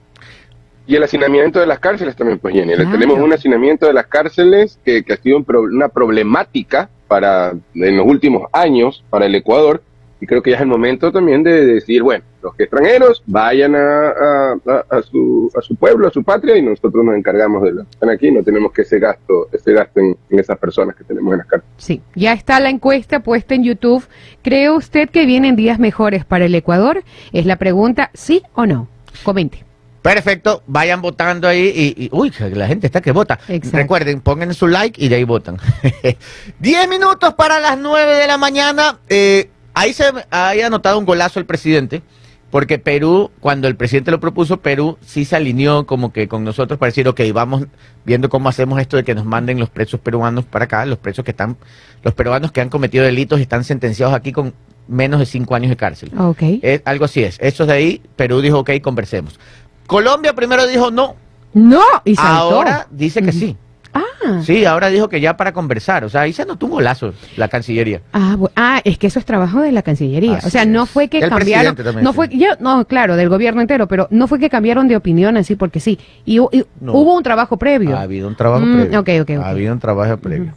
Y 0.87 0.95
el 0.95 1.03
hacinamiento 1.03 1.59
de 1.59 1.65
las 1.67 1.79
cárceles 1.79 2.15
también, 2.15 2.37
pues 2.39 2.53
Jenny. 2.53 2.73
Claro. 2.73 2.91
Tenemos 2.91 3.19
un 3.19 3.33
hacinamiento 3.33 3.87
de 3.87 3.93
las 3.93 4.05
cárceles 4.07 4.79
que, 4.85 5.03
que 5.03 5.13
ha 5.13 5.17
sido 5.17 5.37
un 5.37 5.43
pro- 5.43 5.61
una 5.63 5.89
problemática 5.89 6.89
para 7.07 7.53
en 7.73 7.97
los 7.97 8.05
últimos 8.05 8.43
años 8.51 9.03
para 9.09 9.25
el 9.25 9.35
Ecuador. 9.35 9.81
Y 10.21 10.27
creo 10.27 10.41
que 10.41 10.51
ya 10.51 10.55
es 10.55 10.61
el 10.61 10.67
momento 10.69 11.11
también 11.11 11.43
de 11.43 11.65
decir, 11.65 12.01
bueno, 12.01 12.23
los 12.41 12.57
extranjeros 12.57 13.21
vayan 13.25 13.75
a, 13.75 14.09
a- 14.09 14.53
a- 14.65 14.85
a 14.97 15.01
su, 15.01 15.51
a 15.57 15.61
su 15.61 15.75
pueblo, 15.75 16.07
a 16.07 16.11
su 16.11 16.23
patria, 16.23 16.55
y 16.55 16.61
nosotros 16.61 17.03
nos 17.03 17.15
encargamos 17.17 17.61
de 17.63 17.73
los 17.73 17.83
que 17.85 17.91
están 17.91 18.09
aquí. 18.09 18.31
No 18.31 18.41
tenemos 18.43 18.71
que 18.71 18.83
ese 18.83 18.97
gasto, 18.99 19.49
ese 19.51 19.73
gasto 19.73 19.99
en, 19.99 20.15
en 20.29 20.39
esas 20.39 20.57
personas 20.57 20.95
que 20.95 21.03
tenemos 21.03 21.33
en 21.33 21.39
las 21.39 21.47
cárceles. 21.47 21.73
Sí, 21.77 22.01
ya 22.15 22.31
está 22.33 22.59
la 22.61 22.69
encuesta 22.69 23.19
puesta 23.21 23.55
en 23.55 23.63
YouTube. 23.65 24.05
¿Cree 24.41 24.69
usted 24.69 25.09
que 25.09 25.25
vienen 25.25 25.55
días 25.57 25.79
mejores 25.79 26.23
para 26.25 26.45
el 26.45 26.55
Ecuador? 26.55 27.03
Es 27.33 27.45
la 27.45 27.57
pregunta, 27.57 28.09
¿sí 28.13 28.41
o 28.53 28.65
no? 28.65 28.87
Comente. 29.23 29.65
Perfecto, 30.13 30.61
vayan 30.67 31.01
votando 31.01 31.47
ahí 31.47 31.95
y, 31.97 32.05
y- 32.05 32.09
uy, 32.11 32.31
la 32.53 32.67
gente 32.67 32.85
está 32.85 33.01
que 33.01 33.11
vota. 33.11 33.39
Exacto. 33.47 33.77
Recuerden, 33.77 34.21
pongan 34.21 34.53
su 34.53 34.67
like 34.67 35.03
y 35.03 35.07
de 35.09 35.15
ahí 35.15 35.23
votan. 35.23 35.57
Diez 36.59 36.87
minutos 36.87 37.33
para 37.33 37.59
las 37.59 37.77
nueve 37.77 38.13
de 38.15 38.27
la 38.27 38.37
mañana. 38.37 38.99
Eh, 39.09 39.49
ahí 39.73 39.93
se 39.93 40.03
ha 40.31 40.49
anotado 40.65 40.99
un 40.99 41.05
golazo 41.05 41.39
el 41.39 41.45
presidente, 41.45 42.03
porque 42.51 42.77
Perú, 42.79 43.31
cuando 43.39 43.67
el 43.67 43.75
presidente 43.75 44.11
lo 44.11 44.19
propuso, 44.19 44.57
Perú 44.57 44.97
sí 45.01 45.25
se 45.25 45.35
alineó 45.35 45.85
como 45.85 46.13
que 46.13 46.27
con 46.27 46.43
nosotros 46.43 46.77
para 46.79 46.89
decir, 46.89 47.07
ok, 47.07 47.21
vamos 47.33 47.65
viendo 48.05 48.29
cómo 48.29 48.47
hacemos 48.49 48.79
esto 48.79 48.97
de 48.97 49.03
que 49.03 49.15
nos 49.15 49.25
manden 49.25 49.59
los 49.59 49.69
presos 49.69 49.99
peruanos 49.99 50.45
para 50.45 50.65
acá, 50.65 50.85
los 50.85 50.99
presos 50.99 51.25
que 51.25 51.31
están, 51.31 51.57
los 52.03 52.13
peruanos 52.13 52.51
que 52.51 52.61
han 52.61 52.69
cometido 52.69 53.03
delitos 53.03 53.39
y 53.39 53.41
están 53.41 53.63
sentenciados 53.63 54.13
aquí 54.13 54.31
con 54.31 54.53
menos 54.87 55.19
de 55.19 55.25
cinco 55.25 55.55
años 55.55 55.71
de 55.71 55.77
cárcel. 55.77 56.11
Ok. 56.15 56.43
Es- 56.61 56.81
algo 56.85 57.05
así 57.05 57.23
es. 57.23 57.37
Eso 57.41 57.65
de 57.65 57.73
ahí, 57.73 58.01
Perú 58.15 58.39
dijo, 58.41 58.59
ok, 58.59 58.69
conversemos. 58.81 59.39
Colombia 59.87 60.33
primero 60.33 60.65
dijo 60.67 60.91
no. 60.91 61.15
No, 61.53 61.81
y 62.03 62.15
saltó. 62.15 62.31
Ahora 62.31 62.87
dice 62.91 63.21
que 63.21 63.31
sí. 63.31 63.55
Ah, 63.93 64.01
Sí, 64.43 64.65
ahora 64.65 64.89
dijo 64.89 65.07
que 65.07 65.21
ya 65.21 65.37
para 65.37 65.53
conversar. 65.53 66.03
O 66.03 66.09
sea, 66.09 66.21
ahí 66.21 66.33
se 66.33 66.41
anotó 66.41 66.65
un 66.65 66.73
golazo 66.73 67.13
la 67.37 67.47
Cancillería. 67.47 68.01
ah, 68.11 68.35
ah, 68.57 68.81
es 68.83 68.97
que 68.97 69.07
eso 69.07 69.19
es 69.19 69.25
trabajo 69.25 69.61
de 69.61 69.71
la 69.71 69.83
Cancillería. 69.83 70.37
Así 70.37 70.47
o 70.47 70.49
sea, 70.49 70.65
no 70.65 70.85
fue 70.85 71.07
que 71.07 71.21
Del 71.21 71.29
cambiaron, 71.29 71.75
también, 71.75 72.03
no 72.03 72.11
sí. 72.11 72.15
fue, 72.15 72.27
yo, 72.29 72.47
no, 72.59 72.83
claro, 72.85 73.15
del 73.15 73.29
gobierno 73.29 73.61
entero, 73.61 73.87
pero 73.87 74.07
no 74.11 74.27
fue 74.27 74.37
que 74.39 74.49
cambiaron 74.49 74.87
de 74.89 74.97
opinión 74.97 75.37
así 75.37 75.55
porque 75.55 75.79
sí. 75.79 75.97
Y, 76.25 76.39
y 76.39 76.65
No. 76.81 76.93
hubo 76.93 77.15
un 77.15 77.23
trabajo 77.23 77.55
previo. 77.57 77.95
Ha 77.95 78.01
habido 78.01 78.27
un 78.27 78.35
trabajo 78.35 78.65
Mm, 78.65 78.73
previo. 78.81 78.99
ok, 78.99 79.09
ok, 79.21 79.29
ok. 79.39 79.45
Ha 79.45 79.49
habido 79.49 79.71
un 79.73 79.79
trabajo 79.79 80.17
previo. 80.17 80.51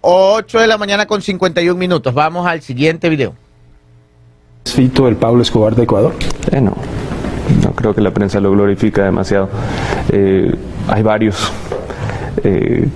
8 0.00 0.58
de 0.58 0.66
la 0.66 0.78
mañana 0.78 1.06
con 1.06 1.22
51 1.22 1.78
minutos. 1.78 2.12
Vamos 2.14 2.44
al 2.46 2.62
siguiente 2.62 3.08
video. 3.08 3.34
Fito, 4.64 5.06
el 5.08 5.16
Pablo 5.16 5.42
Escobar 5.42 5.74
de 5.76 5.84
Ecuador. 5.84 6.14
Eh, 6.50 6.60
no 6.60 6.74
creo 7.78 7.94
que 7.94 8.00
la 8.00 8.10
prensa 8.10 8.40
lo 8.40 8.50
glorifica 8.50 9.04
demasiado. 9.04 9.48
Eh, 10.10 10.52
hay 10.88 11.02
varios 11.02 11.52
eh, 12.42 12.88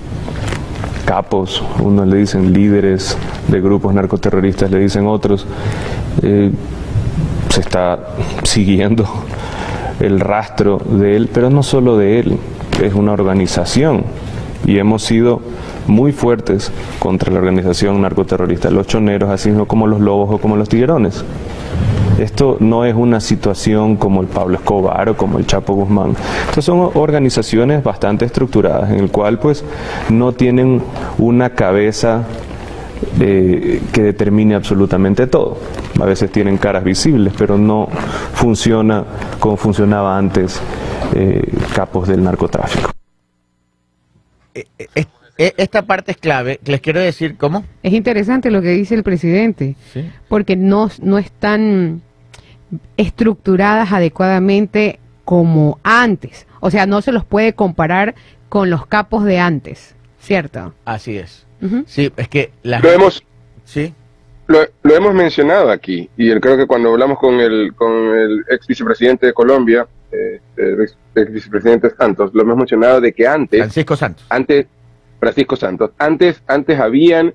capos, 1.05 1.63
unos 1.81 2.09
le 2.09 2.17
dicen 2.17 2.53
líderes 2.53 3.17
de 3.47 3.61
grupos 3.61 3.95
narcoterroristas, 3.95 4.71
le 4.73 4.81
dicen 4.81 5.07
otros. 5.07 5.47
Eh, 6.23 6.51
se 7.49 7.61
está 7.61 8.09
siguiendo 8.43 9.07
el 10.01 10.19
rastro 10.19 10.79
de 10.79 11.17
él, 11.17 11.31
pero 11.33 11.49
no 11.49 11.63
solo 11.63 11.97
de 11.97 12.19
él, 12.19 12.39
es 12.83 12.93
una 12.95 13.13
organización 13.13 14.05
y 14.67 14.79
hemos 14.79 15.05
sido 15.05 15.41
muy 15.87 16.11
fuertes 16.11 16.73
contra 16.99 17.33
la 17.33 17.39
organización 17.39 18.01
narcoterrorista, 18.03 18.71
los 18.71 18.89
choneros, 18.89 19.31
así 19.31 19.53
como 19.69 19.87
los 19.87 20.01
lobos 20.01 20.35
o 20.35 20.39
como 20.39 20.57
los 20.57 20.69
tiguerones. 20.69 21.25
Esto 22.19 22.57
no 22.61 22.85
es 22.85 22.95
una 22.95 23.21
situación 23.21 23.97
como 23.97 24.21
el 24.21 24.29
Pablo 24.29 24.57
Escobar 24.57 25.09
o 25.09 25.17
como 25.17 25.39
el 25.39 25.47
Chapo 25.47 25.75
Guzmán. 25.75 26.15
Estas 26.49 26.65
son 26.65 26.91
organizaciones 26.95 27.83
bastante 27.83 28.25
estructuradas 28.25 28.91
en 28.91 29.01
el 29.01 29.11
cual 29.11 29.39
pues 29.39 29.65
no 30.09 30.33
tienen 30.33 30.83
una 31.19 31.51
cabeza 31.51 32.25
eh, 33.21 33.83
que 33.93 34.03
determine 34.03 34.55
absolutamente 34.55 35.27
todo. 35.27 35.59
A 36.01 36.05
veces 36.05 36.31
tienen 36.31 36.59
caras 36.59 36.85
visibles, 36.85 37.33
pero 37.37 37.59
no 37.59 37.89
funciona 38.35 39.05
como 39.41 39.57
funcionaba 39.57 40.17
antes 40.17 40.61
eh, 41.15 41.43
capos 41.75 42.09
del 42.09 42.23
narcotráfico. 42.23 42.91
Eh, 44.55 44.67
esta 45.39 45.83
parte 45.83 46.13
es 46.13 46.17
clave. 46.19 46.61
Les 46.65 46.81
quiero 46.81 47.01
decir 47.01 47.37
cómo. 47.37 47.65
Es 47.83 47.93
interesante 47.93 48.51
lo 48.51 48.63
que 48.63 48.69
dice 48.71 48.95
el 48.95 49.03
presidente, 49.03 49.77
Sí. 49.93 50.09
porque 50.29 50.57
no, 50.57 50.91
no 51.01 51.19
están 51.19 52.03
estructuradas 52.97 53.93
adecuadamente 53.93 54.99
como 55.25 55.79
antes. 55.83 56.47
O 56.61 56.71
sea, 56.71 56.87
no 56.87 57.01
se 57.03 57.13
los 57.13 57.25
puede 57.25 57.53
comparar 57.55 58.15
con 58.49 58.71
los 58.71 58.87
capos 58.87 59.25
de 59.25 59.39
antes, 59.39 59.95
¿cierto? 60.21 60.75
Así 60.85 61.17
es. 61.19 61.47
Sí, 61.87 62.13
es 62.17 62.29
que 62.29 62.51
la 62.65 62.81
Lo 62.81 62.91
hemos, 62.91 63.23
Sí. 63.65 63.95
lo, 64.49 64.59
lo 64.83 64.95
hemos 64.97 65.15
mencionado 65.15 65.71
aquí 65.71 66.11
y 66.17 66.29
el- 66.31 66.41
creo 66.41 66.57
que 66.57 66.67
cuando 66.67 66.91
hablamos 66.91 67.19
con 67.21 67.39
el, 67.39 67.73
con 67.77 67.93
el 67.93 68.45
ex 68.51 68.67
vicepresidente 68.67 69.27
de 69.27 69.33
Colombia, 69.33 69.87
eh, 70.11 70.41
el 70.57 70.81
ex, 70.83 70.97
ex 71.15 71.33
vicepresidente 71.33 71.91
Santos, 71.97 72.33
lo 72.35 72.43
hemos 72.43 72.57
mencionado 72.57 73.01
de 73.01 73.13
que 73.13 73.27
antes, 73.29 73.61
Francisco 73.61 73.95
Santos. 73.97 74.27
antes, 74.29 74.67
Francisco 75.23 75.55
Santos, 75.55 75.93
antes, 75.99 76.43
antes 76.49 76.81
habían, 76.81 77.33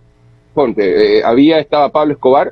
ponte, 0.53 1.19
eh, 1.19 1.23
había, 1.23 1.57
estaba 1.57 1.89
Pablo 1.89 2.15
Escobar 2.15 2.51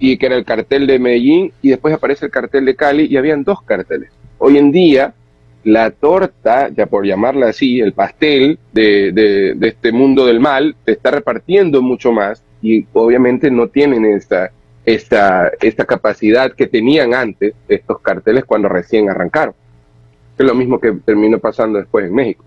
y 0.00 0.18
que 0.18 0.26
era 0.26 0.34
el 0.34 0.44
cartel 0.44 0.88
de 0.88 0.98
Medellín 0.98 1.52
y 1.62 1.68
después 1.68 1.94
aparece 1.94 2.26
el 2.26 2.32
cartel 2.32 2.64
de 2.64 2.74
Cali 2.74 3.06
y 3.08 3.16
habían 3.16 3.44
dos 3.44 3.62
carteles. 3.62 4.10
Hoy 4.38 4.58
en 4.58 4.72
día, 4.72 5.14
la 5.62 5.92
torta, 5.92 6.70
ya 6.70 6.86
por 6.86 7.06
llamarla 7.06 7.50
así, 7.50 7.78
el 7.78 7.92
pastel 7.92 8.58
de, 8.72 9.12
de, 9.12 9.54
de 9.54 9.68
este 9.68 9.92
mundo 9.92 10.26
del 10.26 10.40
mal, 10.40 10.74
se 10.84 10.90
está 10.90 11.12
repartiendo 11.12 11.80
mucho 11.80 12.10
más 12.10 12.42
y 12.60 12.84
obviamente 12.94 13.52
no 13.52 13.68
tienen 13.68 14.04
esta, 14.04 14.50
esta, 14.84 15.52
esta 15.60 15.84
capacidad 15.84 16.52
que 16.52 16.66
tenían 16.66 17.14
antes 17.14 17.54
estos 17.68 18.00
carteles 18.00 18.44
cuando 18.44 18.68
recién 18.68 19.08
arrancaron. 19.08 19.54
Es 20.36 20.44
lo 20.44 20.54
mismo 20.56 20.80
que 20.80 20.90
terminó 21.04 21.38
pasando 21.38 21.78
después 21.78 22.06
en 22.06 22.14
México. 22.16 22.44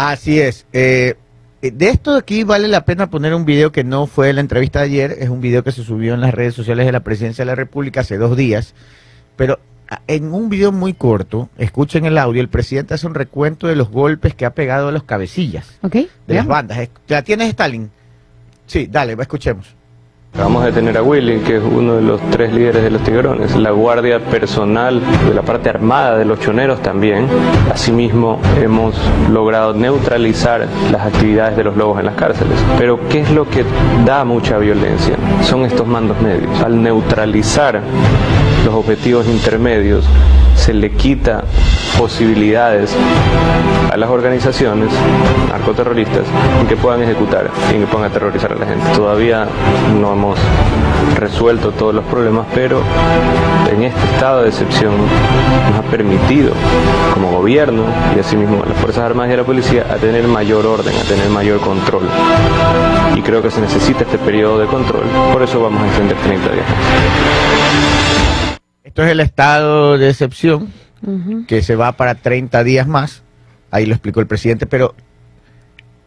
Así 0.00 0.38
es. 0.40 0.64
Eh, 0.72 1.16
eh, 1.60 1.72
de 1.72 1.88
esto 1.88 2.12
de 2.12 2.20
aquí 2.20 2.44
vale 2.44 2.68
la 2.68 2.84
pena 2.84 3.10
poner 3.10 3.34
un 3.34 3.44
video 3.44 3.72
que 3.72 3.82
no 3.82 4.06
fue 4.06 4.32
la 4.32 4.40
entrevista 4.40 4.78
de 4.78 4.84
ayer, 4.84 5.16
es 5.18 5.28
un 5.28 5.40
video 5.40 5.64
que 5.64 5.72
se 5.72 5.82
subió 5.82 6.14
en 6.14 6.20
las 6.20 6.32
redes 6.32 6.54
sociales 6.54 6.86
de 6.86 6.92
la 6.92 7.00
Presidencia 7.00 7.42
de 7.42 7.46
la 7.50 7.56
República 7.56 8.02
hace 8.02 8.16
dos 8.16 8.36
días, 8.36 8.74
pero 9.34 9.58
en 10.06 10.32
un 10.32 10.50
video 10.50 10.70
muy 10.70 10.94
corto, 10.94 11.48
escuchen 11.58 12.04
el 12.04 12.16
audio, 12.16 12.40
el 12.40 12.48
presidente 12.48 12.94
hace 12.94 13.08
un 13.08 13.14
recuento 13.14 13.66
de 13.66 13.74
los 13.74 13.90
golpes 13.90 14.36
que 14.36 14.44
ha 14.46 14.54
pegado 14.54 14.86
a 14.86 14.92
los 14.92 15.02
cabecillas 15.02 15.78
¿Ok? 15.82 15.94
de 16.28 16.34
las 16.34 16.46
bandas. 16.46 16.78
Es- 16.78 16.90
¿La 17.08 17.22
tienes, 17.22 17.48
Stalin? 17.48 17.90
Sí, 18.66 18.86
dale, 18.88 19.16
escuchemos. 19.18 19.74
Vamos 20.36 20.62
a 20.62 20.66
detener 20.66 20.96
a 20.96 21.02
Willy, 21.02 21.40
que 21.40 21.56
es 21.56 21.62
uno 21.62 21.94
de 21.94 22.02
los 22.02 22.20
tres 22.30 22.52
líderes 22.52 22.82
de 22.82 22.90
los 22.90 23.02
tigrones, 23.02 23.56
la 23.56 23.70
guardia 23.70 24.20
personal 24.20 25.00
de 25.26 25.34
la 25.34 25.42
parte 25.42 25.68
armada 25.68 26.16
de 26.16 26.24
los 26.24 26.38
choneros 26.38 26.80
también. 26.80 27.26
Asimismo, 27.72 28.38
hemos 28.60 28.94
logrado 29.30 29.74
neutralizar 29.74 30.66
las 30.92 31.06
actividades 31.06 31.56
de 31.56 31.64
los 31.64 31.76
lobos 31.76 31.98
en 31.98 32.06
las 32.06 32.14
cárceles. 32.14 32.54
Pero, 32.78 33.00
¿qué 33.08 33.20
es 33.20 33.30
lo 33.30 33.48
que 33.48 33.64
da 34.04 34.24
mucha 34.24 34.58
violencia? 34.58 35.16
Son 35.42 35.64
estos 35.64 35.86
mandos 35.86 36.20
medios. 36.20 36.60
Al 36.60 36.80
neutralizar 36.82 37.80
los 38.64 38.74
objetivos 38.74 39.26
intermedios, 39.26 40.04
se 40.54 40.72
le 40.72 40.90
quita 40.92 41.44
posibilidades 41.98 42.94
a 43.92 43.96
las 43.96 44.08
organizaciones 44.08 44.88
narcoterroristas 45.48 46.24
en 46.60 46.66
que 46.66 46.76
puedan 46.76 47.02
ejecutar 47.02 47.50
y 47.70 47.78
que 47.78 47.86
puedan 47.86 48.10
aterrorizar 48.10 48.52
a 48.52 48.54
la 48.54 48.66
gente. 48.66 48.86
Todavía 48.94 49.46
no 50.00 50.12
hemos 50.12 50.38
resuelto 51.16 51.72
todos 51.72 51.94
los 51.94 52.04
problemas, 52.04 52.46
pero 52.54 52.80
en 53.70 53.82
este 53.82 54.00
estado 54.14 54.42
de 54.42 54.48
excepción 54.48 54.92
nos 55.70 55.78
ha 55.78 55.82
permitido 55.90 56.52
como 57.14 57.32
gobierno 57.32 57.82
y 58.16 58.20
asimismo 58.20 58.62
a 58.62 58.66
las 58.66 58.78
Fuerzas 58.78 59.04
Armadas 59.04 59.30
y 59.30 59.34
a 59.34 59.36
la 59.38 59.44
Policía 59.44 59.86
a 59.90 59.96
tener 59.96 60.26
mayor 60.28 60.66
orden, 60.66 60.94
a 60.96 61.02
tener 61.02 61.28
mayor 61.30 61.60
control. 61.60 62.04
Y 63.16 63.22
creo 63.22 63.42
que 63.42 63.50
se 63.50 63.60
necesita 63.60 64.04
este 64.04 64.18
periodo 64.18 64.58
de 64.60 64.66
control, 64.66 65.04
por 65.32 65.42
eso 65.42 65.60
vamos 65.60 65.82
a 65.82 65.86
extender 65.88 66.16
30 66.18 66.52
días. 66.52 66.66
Esto 68.84 69.02
es 69.02 69.10
el 69.10 69.20
estado 69.20 69.98
de 69.98 70.10
excepción 70.10 70.72
Que 71.46 71.62
se 71.62 71.76
va 71.76 71.92
para 71.92 72.14
30 72.16 72.64
días 72.64 72.86
más. 72.86 73.22
Ahí 73.70 73.86
lo 73.86 73.94
explicó 73.94 74.20
el 74.20 74.26
presidente, 74.26 74.66
pero 74.66 74.94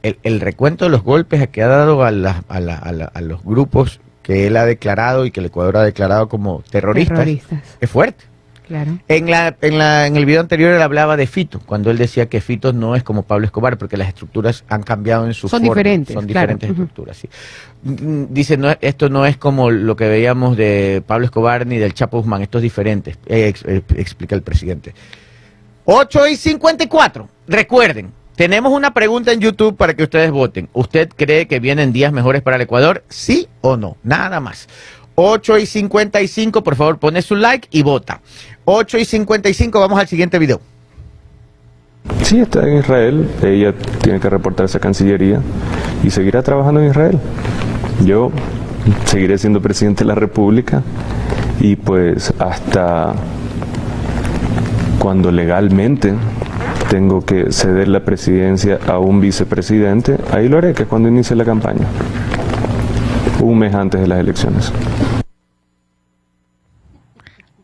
el, 0.03 0.17
el 0.23 0.39
recuento 0.41 0.85
de 0.85 0.91
los 0.91 1.03
golpes 1.03 1.47
que 1.49 1.61
ha 1.63 1.67
dado 1.67 2.03
a, 2.03 2.11
la- 2.11 2.43
a 2.49 2.59
la- 2.59 2.77
a 2.77 2.91
la- 2.91 3.05
a 3.05 3.21
los 3.21 3.43
grupos 3.43 3.99
que 4.23 4.47
él 4.47 4.57
ha 4.57 4.65
declarado 4.65 5.25
y 5.25 5.31
que 5.31 5.39
el 5.39 5.47
Ecuador 5.47 5.77
ha 5.77 5.83
declarado 5.83 6.27
como 6.29 6.63
terroristas, 6.69 7.17
Terroristas, 7.17 7.59
es 7.79 7.89
fuerte. 7.89 8.23
Claro. 8.71 8.99
En, 9.07 9.29
la, 9.29 9.55
en, 9.61 9.77
la, 9.77 10.07
en 10.07 10.15
el 10.15 10.25
video 10.25 10.41
anterior 10.41 10.71
él 10.73 10.81
hablaba 10.81 11.17
de 11.17 11.27
Fito, 11.27 11.59
cuando 11.65 11.91
él 11.91 11.97
decía 11.97 12.27
que 12.29 12.39
Fito 12.41 12.71
no 12.73 12.95
es 12.95 13.03
como 13.03 13.23
Pablo 13.23 13.45
Escobar, 13.45 13.77
porque 13.77 13.97
las 13.97 14.07
estructuras 14.07 14.63
han 14.69 14.83
cambiado 14.83 15.25
en 15.27 15.33
su 15.33 15.47
Son 15.49 15.59
forma. 15.59 15.73
diferentes, 15.75 16.13
Son 16.13 16.25
diferentes 16.25 16.69
estructuras, 16.69 17.17
sí. 17.17 17.29
Mm, 17.83 18.25
Dice, 18.29 18.57
no, 18.57 18.73
esto 18.79 19.09
no 19.09 19.25
es 19.25 19.37
como 19.37 19.69
lo 19.71 19.95
que 19.95 20.07
veíamos 20.07 20.55
de 20.55 21.03
Pablo 21.05 21.25
Escobar 21.25 21.67
ni 21.67 21.77
del 21.77 21.93
Chapo 21.93 22.17
Guzmán, 22.19 22.41
esto 22.41 22.59
es 22.59 22.61
diferente, 22.63 23.15
eh, 23.25 23.47
ex- 23.49 23.65
eh, 23.65 23.81
explica 23.97 24.35
el 24.35 24.41
presidente. 24.41 24.93
8 25.85 26.27
y 26.27 26.35
54. 26.35 27.27
Recuerden, 27.47 28.11
tenemos 28.35 28.71
una 28.71 28.93
pregunta 28.93 29.31
en 29.31 29.39
YouTube 29.39 29.75
para 29.75 29.93
que 29.95 30.03
ustedes 30.03 30.31
voten. 30.31 30.69
¿Usted 30.73 31.09
cree 31.15 31.47
que 31.47 31.59
vienen 31.59 31.91
días 31.91 32.13
mejores 32.13 32.41
para 32.41 32.55
el 32.55 32.61
Ecuador? 32.61 33.03
¿Sí 33.09 33.47
o 33.61 33.77
no? 33.77 33.97
Nada 34.03 34.39
más. 34.39 34.67
8 35.15 35.57
y 35.57 35.65
55, 35.65 36.63
por 36.63 36.75
favor, 36.75 36.97
pone 36.97 37.21
su 37.21 37.35
like 37.35 37.67
y 37.71 37.83
vota. 37.83 38.21
8 38.73 38.97
y 38.99 39.05
55, 39.05 39.79
vamos 39.79 39.99
al 39.99 40.07
siguiente 40.07 40.39
video. 40.39 40.61
Sí, 42.23 42.39
está 42.39 42.67
en 42.67 42.77
Israel. 42.77 43.29
Ella 43.43 43.73
tiene 44.01 44.19
que 44.19 44.29
reportarse 44.29 44.77
a 44.77 44.79
Cancillería 44.79 45.41
y 46.03 46.09
seguirá 46.09 46.41
trabajando 46.41 46.79
en 46.79 46.89
Israel. 46.89 47.19
Yo 48.05 48.31
seguiré 49.05 49.37
siendo 49.37 49.61
presidente 49.61 50.03
de 50.03 50.07
la 50.07 50.15
República 50.15 50.81
y 51.59 51.75
pues 51.75 52.33
hasta 52.39 53.13
cuando 54.99 55.31
legalmente 55.31 56.13
tengo 56.89 57.25
que 57.25 57.51
ceder 57.51 57.89
la 57.89 58.05
presidencia 58.05 58.79
a 58.87 58.99
un 58.99 59.19
vicepresidente, 59.19 60.17
ahí 60.31 60.47
lo 60.47 60.57
haré, 60.57 60.73
que 60.73 60.83
es 60.83 60.89
cuando 60.89 61.09
inicie 61.09 61.35
la 61.35 61.45
campaña, 61.45 61.85
un 63.41 63.59
mes 63.59 63.73
antes 63.73 63.99
de 63.99 64.07
las 64.07 64.19
elecciones. 64.19 64.71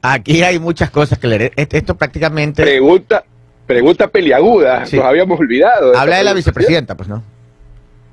Aquí 0.01 0.43
hay 0.43 0.60
muchas 0.60 0.89
cosas 0.89 1.17
que 1.19 1.27
leer. 1.27 1.51
Est- 1.55 1.73
Esto 1.73 1.95
prácticamente 1.97 2.62
Pregunta, 2.63 3.23
pregunta 3.65 4.07
peliaguda. 4.07 4.86
Sí. 4.86 4.97
Nos 4.97 5.05
habíamos 5.05 5.39
olvidado. 5.39 5.97
habla 5.97 6.17
de 6.17 6.23
la 6.23 6.33
vicepresidenta, 6.33 6.95
pues 6.95 7.10
no. 7.10 7.23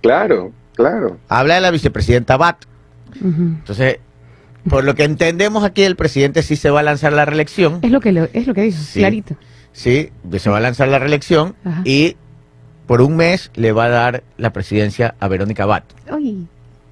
Claro, 0.03 0.53
claro. 0.75 1.19
Habla 1.29 1.57
de 1.57 1.61
la 1.61 1.71
vicepresidenta 1.71 2.37
Bat. 2.37 2.57
Entonces, 3.23 3.99
por 4.69 4.85
lo 4.85 4.95
que 4.95 5.05
entendemos 5.05 5.63
aquí, 5.65 5.83
el 5.83 5.97
presidente 5.97 6.43
sí 6.43 6.57
se 6.57 6.71
va 6.71 6.81
a 6.81 6.83
lanzar 6.83 7.13
la 7.13 7.25
reelección. 7.25 7.79
Es 7.83 7.91
lo 7.91 8.01
que 8.01 8.13
lo- 8.13 8.29
es 8.33 8.47
lo 8.47 8.55
que 8.55 8.63
dice, 8.63 8.83
Sí. 8.83 8.99
clarito. 9.01 9.37
Sí, 9.73 10.11
se 10.39 10.51
va 10.51 10.59
a 10.59 10.61
lanzar 10.61 10.89
la 10.89 10.99
reelección 10.99 11.55
Ajá. 11.65 11.83
y 11.85 12.17
por 12.87 13.01
un 13.03 13.17
mes 13.17 13.51
le 13.55 13.73
va 13.73 13.85
a 13.87 13.89
dar 13.89 14.23
la 14.37 14.53
presidencia 14.53 15.15
a 15.21 15.29
Verónica 15.29 15.67
Bat. 15.67 15.85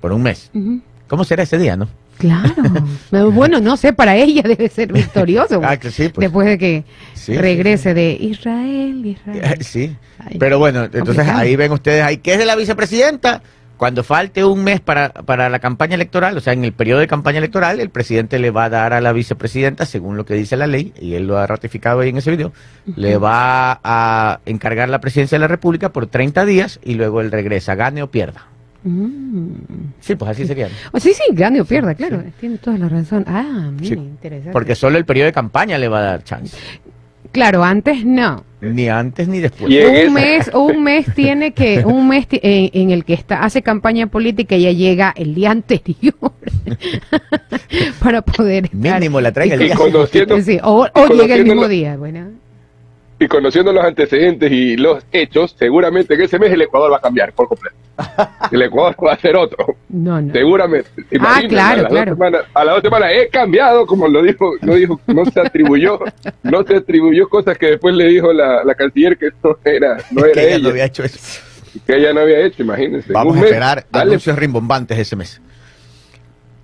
Por 0.00 0.12
un 0.12 0.22
mes. 0.22 0.50
¿Cómo 1.08 1.24
será 1.24 1.42
ese 1.42 1.58
día, 1.58 1.76
no? 1.76 1.88
Claro. 2.22 2.54
No, 3.10 3.30
bueno, 3.32 3.58
no 3.58 3.76
sé, 3.76 3.92
para 3.92 4.14
ella 4.14 4.42
debe 4.42 4.68
ser 4.68 4.92
victorioso. 4.92 5.60
Ah, 5.64 5.76
que 5.76 5.90
sí, 5.90 6.08
pues. 6.08 6.24
Después 6.26 6.46
de 6.46 6.56
que 6.56 6.84
Sí, 7.14 7.36
regrese 7.36 7.94
de 7.94 8.12
Israel, 8.12 9.04
Israel. 9.04 9.58
Sí. 9.60 9.96
Ay, 10.18 10.36
Pero 10.38 10.58
bueno, 10.60 10.84
entonces 10.84 11.16
complicado. 11.16 11.38
ahí 11.40 11.56
ven 11.56 11.72
ustedes, 11.72 12.04
ahí 12.04 12.18
¿qué 12.18 12.34
es 12.34 12.38
de 12.38 12.46
la 12.46 12.54
vicepresidenta? 12.56 13.42
Cuando 13.76 14.04
falte 14.04 14.44
un 14.44 14.62
mes 14.62 14.80
para, 14.80 15.08
para 15.12 15.48
la 15.48 15.58
campaña 15.58 15.96
electoral, 15.96 16.36
o 16.36 16.40
sea, 16.40 16.52
en 16.52 16.64
el 16.64 16.72
periodo 16.72 17.00
de 17.00 17.08
campaña 17.08 17.38
electoral, 17.38 17.80
el 17.80 17.90
presidente 17.90 18.38
le 18.38 18.52
va 18.52 18.66
a 18.66 18.70
dar 18.70 18.92
a 18.92 19.00
la 19.00 19.12
vicepresidenta, 19.12 19.86
según 19.86 20.16
lo 20.16 20.24
que 20.24 20.34
dice 20.34 20.56
la 20.56 20.68
ley, 20.68 20.92
y 21.00 21.14
él 21.14 21.26
lo 21.26 21.36
ha 21.38 21.48
ratificado 21.48 21.98
ahí 21.98 22.10
en 22.10 22.18
ese 22.18 22.30
video, 22.30 22.52
le 22.94 23.16
va 23.18 23.80
a 23.82 24.38
encargar 24.46 24.88
la 24.88 25.00
presidencia 25.00 25.34
de 25.36 25.40
la 25.40 25.48
República 25.48 25.88
por 25.88 26.06
30 26.06 26.44
días 26.44 26.78
y 26.84 26.94
luego 26.94 27.20
él 27.20 27.32
regresa, 27.32 27.74
gane 27.74 28.04
o 28.04 28.06
pierda. 28.08 28.46
Mm. 28.84 29.50
Sí, 30.00 30.14
pues 30.16 30.30
así 30.30 30.46
sería. 30.46 30.68
¿no? 30.68 30.74
Oh, 30.92 31.00
sí, 31.00 31.12
sí, 31.14 31.22
gane 31.32 31.60
o 31.60 31.64
pierda, 31.64 31.94
claro. 31.94 32.22
Tiene 32.40 32.58
toda 32.58 32.78
la 32.78 32.88
razón. 32.88 33.24
Ah, 33.28 33.70
mira, 33.72 33.86
Sí, 33.94 34.00
interesante. 34.00 34.52
Porque 34.52 34.74
solo 34.74 34.98
el 34.98 35.04
periodo 35.04 35.26
de 35.26 35.32
campaña 35.32 35.78
le 35.78 35.88
va 35.88 35.98
a 36.00 36.02
dar 36.02 36.24
chance. 36.24 36.56
Claro, 37.30 37.64
antes 37.64 38.04
no. 38.04 38.44
Ni 38.60 38.88
antes 38.88 39.26
ni 39.26 39.38
después. 39.40 39.72
Un 39.72 40.12
mes, 40.12 40.50
un 40.52 40.82
mes 40.82 41.06
tiene 41.14 41.52
que, 41.52 41.82
un 41.84 42.06
mes 42.08 42.26
en, 42.30 42.70
en 42.74 42.90
el 42.90 43.04
que 43.04 43.14
está, 43.14 43.42
hace 43.42 43.62
campaña 43.62 44.06
política 44.08 44.54
y 44.56 44.62
ya 44.64 44.72
llega 44.72 45.14
el 45.16 45.34
día 45.34 45.50
anterior 45.52 46.14
para 48.00 48.22
poder 48.22 48.64
estar- 48.66 48.94
Mínimo 48.98 49.20
la 49.20 49.32
traiga 49.32 49.54
el 49.54 49.62
Y 49.62 49.64
día. 49.66 49.74
conociendo, 49.76 50.40
Sí, 50.42 50.58
o, 50.62 50.86
llega 51.14 51.34
el 51.36 51.44
mismo 51.44 51.62
la- 51.62 51.68
día, 51.68 51.96
bueno. 51.96 52.26
Y 53.18 53.28
conociendo 53.28 53.72
los 53.72 53.84
antecedentes 53.84 54.50
y 54.50 54.76
los 54.76 55.04
hechos, 55.12 55.54
seguramente 55.58 56.14
en 56.14 56.22
ese 56.22 56.38
mes 56.38 56.50
el 56.52 56.62
Ecuador 56.62 56.92
va 56.92 56.96
a 56.96 57.00
cambiar 57.00 57.32
por 57.32 57.48
completo. 57.48 57.76
El 58.50 58.62
Ecuador 58.62 58.96
va 59.06 59.12
a 59.12 59.18
ser 59.18 59.36
otro, 59.36 59.76
No, 59.90 60.20
no. 60.20 60.32
seguramente. 60.32 60.88
¿Se 61.08 61.16
imaginan? 61.16 61.48
claro, 61.50 61.78
a 61.80 61.82
las 61.82 61.92
claro. 61.92 62.10
Dos 62.10 62.18
semanas, 62.18 62.42
a 62.54 62.64
las 62.64 62.74
dos 62.76 62.82
semanas 62.82 63.10
he 63.14 63.28
cambiado, 63.28 63.86
como 63.86 64.08
lo 64.08 64.22
dijo, 64.22 64.52
no 64.62 64.74
dijo, 64.74 65.00
no 65.06 65.24
se 65.26 65.40
atribuyó, 65.40 66.00
no 66.42 66.64
se 66.64 66.76
atribuyó 66.76 67.28
cosas 67.28 67.56
que 67.58 67.66
después 67.66 67.94
le 67.94 68.08
dijo 68.08 68.32
la, 68.32 68.64
la 68.64 68.74
canciller 68.74 69.16
que 69.18 69.28
no 69.44 69.56
era, 69.64 69.98
no 70.10 70.24
era 70.24 70.32
que 70.32 70.40
ella 70.40 70.54
ella, 70.56 70.58
no 70.64 70.68
había 70.70 70.84
hecho 70.86 71.04
eso. 71.04 71.40
que 71.86 71.96
ella 71.96 72.12
no 72.14 72.20
había 72.20 72.40
hecho, 72.40 72.62
imagínense. 72.62 73.12
Vamos 73.12 73.36
a 73.36 73.40
esperar 73.44 73.86
dale, 73.90 74.10
anuncios 74.12 74.36
rimbombantes 74.38 74.98
ese 74.98 75.14
mes. 75.14 75.40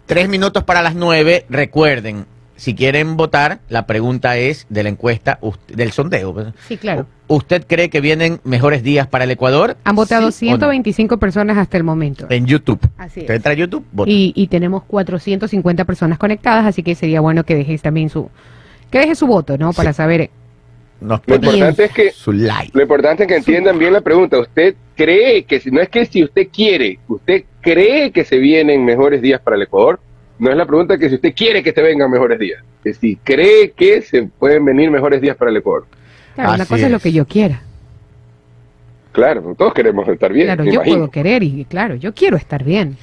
Tres 0.07 0.29
minutos 0.29 0.65
para 0.65 0.81
las 0.83 0.95
nueve. 0.95 1.45
Recuerden, 1.51 2.25
si 2.59 2.75
quieren 2.75 3.17
votar, 3.17 3.61
la 3.69 3.87
pregunta 3.87 4.37
es 4.37 4.67
de 4.69 4.83
la 4.83 4.89
encuesta, 4.91 5.39
del 5.69 5.93
sondeo. 5.93 6.53
Sí, 6.67 6.77
claro. 6.77 7.07
¿Usted 7.29 7.65
cree 7.67 7.89
que 7.89 8.01
vienen 8.01 8.41
mejores 8.45 8.83
días 8.83 9.07
para 9.07 9.25
el 9.25 9.31
Ecuador? 9.31 9.77
Han 9.85 9.97
votado 9.97 10.31
¿Sí 10.33 10.49
o 10.49 10.51
no? 10.53 10.57
125 10.59 11.19
personas 11.19 11.57
hasta 11.57 11.77
el 11.77 11.85
momento. 11.85 12.27
En 12.31 12.47
YouTube. 12.47 12.81
Así 12.99 13.21
Usted 13.21 13.35
es. 13.35 13.37
entra 13.39 13.53
a 13.53 13.55
YouTube, 13.55 13.85
vota. 13.93 14.11
Y, 14.11 14.33
y 14.35 14.49
tenemos 14.49 14.83
450 14.85 15.85
personas 15.85 16.19
conectadas, 16.19 16.67
así 16.67 16.83
que 16.83 16.95
sería 16.95 17.21
bueno 17.21 17.45
que 17.45 17.55
dejes 17.55 17.81
también 17.81 18.11
su 18.11 18.29
que 18.91 18.99
deje 19.01 19.15
su 19.15 19.27
voto, 19.27 19.57
¿no? 19.57 19.73
Para 19.73 19.93
Sí. 19.93 19.99
saber. 19.99 20.31
Nos 21.01 21.21
Lo 21.27 21.37
importante 21.37 21.85
es 21.85 21.93
que 21.93 22.11
su 22.11 22.33
like. 22.33 22.73
Lo 22.75 22.83
importante 22.83 23.23
es 23.23 23.29
que 23.29 23.37
entiendan 23.37 23.79
bien 23.79 23.93
la 23.93 24.01
pregunta. 24.01 24.37
¿Usted 24.41 24.75
cree 24.97 25.45
que, 25.45 25.61
si 25.61 25.71
no 25.71 25.81
es 25.81 25.89
que 25.89 26.05
si 26.07 26.25
usted 26.25 26.49
quiere, 26.53 26.99
usted 27.07 27.45
cree 27.61 28.11
que 28.11 28.25
se 28.25 28.37
vienen 28.39 28.85
mejores 28.85 29.23
días 29.23 29.41
para 29.41 29.55
el 29.55 29.63
Ecuador? 29.63 30.01
No 30.39 30.51
es 30.51 30.57
la 30.57 30.67
pregunta 30.67 30.99
que 30.99 31.09
si 31.09 31.17
usted 31.17 31.35
quiere 31.35 31.63
que 31.63 31.73
se 31.73 31.83
vengan 31.83 32.11
mejores 32.11 32.39
días. 32.39 32.63
Que 32.85 32.95
si 32.95 33.17
cree 33.17 33.73
que 33.73 34.03
se 34.03 34.23
pueden 34.25 34.65
venir 34.65 34.91
mejores 34.91 35.21
días 35.21 35.37
para 35.37 35.51
el 35.51 35.57
Ecuador. 35.57 35.87
Claro, 36.35 36.51
una 36.55 36.63
Así 36.63 36.69
cosa 36.73 36.87
es. 36.87 36.93
lo 36.93 37.01
que 37.01 37.13
yo 37.13 37.25
quiera. 37.27 37.63
Claro, 39.13 39.55
todos 39.59 39.75
queremos 39.75 40.07
estar 40.09 40.33
bien. 40.33 40.47
Claro, 40.47 40.65
yo 40.65 40.73
imagino. 40.75 40.97
puedo 40.97 41.11
querer 41.11 41.43
y 41.43 41.65
claro, 41.65 41.97
yo 41.97 42.15
quiero 42.15 42.37
estar 42.37 42.63
bien. 42.63 42.97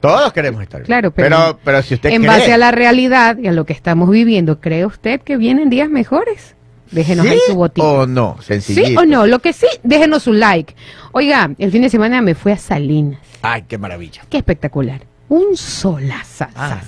Todos 0.00 0.32
queremos 0.32 0.62
estar 0.62 0.80
bien. 0.80 0.86
Claro, 0.86 1.10
pero- 1.10 1.28
pero, 1.36 1.58
pero 1.64 1.82
si 1.82 1.94
usted 1.94 2.10
En 2.10 2.22
cree- 2.22 2.28
base 2.28 2.52
a 2.52 2.58
la 2.58 2.70
realidad 2.70 3.36
y 3.38 3.48
a 3.48 3.52
lo 3.52 3.66
que 3.66 3.72
estamos 3.72 4.08
viviendo, 4.08 4.60
¿cree 4.60 4.86
usted 4.86 5.20
que 5.20 5.36
vienen 5.36 5.68
días 5.68 5.90
mejores? 5.90 6.54
Déjenos 6.90 7.26
¿Sí 7.26 7.32
ahí 7.32 7.38
su 7.46 7.54
votito. 7.56 7.86
o 7.86 8.06
no, 8.06 8.36
sencillito. 8.40 8.88
¿Sí 8.88 8.96
o 8.96 9.04
no? 9.04 9.26
Lo 9.26 9.40
que 9.40 9.52
sí, 9.52 9.66
déjenos 9.82 10.22
su 10.22 10.32
like. 10.32 10.74
Oiga, 11.12 11.50
el 11.58 11.70
fin 11.70 11.82
de 11.82 11.90
semana 11.90 12.22
me 12.22 12.34
fui 12.34 12.52
a 12.52 12.56
Salinas. 12.56 13.20
Ay, 13.42 13.64
qué 13.68 13.76
maravilla. 13.76 14.22
Qué 14.30 14.38
espectacular. 14.38 15.02
Un 15.28 15.56
solazazo. 15.56 16.52
Ah. 16.56 16.80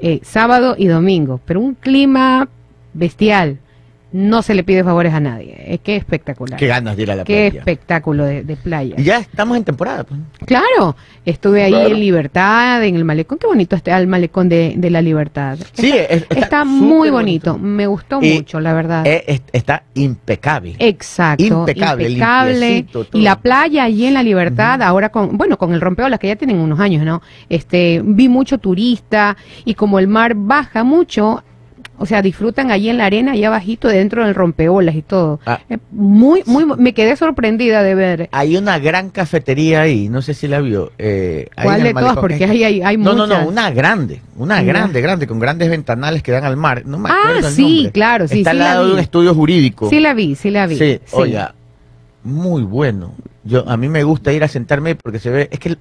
Eh, 0.00 0.20
sábado 0.22 0.74
y 0.78 0.86
domingo, 0.86 1.40
pero 1.44 1.60
un 1.60 1.74
clima 1.74 2.48
bestial. 2.94 3.58
No 4.10 4.40
se 4.40 4.54
le 4.54 4.64
pide 4.64 4.82
favores 4.84 5.12
a 5.12 5.20
nadie. 5.20 5.54
Es 5.66 5.80
que 5.80 5.94
espectacular. 5.96 6.58
Qué 6.58 6.66
ganas 6.66 6.96
de 6.96 7.02
ir 7.02 7.10
a 7.10 7.16
la 7.16 7.24
Qué 7.24 7.48
playa. 7.50 7.58
espectáculo 7.58 8.24
de, 8.24 8.42
de 8.42 8.56
playa. 8.56 8.94
Y 8.96 9.02
ya 9.02 9.18
estamos 9.18 9.56
en 9.58 9.64
temporada. 9.64 10.04
pues. 10.04 10.18
Claro, 10.46 10.96
estuve 11.26 11.62
ahí 11.62 11.72
Claro. 11.72 11.88
en 11.90 12.00
Libertad, 12.00 12.82
en 12.84 12.96
el 12.96 13.04
malecón. 13.04 13.36
Qué 13.36 13.46
bonito 13.46 13.76
está 13.76 13.98
el 13.98 14.06
malecón 14.06 14.48
de, 14.48 14.72
de 14.78 14.88
la 14.90 15.02
Libertad. 15.02 15.58
Sí, 15.74 15.90
está, 15.90 16.14
es- 16.14 16.22
está 16.22 16.34
está 16.38 16.64
súper 16.64 16.66
muy 16.66 17.10
bonito. 17.10 17.52
bonito. 17.52 17.58
Me 17.58 17.86
gustó 17.86 18.18
Y- 18.22 18.32
mucho, 18.32 18.60
la 18.60 18.72
verdad. 18.72 19.06
Eh, 19.06 19.24
es- 19.26 19.42
está 19.52 19.82
impecable. 19.92 20.76
Exacto, 20.78 21.44
impecable. 21.44 22.08
Y 23.12 23.20
la 23.20 23.40
playa 23.40 23.84
allí 23.84 24.06
en 24.06 24.14
la 24.14 24.22
Libertad, 24.22 24.80
ahora 24.82 25.10
con, 25.10 25.36
bueno, 25.36 25.58
con 25.58 25.74
el 25.74 25.80
rompeolas 25.82 26.18
que 26.18 26.28
ya 26.28 26.36
tienen 26.36 26.56
unos 26.58 26.80
años, 26.80 27.04
¿no? 27.04 27.20
Este, 27.50 28.00
vi 28.04 28.28
mucho 28.30 28.58
turista 28.58 29.36
y 29.66 29.74
como 29.74 29.98
el 29.98 30.08
mar 30.08 30.32
baja 30.34 30.82
mucho, 30.84 31.42
o 31.98 32.06
sea, 32.06 32.22
disfrutan 32.22 32.70
allí 32.70 32.88
en 32.88 32.98
la 32.98 33.06
arena, 33.06 33.32
allá 33.32 33.48
abajito, 33.48 33.88
dentro 33.88 34.24
del 34.24 34.34
rompeolas 34.34 34.94
y 34.94 35.02
todo. 35.02 35.40
Ah. 35.44 35.60
Eh, 35.68 35.78
Muy, 35.90 36.42
muy, 36.46 36.64
me 36.64 36.94
quedé 36.94 37.16
sorprendida 37.16 37.82
de 37.82 37.94
ver. 37.94 38.28
Hay 38.32 38.56
una 38.56 38.78
gran 38.78 39.10
cafetería 39.10 39.82
ahí, 39.82 40.08
no 40.08 40.22
sé 40.22 40.32
si 40.34 40.46
la 40.48 40.60
vio. 40.60 40.92
eh, 40.98 41.48
¿Cuál 41.62 41.82
de 41.82 41.92
todas? 41.92 42.16
Porque 42.16 42.44
hay, 42.44 42.64
hay, 42.64 42.82
hay 42.82 42.96
No, 42.96 43.14
no, 43.14 43.26
muchas. 43.26 43.42
no, 43.42 43.48
una 43.48 43.70
grande, 43.70 44.20
una 44.36 44.62
grande, 44.62 45.00
grande, 45.00 45.26
con 45.26 45.38
grandes 45.38 45.68
ventanales 45.70 46.22
que 46.22 46.32
dan 46.32 46.44
al 46.44 46.56
mar. 46.56 46.82
No 46.86 46.98
me 46.98 47.10
Ah, 47.10 47.16
acuerdo 47.24 47.48
el 47.48 47.54
sí, 47.54 47.62
nombre. 47.74 47.92
claro, 47.92 48.28
sí, 48.28 48.38
Está 48.38 48.50
sí 48.52 48.56
al 48.56 48.58
la 48.58 48.64
lado 48.74 48.86
de 48.86 48.92
un 48.94 48.98
estudio 49.00 49.34
jurídico. 49.34 49.90
Sí 49.90 50.00
la 50.00 50.14
vi, 50.14 50.34
sí 50.36 50.50
la 50.50 50.66
vi. 50.66 50.76
Sí, 50.78 51.00
sí. 51.04 51.16
oiga, 51.16 51.54
muy 52.22 52.62
bueno. 52.62 53.14
Yo 53.44 53.68
a 53.68 53.76
mí 53.76 53.88
me 53.88 54.02
gusta 54.04 54.32
ir 54.32 54.44
a 54.44 54.48
sentarme 54.48 54.94
porque 54.94 55.18
se 55.18 55.30
ve, 55.30 55.48
es 55.50 55.58
que 55.58 55.70
el, 55.70 55.78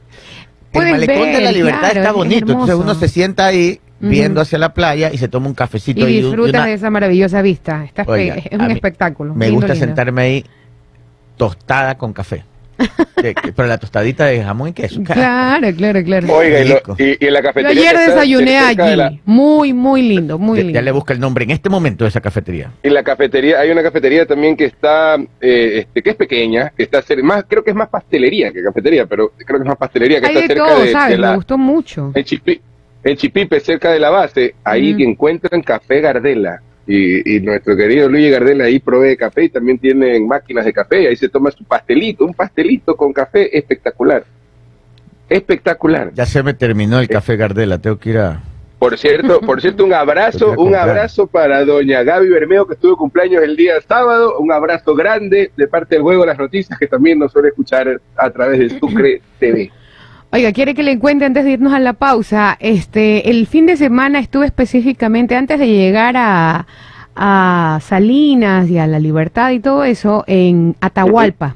el 0.73 0.91
malecón 0.91 1.32
de 1.32 1.41
la 1.41 1.51
libertad 1.51 1.80
claro, 1.91 1.99
está 1.99 2.10
es 2.10 2.15
bonito. 2.15 2.51
Entonces 2.51 2.75
uno 2.75 2.95
se 2.95 3.08
sienta 3.08 3.45
ahí 3.47 3.80
Viendo 3.99 4.41
hacia 4.41 4.57
la 4.60 4.73
playa 4.73 5.12
y 5.12 5.17
se 5.17 5.27
toma 5.27 5.47
un 5.47 5.55
cafecito 5.55 6.07
Y 6.07 6.21
disfrutas 6.21 6.53
una- 6.62 6.65
de 6.67 6.73
esa 6.73 6.89
maravillosa 6.89 7.41
vista. 7.41 7.83
Está 7.86 8.03
espe- 8.05 8.10
Oiga, 8.12 8.36
es 8.36 8.60
un 8.60 8.69
espectáculo. 8.71 9.33
Me 9.33 9.45
lindo, 9.45 9.62
gusta 9.62 9.73
lindo. 9.73 9.86
sentarme 9.88 10.21
ahí 10.21 10.45
tostada 11.36 11.97
con 11.97 12.13
café. 12.13 12.43
Que- 13.19 13.33
que- 13.41 13.51
pero 13.53 13.67
la 13.67 13.79
tostadita 13.79 14.25
de 14.25 14.43
jamón 14.43 14.69
y 14.69 14.73
queso. 14.73 15.01
Claro, 15.03 15.67
claro, 15.75 16.03
claro. 16.03 16.31
Oiga, 16.31 16.62
y, 16.62 16.67
lo- 16.69 16.81
y- 16.99 17.17
y 17.19 17.27
en 17.27 17.33
la 17.33 17.39
Yo 17.39 17.45
cafetería. 17.47 17.69
ayer 17.81 17.95
que 17.95 17.99
está 18.01 18.12
desayuné 18.13 18.60
cerca 18.60 18.83
de 18.86 18.89
allí. 18.91 18.97
la- 18.97 19.13
Muy, 19.25 19.73
muy 19.73 20.01
lindo, 20.03 20.38
muy 20.38 20.57
Ya- 20.60 20.63
lindo. 20.63 20.77
Ya 20.79 20.81
le 20.83 20.91
busca 20.91 21.13
el 21.13 21.19
nombre 21.19 21.43
en 21.45 21.49
este 21.51 21.69
momento 21.69 22.03
de 22.05 22.10
esa 22.10 22.21
cafetería. 22.21 22.71
en 22.83 22.93
la 22.93 23.01
cafetería, 23.03 23.60
hay 23.62 23.71
una 23.71 23.81
cafetería 23.81 24.27
también 24.27 24.55
que 24.55 24.65
está, 24.65 25.15
eh, 25.41 25.79
este, 25.79 26.03
que 26.03 26.12
es 26.12 26.15
pequeña, 26.15 26.71
que 26.77 26.83
está 26.83 27.01
cer- 27.01 27.23
más, 27.23 27.45
creo 27.47 27.63
que 27.63 27.71
es 27.71 27.75
más 27.75 27.89
pastelería 27.89 28.51
que 28.51 28.62
cafetería, 28.62 29.07
pero 29.07 29.31
creo 29.36 29.57
que 29.60 29.63
es 29.63 29.67
más 29.69 29.77
pastelería 29.77 30.19
que 30.21 30.27
Hay 30.27 30.36
está 30.36 30.41
de 30.41 30.47
cerca 30.47 30.65
todo, 30.67 30.83
de, 30.83 30.91
¿sabes? 30.91 31.10
de 31.10 31.17
la, 31.17 31.29
Me 31.31 31.36
gustó 31.38 31.57
mucho. 31.57 32.12
en, 32.13 32.25
en 33.12 33.17
Chipipe, 33.17 33.60
cerca 33.60 33.91
de 33.91 34.00
la 34.00 34.10
base, 34.10 34.56
ahí 34.63 34.93
Ujú. 34.93 35.04
encuentran 35.04 35.62
café 35.62 36.02
Gardela. 36.02 36.62
Y, 36.89 37.36
y 37.36 37.41
nuestro 37.41 37.76
querido 37.76 38.08
Luis 38.08 38.32
Gardel 38.32 38.62
ahí 38.62 38.80
provee 38.80 39.17
café 39.17 39.43
y 39.43 39.50
también 39.50 39.78
tienen 39.78 40.26
máquinas 40.26 40.63
de 40.63 40.72
café. 40.72 41.08
Ahí 41.08 41.17
se 41.17 41.28
toma 41.28 41.52
su 41.52 41.65
pastelito, 41.65 42.24
un 42.24 42.34
pastelito 42.34 42.96
con 42.96 43.12
café 43.12 43.58
espectacular. 43.58 44.24
Espectacular. 45.30 46.12
Ya 46.13 46.26
se 46.26 46.41
me 46.43 46.54
terminó 46.54 47.00
el 47.00 47.10
café 47.10 47.36
Gardela, 47.36 47.78
tengo 47.78 47.98
que 47.98 48.12
ir 48.12 48.17
a... 48.20 48.41
Por 48.80 48.98
cierto, 48.98 49.41
por 49.41 49.60
cierto, 49.60 49.84
un 49.84 49.93
abrazo, 49.93 50.54
un 50.58 50.76
abrazo 50.76 51.28
para 51.28 51.65
doña 51.65 52.04
Gaby 52.04 52.30
Bermeo, 52.30 52.67
que 52.67 52.76
estuvo 52.76 52.91
de 52.91 52.98
cumpleaños 52.98 53.43
el 53.43 53.56
día 53.58 53.82
sábado. 53.82 54.38
Un 54.39 54.52
abrazo 54.52 54.96
grande 54.96 55.52
de 55.58 55.67
parte 55.67 55.96
del 55.96 56.04
Juego 56.04 56.22
de 56.22 56.28
las 56.28 56.38
Noticias, 56.38 56.78
que 56.80 56.88
también 56.88 57.20
nos 57.20 57.32
suele 57.32 57.50
escuchar 57.50 58.00
a 58.15 58.30
través 58.30 58.60
de 58.60 58.80
Sucre 58.80 59.22
TV. 59.39 59.72
Oiga, 60.38 60.54
quiere 60.54 60.76
que 60.76 60.84
le 60.84 61.00
cuente 61.00 61.26
antes 61.26 61.45
de 61.45 61.54
irnos 61.54 61.73
a 61.73 61.80
la 61.80 61.93
pausa. 61.93 62.58
Este, 62.60 63.32
el 63.32 63.47
fin 63.47 63.65
de 63.65 63.76
semana 63.76 64.19
estuve 64.19 64.45
específicamente 64.45 65.36
antes 65.36 65.58
de 65.58 65.65
llegar 65.65 66.15
a, 66.15 66.67
a 67.15 67.80
Salinas 67.82 68.69
y 68.69 68.78
a 68.78 68.86
La 68.86 69.00
Libertad 69.00 69.50
y 69.50 69.60
todo 69.60 69.84
eso 69.84 70.23
en 70.28 70.76
Atahualpa. 70.80 71.56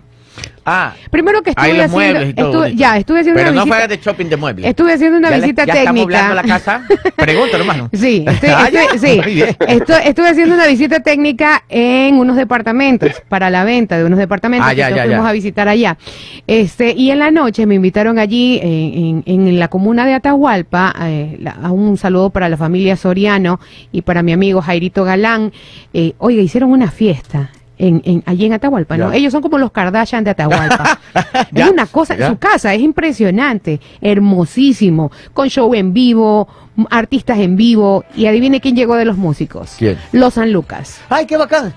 Ah, 0.63 0.94
Primero 1.10 1.41
que 1.41 1.50
estuve 1.50 1.65
haciendo, 1.72 1.89
muebles 1.91 2.30
y 2.30 2.34
todo 2.34 2.65
estuve- 2.65 2.76
ya 2.80 2.98
estuve 2.98 3.20
haciendo 3.22 3.39
pero 3.39 3.52
una 3.52 3.60
no 3.62 3.65
visita. 3.65 3.88
de 3.88 3.98
shopping 3.98 4.26
de 4.28 4.38
muebles. 4.38 4.65
Estuve 4.67 4.94
haciendo 4.94 5.17
una 5.17 5.30
Ya 5.32 5.36
le- 5.38 5.41
visita 5.41 5.65
ya 5.65 5.74
técnica. 5.74 6.34
la 6.36 6.44
casa. 6.44 6.84
Pregúntalo, 7.15 7.63
hermano. 7.63 7.89
Sí, 7.94 8.24
estoy- 8.28 8.50
Ah, 8.50 8.70
estoy- 8.72 9.00
sí. 9.00 9.44
Estoy- 9.67 10.02
estuve 10.06 10.30
haciendo 10.30 10.54
una 10.54 10.67
visita 10.67 11.00
técnica 11.00 11.63
en 11.67 12.15
unos 12.20 12.36
departamentos, 12.36 13.10
para 13.28 13.50
la 13.50 13.63
venta 13.63 13.98
de 13.98 14.06
unos 14.06 14.20
departamentos 14.20 14.67
Ah, 14.67 14.72
que 14.76 14.78
ya, 14.78 14.89
fuimos 14.89 15.24
ya. 15.24 15.30
a 15.30 15.34
visitar 15.34 15.67
allá. 15.67 15.98
Este, 16.46 16.91
y 16.96 17.10
en 17.10 17.17
la 17.20 17.32
noche 17.32 17.65
me 17.65 17.74
invitaron 17.76 18.20
allí 18.20 18.60
en, 18.62 19.24
en- 19.26 19.48
en 19.48 19.60
la 19.60 19.67
comuna 19.67 20.06
de 20.06 20.13
Atahualpa, 20.13 20.94
eh, 21.02 21.38
la- 21.41 21.58
a 21.63 21.72
un 21.72 21.98
saludo 21.98 22.30
para 22.30 22.50
la 22.50 22.58
familia 22.58 22.96
Soriano 22.98 23.60
y 23.91 24.04
para 24.04 24.22
mi 24.22 24.32
amigo 24.32 24.62
Jairito 24.62 25.04
Galán. 25.06 25.52
Eh, 25.94 26.13
oiga, 26.20 26.41
hicieron 26.44 26.70
una 26.72 26.91
fiesta. 26.91 27.50
En, 27.84 28.00
en- 28.06 28.22
allí 28.28 28.46
en 28.46 28.54
Atahualpa, 28.54 28.96
¿no? 28.96 29.10
Ya. 29.12 29.17
Ellos 29.17 29.32
son 29.32 29.41
como 29.41 29.58
los 29.58 29.72
Kardashian 29.72 30.24
de 30.24 30.30
Atahualpa. 30.30 31.00
Es 31.56 31.67
una 31.67 31.88
cosa, 31.88 32.15
ya. 32.15 32.28
su 32.30 32.38
casa 32.38 32.74
es 32.76 32.82
impresionante, 32.82 33.80
hermosísimo, 34.02 35.12
con 35.34 35.50
show 35.50 35.74
en 35.74 35.91
vivo, 35.94 36.48
artistas 36.89 37.39
en 37.39 37.56
vivo, 37.56 38.06
y 38.15 38.28
adivine 38.28 38.62
quién 38.62 38.76
llegó 38.76 38.96
de 38.96 39.06
los 39.06 39.17
músicos. 39.17 39.76
¿Quién? 39.78 39.98
Los 40.12 40.36
San 40.36 40.52
Lucas. 40.54 41.02
Ay, 41.10 41.26
qué 41.26 41.38
bacán. 41.38 41.74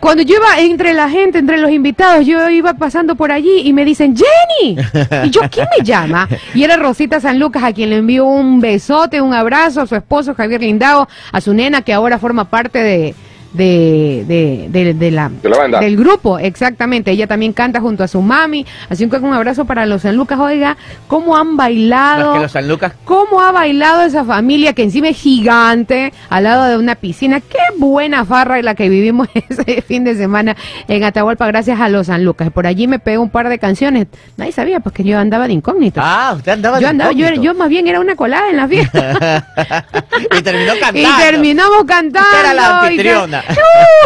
Cuando 0.00 0.22
yo 0.22 0.36
iba 0.36 0.60
entre 0.60 0.94
la 0.94 1.08
gente, 1.10 1.38
entre 1.38 1.58
los 1.58 1.70
invitados, 1.72 2.24
yo 2.24 2.48
iba 2.50 2.74
pasando 2.74 3.16
por 3.16 3.32
allí 3.32 3.62
y 3.64 3.72
me 3.72 3.84
dicen, 3.84 4.16
Jenny. 4.16 4.76
Y 5.26 5.30
yo, 5.30 5.40
¿quién 5.50 5.66
me 5.76 5.84
llama? 5.84 6.28
Y 6.54 6.62
era 6.62 6.76
Rosita 6.76 7.20
San 7.20 7.38
Lucas, 7.38 7.64
a 7.64 7.72
quien 7.72 7.90
le 7.90 7.96
envío 7.96 8.24
un 8.24 8.60
besote, 8.60 9.20
un 9.20 9.34
abrazo, 9.34 9.80
a 9.82 9.86
su 9.86 9.96
esposo 9.96 10.34
Javier 10.34 10.60
Lindao, 10.60 11.08
a 11.32 11.40
su 11.40 11.52
nena 11.52 11.82
que 11.82 11.92
ahora 11.92 12.18
forma 12.18 12.44
parte 12.48 12.78
de, 12.82 13.14
de, 13.58 14.24
de, 14.26 14.66
de- 14.70 14.94
de 14.94 15.10
la, 15.10 15.28
De 15.42 15.48
la 15.48 15.58
banda. 15.58 15.80
del 15.80 15.96
grupo, 15.96 16.38
exactamente. 16.38 17.10
Ella 17.10 17.26
también 17.26 17.52
canta 17.52 17.80
junto 17.80 18.04
a 18.04 18.08
su 18.08 18.22
mami. 18.22 18.64
Así 18.88 19.06
que 19.08 19.16
un 19.16 19.34
abrazo 19.34 19.64
para 19.66 19.84
los 19.84 20.02
San 20.02 20.16
Lucas. 20.16 20.38
Oiga, 20.38 20.76
cómo 21.08 21.36
han 21.36 21.50
No, 21.50 21.56
bailado. 21.56 22.30
es 22.32 22.36
que 22.36 22.42
los 22.44 22.52
San 22.52 22.68
Lucas 22.68 22.92
¿Cómo 23.04 23.40
ha 23.40 23.50
bailado 23.52 24.02
esa 24.02 24.24
familia 24.24 24.72
que 24.72 24.82
encima 24.84 25.08
es 25.08 25.16
gigante 25.18 26.12
al 26.30 26.44
lado 26.44 26.64
de 26.66 26.78
una 26.78 26.94
piscina? 26.94 27.40
Qué 27.40 27.58
buena 27.76 28.24
farra 28.24 28.62
la 28.62 28.74
que 28.74 28.88
vivimos 28.88 29.28
ese 29.48 29.82
fin 29.82 30.04
de 30.04 30.14
semana 30.14 30.56
en 30.86 31.02
Atahualpa 31.04 31.46
gracias 31.48 31.80
a 31.80 31.88
los 31.88 32.06
San 32.06 32.24
Lucas. 32.24 32.50
Por 32.52 32.66
allí 32.66 32.86
me 32.86 32.98
pegó 33.00 33.22
un 33.22 33.30
par 33.30 33.48
de 33.48 33.58
canciones. 33.58 34.06
Nadie 34.36 34.52
sabía 34.52 34.80
porque 34.80 35.02
yo 35.02 35.18
andaba 35.18 35.48
de 35.48 35.54
incógnito. 35.54 36.00
Ah, 36.02 36.34
usted 36.36 36.52
andaba 36.52 36.76
de 36.78 36.82
yo 36.84 36.88
andaba, 36.88 37.10
yo, 37.12 37.26
era- 37.26 37.34
incógnito. 37.34 37.52
yo 37.54 37.58
más 37.58 37.68
bien 37.68 37.88
era 37.88 37.98
una 38.00 38.14
colada 38.14 38.48
en 38.50 38.56
la 38.56 38.68
fiesta. 38.68 39.44
y 40.38 40.42
terminó 40.42 40.72
cantando. 40.80 41.00
y 41.00 41.20
terminamos 41.20 41.84
cantando. 41.86 42.28
Usted 42.28 42.40
era 42.40 42.54
la 42.54 42.80
anfitriona. 42.82 43.44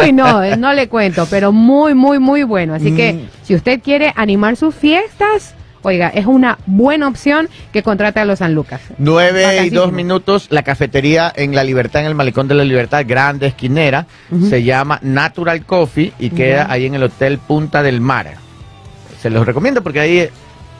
Uy, 0.02 0.12
no, 0.12 0.42
eh, 0.42 0.56
no 0.56 0.72
le 0.72 0.88
cuento, 0.88 1.26
pero 1.30 1.52
muy, 1.52 1.94
muy, 1.94 2.18
muy 2.18 2.42
bueno. 2.44 2.74
Así 2.74 2.94
que 2.94 3.12
Mm. 3.14 3.20
si 3.44 3.54
usted 3.54 3.80
quiere 3.82 4.12
animar 4.16 4.56
sus 4.56 4.74
fiestas, 4.74 5.54
oiga, 5.82 6.08
es 6.08 6.26
una 6.26 6.58
buena 6.66 7.08
opción 7.08 7.48
que 7.72 7.82
contrate 7.82 8.20
a 8.20 8.24
los 8.24 8.38
San 8.38 8.54
Lucas. 8.54 8.80
9 8.98 9.40
y 9.42 9.44
Bacanísimo. 9.44 9.80
2 9.80 9.92
minutos, 9.92 10.46
la 10.50 10.62
cafetería 10.62 11.32
en 11.34 11.54
La 11.54 11.64
Libertad, 11.64 12.02
en 12.02 12.08
el 12.08 12.14
Malecón 12.14 12.46
de 12.48 12.54
la 12.54 12.64
Libertad, 12.64 13.04
grande 13.06 13.48
esquinera, 13.48 14.06
se 14.48 14.62
llama 14.62 14.98
Natural 15.02 15.64
Coffee 15.66 16.12
y 16.18 16.30
queda 16.30 16.66
ahí 16.70 16.86
en 16.86 16.94
el 16.94 17.02
Hotel 17.02 17.38
Punta 17.38 17.82
del 17.82 18.00
Mar. 18.00 18.34
Se 19.20 19.30
los 19.30 19.44
recomiendo 19.46 19.82
porque 19.82 20.00
ahí 20.00 20.28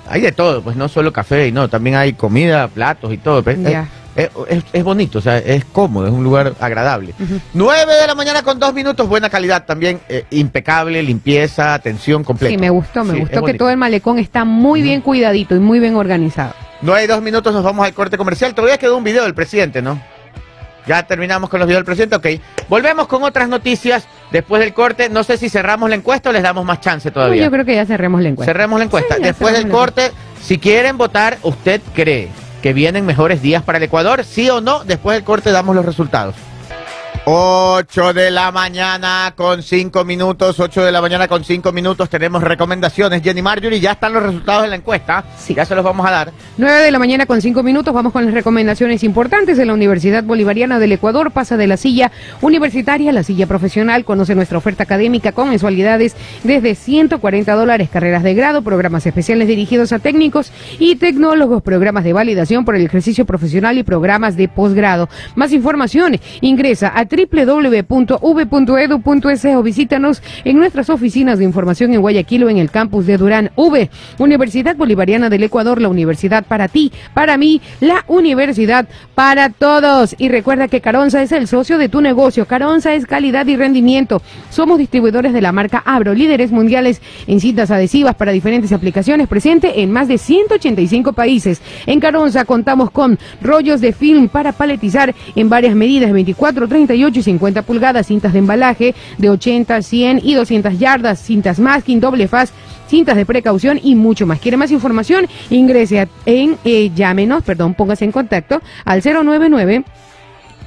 hay 0.09 0.21
de 0.21 0.33
todo, 0.33 0.63
pues 0.63 0.77
no 0.77 0.89
solo 0.89 1.13
café, 1.13 1.47
y 1.49 1.53
no, 1.53 1.69
también 1.69 1.97
hay 1.97 2.13
comida, 2.15 2.67
platos 2.69 3.13
y 3.13 3.19
todo. 3.19 3.43
pues. 3.43 3.57
Es, 4.17 4.31
es- 4.49 4.65
es 4.73 4.85
bonito, 4.85 5.19
o 5.19 5.23
sea, 5.23 5.39
es 5.39 5.65
cómodo, 5.65 6.07
es 6.07 6.13
un 6.13 6.23
lugar 6.25 6.53
agradable. 6.61 7.15
9 7.55 7.93
de 8.01 8.07
la 8.07 8.15
mañana 8.15 8.43
con 8.43 8.59
2 8.59 8.75
minutos, 8.75 9.09
buena 9.09 9.31
calidad 9.31 9.65
también, 9.65 10.01
eh, 10.09 10.25
impecable, 10.31 11.03
limpieza, 11.03 11.75
atención 11.75 12.23
completa. 12.25 12.51
Sí, 12.51 12.59
me 12.59 12.71
gustó, 12.71 13.05
me 13.05 13.15
Sí, 13.15 13.21
gustó 13.21 13.35
que 13.37 13.41
bonito. 13.41 13.59
todo 13.59 13.71
el 13.71 13.77
malecón 13.77 14.19
está 14.19 14.45
muy 14.45 14.83
bien 14.83 15.01
cuidadito 15.01 15.55
y 15.57 15.61
muy 15.61 15.81
bien 15.81 15.97
organizado. 15.97 16.55
No 16.83 16.95
hay 16.95 17.07
dos 17.07 17.23
minutos, 17.23 17.55
nos 17.55 17.63
vamos 17.65 17.87
al 17.87 17.95
corte 17.95 18.17
comercial. 18.19 18.55
Todavía 18.55 18.77
quedó 18.79 18.97
un 18.97 19.05
video 19.05 19.23
del 19.23 19.35
presidente, 19.35 19.81
¿no? 19.83 20.01
Ya 20.85 21.05
terminamos 21.05 21.49
con 21.49 21.61
los 21.61 21.69
videos 21.69 21.79
del 21.79 21.85
presidente, 21.85 22.17
ok. 22.17 22.41
Volvemos 22.69 23.07
con 23.07 23.23
otras 23.23 23.49
noticias 23.49 24.05
después 24.33 24.61
del 24.61 24.75
corte. 24.75 25.09
No 25.09 25.23
sé 25.23 25.37
si 25.37 25.49
cerramos 25.49 25.89
la 25.89 25.95
encuesta 25.95 26.31
o 26.31 26.33
les 26.33 26.43
damos 26.43 26.65
más 26.65 26.81
chance 26.81 27.13
todavía. 27.13 27.45
Yo 27.45 27.53
creo 27.53 27.65
que 27.65 27.77
ya 27.77 27.87
cerremos 27.87 28.21
la 28.21 28.31
encuesta. 28.31 28.53
Cerremos 28.53 28.81
la 28.81 28.87
encuesta. 28.87 29.15
Sí, 29.15 29.23
después 29.23 29.53
del 29.55 29.69
corte, 29.69 30.11
si 30.43 30.59
quieren 30.59 30.99
votar, 30.99 31.39
¿usted 31.43 31.81
cree 31.95 32.31
que 32.63 32.73
vienen 32.73 33.05
mejores 33.05 33.43
días 33.43 33.63
para 33.63 33.79
el 33.79 33.85
Ecuador? 33.85 34.25
¿Sí 34.25 34.49
o 34.49 34.61
no? 34.61 34.85
Después 34.85 35.17
del 35.17 35.25
corte 35.25 35.51
damos 35.51 35.75
los 35.75 35.85
resultados. 35.85 36.37
8 37.25 38.15
de 38.15 38.33
la 38.33 38.51
mañana 38.51 39.33
con 39.37 39.63
5 39.63 40.05
minutos, 40.05 40.59
8 40.59 40.85
de 40.85 40.91
la 40.91 41.01
mañana 41.01 41.29
con 41.29 41.45
5 41.45 41.71
minutos, 41.71 42.11
tenemos 42.11 42.43
recomendaciones. 42.43 43.23
Jenny 43.23 43.41
Marjorie, 43.41 43.79
ya 43.79 43.93
están 43.93 44.13
los 44.13 44.25
resultados 44.25 44.65
de 44.65 44.71
la 44.71 44.75
encuesta. 44.75 45.23
Sí. 45.39 45.55
Ya 45.55 45.65
se 45.65 45.77
los 45.77 45.85
vamos 45.85 46.05
a 46.05 46.11
dar. 46.11 46.33
9 46.59 46.81
de 46.81 46.91
la 46.91 46.99
mañana 46.99 47.27
con 47.27 47.41
5 47.41 47.63
minutos, 47.63 47.95
vamos 47.95 48.13
con 48.13 48.25
las 48.25 48.35
recomendaciones 48.35 49.05
importantes 49.05 49.57
de 49.57 49.65
la 49.65 49.73
Universidad 49.73 50.25
Bolivariana 50.25 50.81
del 50.81 50.91
Ecuador. 50.91 51.31
Pasa 51.31 51.57
de 51.57 51.69
la 51.69 51.77
silla 51.77 52.11
universitaria 52.41 53.11
a 53.11 53.13
la 53.13 53.23
silla 53.23 53.47
profesional. 53.47 54.05
Conoce 54.05 54.35
nuestra 54.35 54.59
oferta 54.59 54.83
académica 54.83 55.31
con 55.31 55.51
mensualidades 55.51 56.17
desde 56.43 56.75
140 56.75 57.55
dólares, 57.55 57.89
carreras 57.89 58.25
de 58.25 58.35
grado, 58.35 58.63
programas 58.63 59.07
especiales 59.07 59.47
dirigidos 59.47 59.93
a 59.93 60.01
técnicos 60.01 60.51
y 60.81 60.97
tecnólogos, 60.97 61.63
programas 61.63 62.03
de 62.03 62.15
validación 62.15 62.65
por 62.65 62.75
el 62.75 62.85
ejercicio 62.85 63.27
profesional 63.27 63.79
y 63.79 63.85
programas 63.85 64.37
de 64.37 64.49
posgrado. 64.49 65.09
Más 65.37 65.53
información, 65.53 66.19
ingresa 66.41 66.91
a 66.93 67.12
www.v.edu.es 67.13 68.25
o 69.45 69.63
visítanos 69.63 70.23
en 70.45 70.57
nuestras 70.57 70.89
oficinas 70.91 71.39
de 71.39 71.45
información 71.45 71.93
en 71.93 72.01
Guayaquil 72.01 72.45
o 72.45 72.49
en 72.49 72.57
el 72.57 72.71
campus 72.71 73.07
de 73.07 73.19
Durán. 73.19 73.51
V, 73.57 73.91
Universidad 74.19 74.77
Bolivariana 74.77 75.29
del 75.29 75.43
Ecuador, 75.43 75.81
la 75.81 75.89
universidad 75.89 76.45
para 76.45 76.69
ti, 76.69 76.91
para 77.15 77.37
mí, 77.37 77.61
la 77.81 78.05
universidad 78.09 78.89
para 79.15 79.51
todos. 79.51 80.15
Y 80.19 80.29
recuerda 80.29 80.69
que 80.69 80.81
Caronza 80.81 81.23
es 81.23 81.33
el 81.33 81.47
socio 81.49 81.79
de 81.79 81.89
tu 81.89 82.01
negocio. 82.01 82.47
Caronza 82.47 82.95
es 82.95 83.07
calidad 83.07 83.47
y 83.47 83.57
rendimiento. 83.57 84.23
Somos 84.51 84.79
distribuidores 84.79 85.33
de 85.33 85.43
la 85.43 85.53
marca 85.53 85.83
Abro, 85.85 86.15
líderes 86.15 86.51
mundiales 86.51 87.03
en 87.27 87.41
cintas 87.41 87.71
adhesivas 87.71 88.15
para 88.15 88.33
diferentes 88.33 88.73
aplicaciones, 88.73 89.29
presente 89.29 89.83
en 89.83 89.91
más 89.91 90.09
de 90.09 90.19
185 90.19 91.13
países. 91.13 91.61
En 91.87 92.01
Caronza 92.01 92.45
contamos 92.45 92.91
con 92.91 93.19
rollos 93.43 93.81
de 93.81 93.93
film 93.93 94.29
para 94.29 94.53
paletizar 94.53 95.15
en 95.35 95.49
varias 95.49 95.75
medidas, 95.75 96.13
24, 96.13 96.69
38 97.03 97.19
y 97.19 97.23
50 97.23 97.63
pulgadas, 97.63 98.07
cintas 98.07 98.33
de 98.33 98.39
embalaje 98.39 98.95
de 99.19 99.31
80, 99.31 99.83
100 99.83 100.21
y 100.23 100.35
200 100.35 100.79
yardas, 100.79 101.21
cintas 101.21 101.59
masking, 101.59 102.01
doble 102.01 102.29
faz, 102.29 102.53
cintas 102.89 103.17
de 103.17 103.27
precaución 103.27 103.81
y 103.83 103.95
mucho 103.95 104.27
más. 104.27 104.39
¿Quiere 104.39 104.57
más 104.57 104.71
información? 104.71 105.27
Ingrese 105.51 106.09
en, 106.27 106.57
eh, 106.65 106.91
llámenos, 106.95 107.43
perdón, 107.43 107.75
póngase 107.75 108.05
en 108.05 108.13
contacto 108.13 108.61
al 108.85 109.03
099 109.03 109.85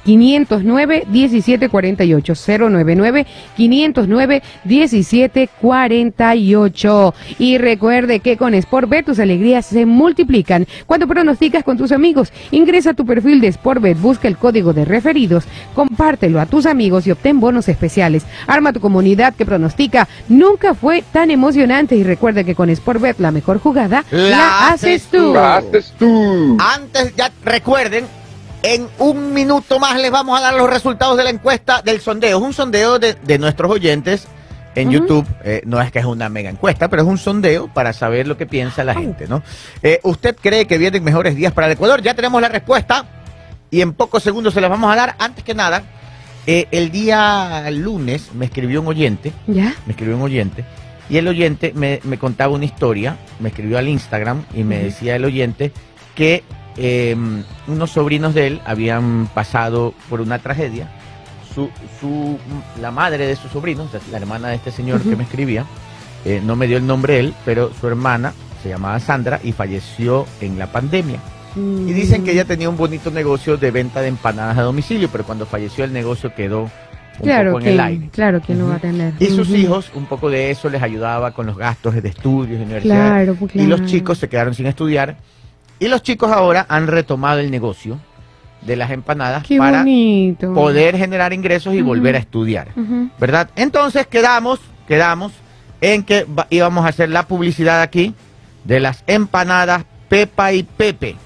509 0.06 1.06
1748 1.10 2.34
099 2.46 3.26
509 3.56 4.42
1748 4.64 7.14
y 7.38 7.58
recuerde 7.58 8.20
que 8.20 8.36
con 8.36 8.54
Sportbet 8.54 9.04
tus 9.04 9.18
alegrías 9.18 9.66
se 9.66 9.84
multiplican 9.84 10.68
cuando 10.86 11.08
pronosticas 11.08 11.64
con 11.64 11.76
tus 11.76 11.90
amigos 11.90 12.32
ingresa 12.52 12.90
a 12.90 12.94
tu 12.94 13.04
perfil 13.04 13.40
de 13.40 13.50
Sportbet 13.52 14.00
busca 14.00 14.28
el 14.28 14.38
código 14.38 14.72
de 14.72 14.84
referidos 14.84 15.42
compártelo 15.74 16.40
a 16.40 16.46
tus 16.46 16.66
amigos 16.66 17.08
y 17.08 17.10
obtén 17.10 17.40
bonos 17.40 17.68
especiales 17.68 18.24
arma 18.46 18.72
tu 18.72 18.78
comunidad 18.80 19.34
que 19.34 19.44
pronostica 19.44 20.06
nunca 20.28 20.74
fue 20.74 21.02
tan 21.12 21.32
emocionante 21.32 21.96
y 21.96 22.04
recuerda 22.04 22.44
que 22.44 22.54
con 22.54 22.70
Sportbet 22.74 23.18
la 23.18 23.32
mejor 23.32 23.58
jugada 23.58 24.04
La 24.10 24.36
la, 24.36 24.68
haces 24.68 25.04
tú. 25.04 25.32
Lo 25.32 25.44
haces 25.44 25.92
tú. 25.98 26.56
Antes, 26.60 27.14
ya 27.16 27.30
recuerden, 27.44 28.04
en 28.66 28.88
un 28.98 29.32
minuto 29.32 29.78
más 29.78 29.96
les 30.00 30.10
vamos 30.10 30.36
a 30.38 30.42
dar 30.42 30.54
los 30.54 30.68
resultados 30.68 31.16
de 31.16 31.22
la 31.22 31.30
encuesta 31.30 31.82
del 31.82 32.00
sondeo. 32.00 32.38
Es 32.38 32.42
un 32.42 32.52
sondeo 32.52 32.98
de, 32.98 33.14
de 33.14 33.38
nuestros 33.38 33.70
oyentes 33.70 34.26
en. 34.74 34.90
YouTube. 34.90 35.24
Eh, 35.44 35.62
no 35.64 35.80
es 35.80 35.92
que 35.92 36.00
es 36.00 36.04
una 36.04 36.28
mega 36.28 36.50
encuesta, 36.50 36.88
pero 36.88 37.02
es 37.02 37.08
un 37.08 37.16
sondeo 37.16 37.72
para 37.72 37.92
saber 37.92 38.26
lo 38.26 38.36
que 38.36 38.44
piensa 38.44 38.82
la 38.82 38.94
gente, 38.94 39.28
¿no? 39.28 39.42
Eh, 39.82 40.00
¿Usted 40.02 40.34
cree 40.34 40.66
que 40.66 40.78
vienen 40.78 41.04
mejores 41.04 41.36
días 41.36 41.52
para 41.52 41.68
el 41.68 41.74
Ecuador? 41.74 42.02
Ya 42.02 42.14
tenemos 42.14 42.42
la 42.42 42.48
respuesta 42.48 43.06
y 43.70 43.82
en 43.82 43.92
pocos 43.92 44.24
segundos 44.24 44.52
se 44.52 44.60
las 44.60 44.68
vamos 44.68 44.92
a 44.92 44.96
dar. 44.96 45.14
Antes 45.20 45.44
que 45.44 45.54
nada, 45.54 45.84
eh, 46.46 46.66
el 46.72 46.90
día 46.90 47.70
lunes 47.70 48.32
me 48.34 48.46
escribió 48.46 48.80
un 48.80 48.88
oyente, 48.88 49.32
¿Ya? 49.46 49.74
me 49.86 49.92
escribió 49.92 50.16
un 50.16 50.22
oyente, 50.22 50.64
y 51.08 51.18
el 51.18 51.28
oyente 51.28 51.72
me, 51.74 52.00
me 52.02 52.18
contaba 52.18 52.52
una 52.52 52.64
historia, 52.64 53.16
me 53.38 53.50
escribió 53.50 53.78
al 53.78 53.88
Instagram 53.88 54.44
y 54.54 54.64
me 54.64 54.78
decía 54.82 55.14
el 55.14 55.24
oyente 55.24 55.70
que 56.16 56.42
eh, 56.76 57.16
unos 57.66 57.90
sobrinos 57.90 58.34
de 58.34 58.46
él 58.48 58.60
habían 58.64 59.28
pasado 59.34 59.94
por 60.08 60.20
una 60.20 60.38
tragedia. 60.38 60.88
Su, 61.54 61.70
su, 62.00 62.38
la 62.82 62.90
madre 62.90 63.26
de 63.26 63.34
sus 63.36 63.50
sobrinos, 63.50 63.88
la 64.10 64.18
hermana 64.18 64.48
de 64.48 64.56
este 64.56 64.70
señor 64.70 65.00
que 65.00 65.16
me 65.16 65.22
escribía, 65.24 65.64
eh, 66.24 66.40
no 66.44 66.54
me 66.56 66.66
dio 66.66 66.76
el 66.76 66.86
nombre 66.86 67.18
él, 67.18 67.34
pero 67.46 67.70
su 67.80 67.86
hermana 67.88 68.34
se 68.62 68.68
llamaba 68.68 69.00
Sandra 69.00 69.40
y 69.42 69.52
falleció 69.52 70.26
en 70.40 70.58
la 70.58 70.66
pandemia. 70.70 71.18
Y 71.56 71.92
dicen 71.94 72.22
que 72.24 72.32
ella 72.32 72.44
tenía 72.44 72.68
un 72.68 72.76
bonito 72.76 73.10
negocio 73.10 73.56
de 73.56 73.70
venta 73.70 74.02
de 74.02 74.08
empanadas 74.08 74.58
a 74.58 74.62
domicilio, 74.62 75.08
pero 75.10 75.24
cuando 75.24 75.46
falleció 75.46 75.84
el 75.84 75.92
negocio 75.94 76.34
quedó 76.34 76.64
un 76.64 76.70
Claro 77.22 77.52
poco 77.52 77.60
en 77.60 77.64
que, 77.64 77.72
el 77.72 77.80
aire. 77.80 78.08
claro 78.12 78.42
que 78.42 78.52
no 78.54 78.64
Ujú. 78.64 78.70
va 78.72 78.76
a 78.76 78.80
tener. 78.80 79.14
Y 79.18 79.26
sus 79.28 79.48
hijos, 79.48 79.90
un 79.94 80.04
poco 80.04 80.28
de 80.28 80.50
eso 80.50 80.68
les 80.68 80.82
ayudaba 80.82 81.30
con 81.30 81.46
los 81.46 81.56
gastos 81.56 81.94
de 81.94 82.06
estudios, 82.06 82.58
de 82.58 82.64
universidad. 82.66 82.94
Claro, 83.08 83.34
pues, 83.36 83.56
Y 83.56 83.66
los 83.66 83.86
chicos 83.86 84.18
se 84.18 84.28
quedaron 84.28 84.52
sin 84.52 84.66
estudiar. 84.66 85.16
Y 85.78 85.88
los 85.88 86.02
chicos 86.02 86.32
ahora 86.32 86.66
han 86.68 86.86
retomado 86.86 87.40
el 87.40 87.50
negocio 87.50 87.98
de 88.62 88.76
las 88.76 88.90
empanadas 88.90 89.44
Qué 89.44 89.58
para 89.58 89.78
bonito. 89.78 90.52
poder 90.54 90.96
generar 90.96 91.32
ingresos 91.32 91.74
y 91.74 91.82
volver 91.82 92.16
a 92.16 92.18
estudiar. 92.18 92.68
¿Verdad? 93.18 93.50
Entonces 93.56 94.06
quedamos, 94.06 94.60
quedamos 94.88 95.32
en 95.80 96.02
que 96.02 96.26
íbamos 96.50 96.84
a 96.84 96.88
hacer 96.88 97.10
la 97.10 97.26
publicidad 97.26 97.82
aquí 97.82 98.14
de 98.64 98.80
las 98.80 99.04
empanadas 99.06 99.84
Pepa 100.08 100.52
y 100.52 100.62
Pepe. 100.62 101.16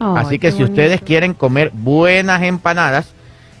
Así 0.00 0.38
que 0.38 0.52
si 0.52 0.62
ustedes 0.62 1.00
quieren 1.02 1.34
comer 1.34 1.70
buenas 1.74 2.42
empanadas 2.42 3.12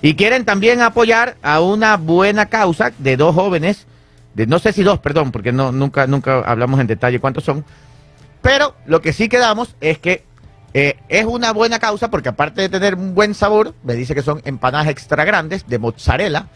y 0.02 0.14
quieren 0.14 0.44
también 0.44 0.80
apoyar 0.80 1.36
a 1.42 1.60
una 1.60 1.96
buena 1.96 2.46
causa 2.46 2.92
de 2.98 3.16
dos 3.16 3.34
jóvenes, 3.34 3.86
de 4.34 4.46
no 4.46 4.60
sé 4.60 4.72
si 4.72 4.84
dos, 4.84 5.00
perdón, 5.00 5.32
porque 5.32 5.50
no 5.50 5.72
nunca 5.72 6.06
nunca 6.06 6.38
hablamos 6.40 6.78
en 6.78 6.86
detalle 6.86 7.18
cuántos 7.18 7.42
son, 7.42 7.64
pero 8.40 8.76
lo 8.86 9.00
que 9.00 9.12
sí 9.12 9.28
quedamos 9.28 9.74
es 9.80 9.98
que 9.98 10.22
eh, 10.74 10.96
es 11.08 11.24
una 11.24 11.52
buena 11.52 11.78
causa 11.78 12.10
porque 12.10 12.28
aparte 12.28 12.62
de 12.62 12.68
tener 12.68 12.94
un 12.94 13.14
buen 13.14 13.34
sabor, 13.34 13.74
me 13.82 13.94
dice 13.94 14.14
que 14.14 14.22
son 14.22 14.42
empanadas 14.44 14.88
extra 14.88 15.24
grandes 15.24 15.66
de 15.66 15.78
mozzarella, 15.78 16.46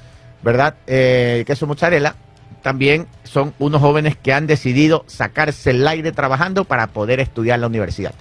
¿verdad? 0.42 0.74
Eh, 0.86 1.44
queso 1.46 1.66
mozzarella. 1.66 2.14
También 2.62 3.08
son 3.24 3.54
unos 3.58 3.80
jóvenes 3.80 4.16
que 4.16 4.32
han 4.32 4.46
decidido 4.46 5.04
sacarse 5.08 5.70
el 5.70 5.86
aire 5.88 6.12
trabajando 6.12 6.64
para 6.64 6.88
poder 6.88 7.18
estudiar 7.18 7.56
en 7.56 7.62
la 7.62 7.66
universidad. 7.66 8.14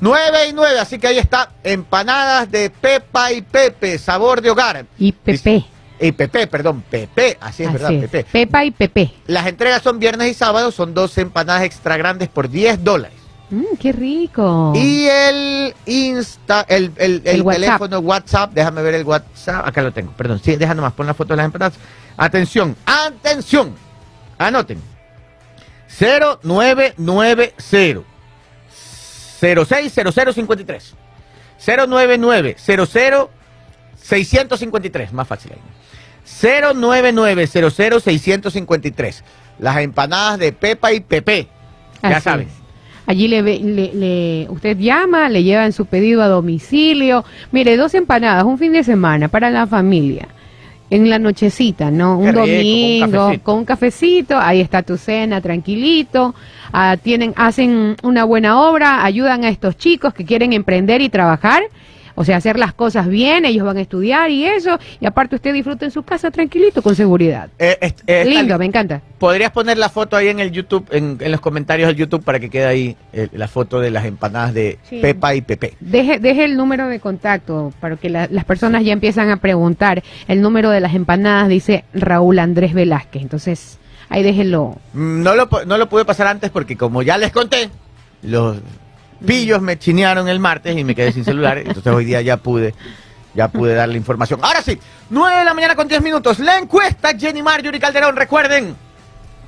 9 0.00 0.48
y 0.50 0.52
9, 0.52 0.78
así 0.78 0.98
que 0.98 1.08
ahí 1.08 1.18
está, 1.18 1.50
empanadas 1.64 2.50
de 2.50 2.70
Pepa 2.70 3.32
y 3.32 3.42
Pepe, 3.42 3.98
sabor 3.98 4.40
de 4.40 4.50
hogar. 4.50 4.86
Y 4.98 5.10
Pepe. 5.10 5.64
Y 6.00 6.12
Pepe, 6.12 6.46
perdón, 6.46 6.84
Pepe, 6.88 7.36
así 7.40 7.64
es, 7.64 7.72
¿verdad? 7.72 7.92
Es. 7.92 8.02
Pepe. 8.02 8.26
Pepa 8.30 8.64
y 8.64 8.70
Pepe. 8.70 9.12
Las 9.26 9.48
entregas 9.48 9.82
son 9.82 9.98
viernes 9.98 10.30
y 10.30 10.34
sábado, 10.34 10.70
son 10.70 10.94
dos 10.94 11.18
empanadas 11.18 11.64
extra 11.64 11.96
grandes 11.96 12.28
por 12.28 12.48
10 12.48 12.84
dólares. 12.84 13.17
Mm, 13.50 13.76
qué 13.80 13.92
rico. 13.92 14.72
Y 14.76 15.06
el 15.06 15.74
Insta, 15.86 16.66
el, 16.68 16.92
el, 16.96 17.22
el 17.24 17.36
El 17.36 17.42
WhatsApp. 17.42 17.62
teléfono 17.62 17.98
WhatsApp, 18.00 18.52
déjame 18.52 18.82
ver 18.82 18.94
el 18.94 19.04
WhatsApp, 19.04 19.66
acá 19.66 19.80
lo 19.82 19.92
tengo, 19.92 20.12
perdón, 20.12 20.40
sí, 20.42 20.56
déjame 20.56 20.82
más, 20.82 20.92
pon 20.92 21.06
la 21.06 21.14
foto 21.14 21.32
de 21.32 21.36
las 21.38 21.46
empanadas. 21.46 21.78
Atención, 22.16 22.76
atención, 22.84 23.74
anoten. 24.38 24.82
0990 25.98 27.54
060053 29.40 30.94
099 31.66 32.56
00 32.58 33.30
653, 34.00 35.12
más 35.12 35.26
fácil 35.28 35.52
ahí. 35.52 35.58
099 36.74 37.46
00 37.46 38.00
653 38.00 39.24
Las 39.58 39.78
empanadas 39.78 40.38
de 40.38 40.52
Pepa 40.52 40.92
y 40.92 41.00
Pepe. 41.00 41.48
Ya 42.02 42.08
Así 42.10 42.20
saben. 42.24 42.48
es. 42.48 42.54
Allí 43.08 43.26
le, 43.26 43.40
ve- 43.40 43.58
le- 43.58 43.92
le- 43.94 44.46
usted 44.50 44.76
llama, 44.76 45.30
le 45.30 45.42
llevan 45.42 45.72
su 45.72 45.86
pedido 45.86 46.22
a 46.22 46.28
domicilio. 46.28 47.24
Mire, 47.52 47.76
dos 47.78 47.94
empanadas, 47.94 48.44
un 48.44 48.58
fin 48.58 48.72
de 48.74 48.84
semana 48.84 49.28
para 49.28 49.48
la 49.50 49.66
familia. 49.66 50.28
En 50.90 51.08
la 51.10 51.18
nochecita, 51.18 51.90
¿no? 51.90 52.18
Un 52.18 52.26
rico, 52.28 52.40
con 52.40 52.48
un 52.48 52.54
domingo, 53.12 53.44
con 53.44 53.56
un 53.58 53.64
cafecito, 53.64 54.38
ahí 54.38 54.60
está 54.60 54.82
tu 54.82 54.96
cena, 54.98 55.40
tranquilito. 55.40 56.34
Ah, 56.72 56.96
tienen, 57.02 57.32
hacen 57.36 57.96
una 58.02 58.24
buena 58.24 58.60
obra, 58.60 59.02
ayudan 59.04 59.42
a 59.44 59.48
estos 59.48 59.76
chicos 59.78 60.12
que 60.12 60.24
quieren 60.26 60.52
emprender 60.52 61.00
y 61.00 61.08
trabajar. 61.08 61.62
O 62.20 62.24
sea, 62.24 62.36
hacer 62.38 62.58
las 62.58 62.74
cosas 62.74 63.06
bien, 63.06 63.44
ellos 63.44 63.64
van 63.64 63.76
a 63.76 63.80
estudiar 63.80 64.28
y 64.30 64.44
eso. 64.44 64.76
Y 65.00 65.06
aparte 65.06 65.36
usted 65.36 65.52
disfruta 65.54 65.84
en 65.84 65.92
su 65.92 66.02
casa 66.02 66.32
tranquilito, 66.32 66.82
con 66.82 66.96
seguridad. 66.96 67.48
Eh, 67.60 67.78
eh, 68.08 68.24
Lindo, 68.24 68.58
me 68.58 68.64
encanta. 68.66 69.00
¿Podrías 69.18 69.52
poner 69.52 69.78
la 69.78 69.88
foto 69.88 70.16
ahí 70.16 70.26
en 70.26 70.40
el 70.40 70.50
YouTube, 70.50 70.84
en, 70.90 71.18
en 71.20 71.30
los 71.30 71.40
comentarios 71.40 71.86
del 71.86 71.96
YouTube, 71.96 72.24
para 72.24 72.40
que 72.40 72.50
quede 72.50 72.66
ahí 72.66 72.96
eh, 73.12 73.28
la 73.32 73.46
foto 73.46 73.78
de 73.78 73.92
las 73.92 74.04
empanadas 74.04 74.52
de 74.52 74.78
Sí. 74.88 74.98
Pepa 75.00 75.34
y 75.36 75.42
Pepe? 75.42 75.74
Deje, 75.78 76.18
deje 76.18 76.44
el 76.44 76.56
número 76.56 76.88
de 76.88 76.98
contacto 76.98 77.72
para 77.80 77.96
que 77.96 78.10
la- 78.10 78.26
las 78.30 78.44
personas 78.44 78.84
ya 78.84 78.92
empiezan 78.92 79.30
a 79.30 79.36
preguntar. 79.36 80.02
El 80.26 80.42
número 80.42 80.70
de 80.70 80.80
las 80.80 80.94
empanadas 80.96 81.48
dice 81.48 81.84
Raúl 81.94 82.40
Andrés 82.40 82.74
Velázquez. 82.74 83.22
Entonces, 83.22 83.78
ahí 84.08 84.24
déjenlo. 84.24 84.76
Mm, 84.92 85.22
No 85.22 85.34
lo, 85.36 85.48
no 85.66 85.78
lo 85.78 85.88
pude 85.88 86.04
pasar 86.04 86.26
antes 86.26 86.50
porque 86.50 86.76
como 86.76 87.02
ya 87.02 87.16
les 87.16 87.30
conté, 87.30 87.70
los 88.22 88.56
pillos 89.24 89.60
me 89.62 89.78
chinearon 89.78 90.28
el 90.28 90.38
martes 90.40 90.76
y 90.76 90.84
me 90.84 90.94
quedé 90.94 91.12
sin 91.12 91.24
celular, 91.24 91.58
entonces 91.58 91.86
hoy 91.92 92.04
día 92.04 92.20
ya 92.20 92.36
pude, 92.36 92.74
ya 93.34 93.48
pude 93.48 93.74
dar 93.74 93.88
la 93.88 93.96
información. 93.96 94.40
Ahora 94.42 94.62
sí, 94.62 94.78
9 95.10 95.38
de 95.38 95.44
la 95.44 95.54
mañana 95.54 95.74
con 95.74 95.88
10 95.88 96.02
minutos, 96.02 96.38
la 96.38 96.58
encuesta 96.58 97.16
Jenny 97.18 97.42
Marjorie 97.42 97.80
Calderón, 97.80 98.16
recuerden, 98.16 98.76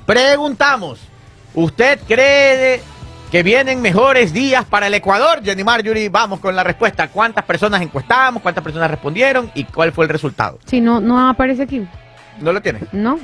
preguntamos, 0.05 0.99
¿usted 1.53 1.99
cree 2.07 2.81
que 3.31 3.43
vienen 3.43 3.81
mejores 3.81 4.33
días 4.33 4.65
para 4.65 4.87
el 4.87 4.93
Ecuador? 4.93 5.41
Jenny 5.43 5.63
Marjorie, 5.63 6.09
vamos 6.09 6.39
con 6.39 6.55
la 6.55 6.63
respuesta. 6.63 7.07
¿Cuántas 7.07 7.45
personas 7.45 7.81
encuestamos? 7.81 8.41
¿Cuántas 8.41 8.63
personas 8.63 8.91
respondieron? 8.91 9.49
¿Y 9.55 9.63
cuál 9.65 9.93
fue 9.93 10.05
el 10.05 10.09
resultado? 10.09 10.59
Si 10.65 10.81
no, 10.81 10.99
no 10.99 11.29
aparece 11.29 11.63
aquí, 11.63 11.87
¿No 12.39 12.51
lo 12.51 12.61
tienen? 12.61 12.87
¿no? 12.91 13.19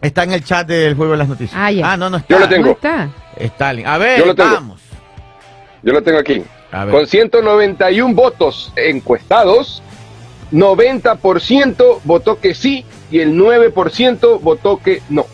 Está 0.00 0.24
en 0.24 0.32
el 0.32 0.44
chat 0.44 0.66
del 0.66 0.94
juego 0.94 1.12
de 1.12 1.18
las 1.18 1.28
noticias. 1.28 1.58
Ah, 1.58 1.70
ya. 1.70 1.96
no, 1.96 2.10
no 2.10 2.16
está. 2.18 2.34
Yo 2.34 2.40
lo 2.40 2.48
tengo. 2.48 2.66
¿No 2.66 2.72
está? 2.72 3.08
Stalin. 3.38 3.86
A 3.86 3.96
ver, 3.98 4.18
Yo 4.20 4.26
lo 4.26 4.34
tengo. 4.34 4.50
vamos. 4.52 4.80
Yo 5.84 5.92
lo 5.92 6.02
tengo 6.02 6.18
aquí. 6.18 6.42
Con 6.90 7.06
191 7.06 8.14
votos 8.14 8.72
encuestados, 8.74 9.82
90% 10.50 12.00
votó 12.04 12.40
que 12.40 12.54
sí 12.54 12.84
y 13.10 13.20
el 13.20 13.34
9% 13.38 14.40
votó 14.40 14.78
que 14.78 15.02
no. 15.08 15.26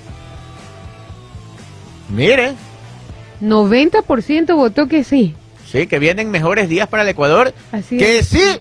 Mire, 2.11 2.55
90% 3.40 4.57
votó 4.57 4.88
que 4.88 5.05
sí. 5.05 5.34
sí, 5.66 5.86
que 5.86 5.98
vienen 5.98 6.30
mejores 6.30 6.68
días 6.68 6.88
para 6.88 7.05
el 7.05 7.09
Ecuador. 7.09 7.55
Así 7.72 7.96
que 7.96 8.18
es. 8.18 8.26
sí, 8.26 8.61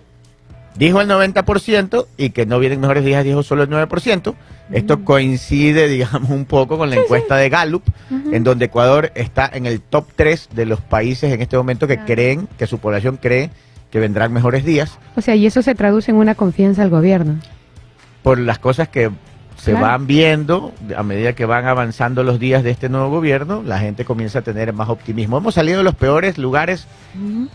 dijo 0.76 1.00
el 1.00 1.08
90% 1.08 2.06
y 2.16 2.30
que 2.30 2.46
no 2.46 2.58
vienen 2.58 2.80
mejores 2.80 3.04
días, 3.04 3.24
dijo 3.24 3.42
solo 3.42 3.62
el 3.64 3.68
9%. 3.70 4.34
Esto 4.72 5.04
coincide, 5.04 5.88
digamos, 5.88 6.30
un 6.30 6.44
poco 6.44 6.78
con 6.78 6.90
la 6.90 6.96
encuesta 6.96 7.36
de 7.36 7.48
Gallup, 7.48 7.82
en 8.10 8.44
donde 8.44 8.66
Ecuador 8.66 9.10
está 9.14 9.50
en 9.52 9.66
el 9.66 9.80
top 9.80 10.06
3 10.14 10.50
de 10.54 10.66
los 10.66 10.80
países 10.80 11.32
en 11.32 11.40
este 11.42 11.56
momento 11.56 11.86
que 11.86 11.94
Claro. 11.96 12.06
creen, 12.06 12.48
que 12.58 12.66
su 12.66 12.78
población 12.78 13.18
cree 13.20 13.50
que 13.90 13.98
vendrán 13.98 14.32
mejores 14.32 14.64
días 14.64 14.98
O 15.16 15.20
sea, 15.20 15.34
y 15.34 15.46
eso 15.46 15.62
se 15.62 15.74
traduce 15.74 16.12
en 16.12 16.16
una 16.16 16.36
confianza 16.36 16.82
al 16.82 16.90
gobierno. 16.90 17.40
por 18.22 18.38
las 18.38 18.58
cosas 18.60 18.88
que 18.88 19.10
se 19.60 19.72
Claro. 19.72 19.86
van 19.86 20.06
viendo 20.06 20.72
a 20.96 21.02
medida 21.02 21.34
que 21.34 21.44
van 21.44 21.66
avanzando 21.66 22.22
los 22.22 22.40
días 22.40 22.62
de 22.64 22.70
este 22.70 22.88
nuevo 22.88 23.10
gobierno, 23.10 23.62
la 23.62 23.78
gente 23.78 24.04
comienza 24.06 24.38
a 24.38 24.42
tener 24.42 24.72
más 24.72 24.88
optimismo. 24.88 25.36
Hemos 25.36 25.54
salido 25.54 25.78
de 25.78 25.84
los 25.84 25.94
peores 25.94 26.38
lugares 26.38 26.86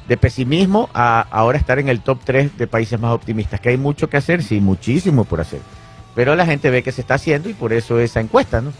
de 0.08 0.18
pesimismo 0.18 0.90
a 0.94 1.22
ahora 1.32 1.58
estar 1.58 1.80
en 1.80 1.90
el 1.90 2.02
top 2.02 2.20
3 2.24 2.58
de 2.58 2.68
países 2.68 3.00
más 3.00 3.12
optimistas. 3.12 3.60
Que 3.60 3.70
hay 3.70 3.78
mucho 3.78 4.10
que 4.10 4.18
hacer, 4.18 4.44
sí, 4.44 4.62
muchísimo 4.62 5.24
por 5.26 5.42
hacer. 5.42 5.62
Pero 6.14 6.36
la 6.36 6.46
gente 6.46 6.70
ve 6.70 6.84
que 6.84 6.92
se 6.92 7.02
está 7.02 7.16
haciendo 7.16 7.50
y 7.50 7.54
por 7.54 7.74
eso 7.74 8.00
esa 8.00 8.20
encuesta, 8.20 8.62
¿no? 8.62 8.72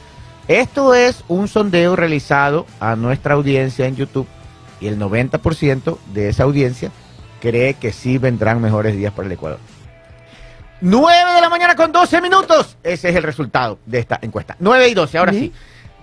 Esto 0.48 0.94
es 0.94 1.24
un 1.28 1.48
sondeo 1.48 1.96
realizado 1.96 2.68
a 2.80 2.96
nuestra 2.96 3.34
audiencia 3.34 3.88
en 3.88 3.96
YouTube 3.96 4.28
y 4.80 4.86
el 4.88 5.00
90% 5.00 5.98
de 6.14 6.30
esa 6.30 6.44
audiencia 6.44 6.92
cree 7.42 7.74
que 7.74 7.92
sí 7.92 8.20
vendrán 8.20 8.62
mejores 8.62 8.96
días 8.96 9.12
para 9.14 9.26
el 9.26 9.32
Ecuador. 9.32 9.60
9 10.82 11.34
de 11.36 11.42
la 11.42 11.50
mañana 11.50 11.76
con 11.76 11.92
12 11.92 12.22
minutos. 12.22 12.78
Ese 12.84 13.10
es 13.10 13.16
el 13.16 13.24
resultado 13.24 13.80
de 13.86 14.00
esta 14.00 14.20
encuesta. 14.22 14.56
9 14.60 14.90
y 14.90 14.94
12, 14.94 15.18
ahora 15.18 15.32
sí. 15.34 15.52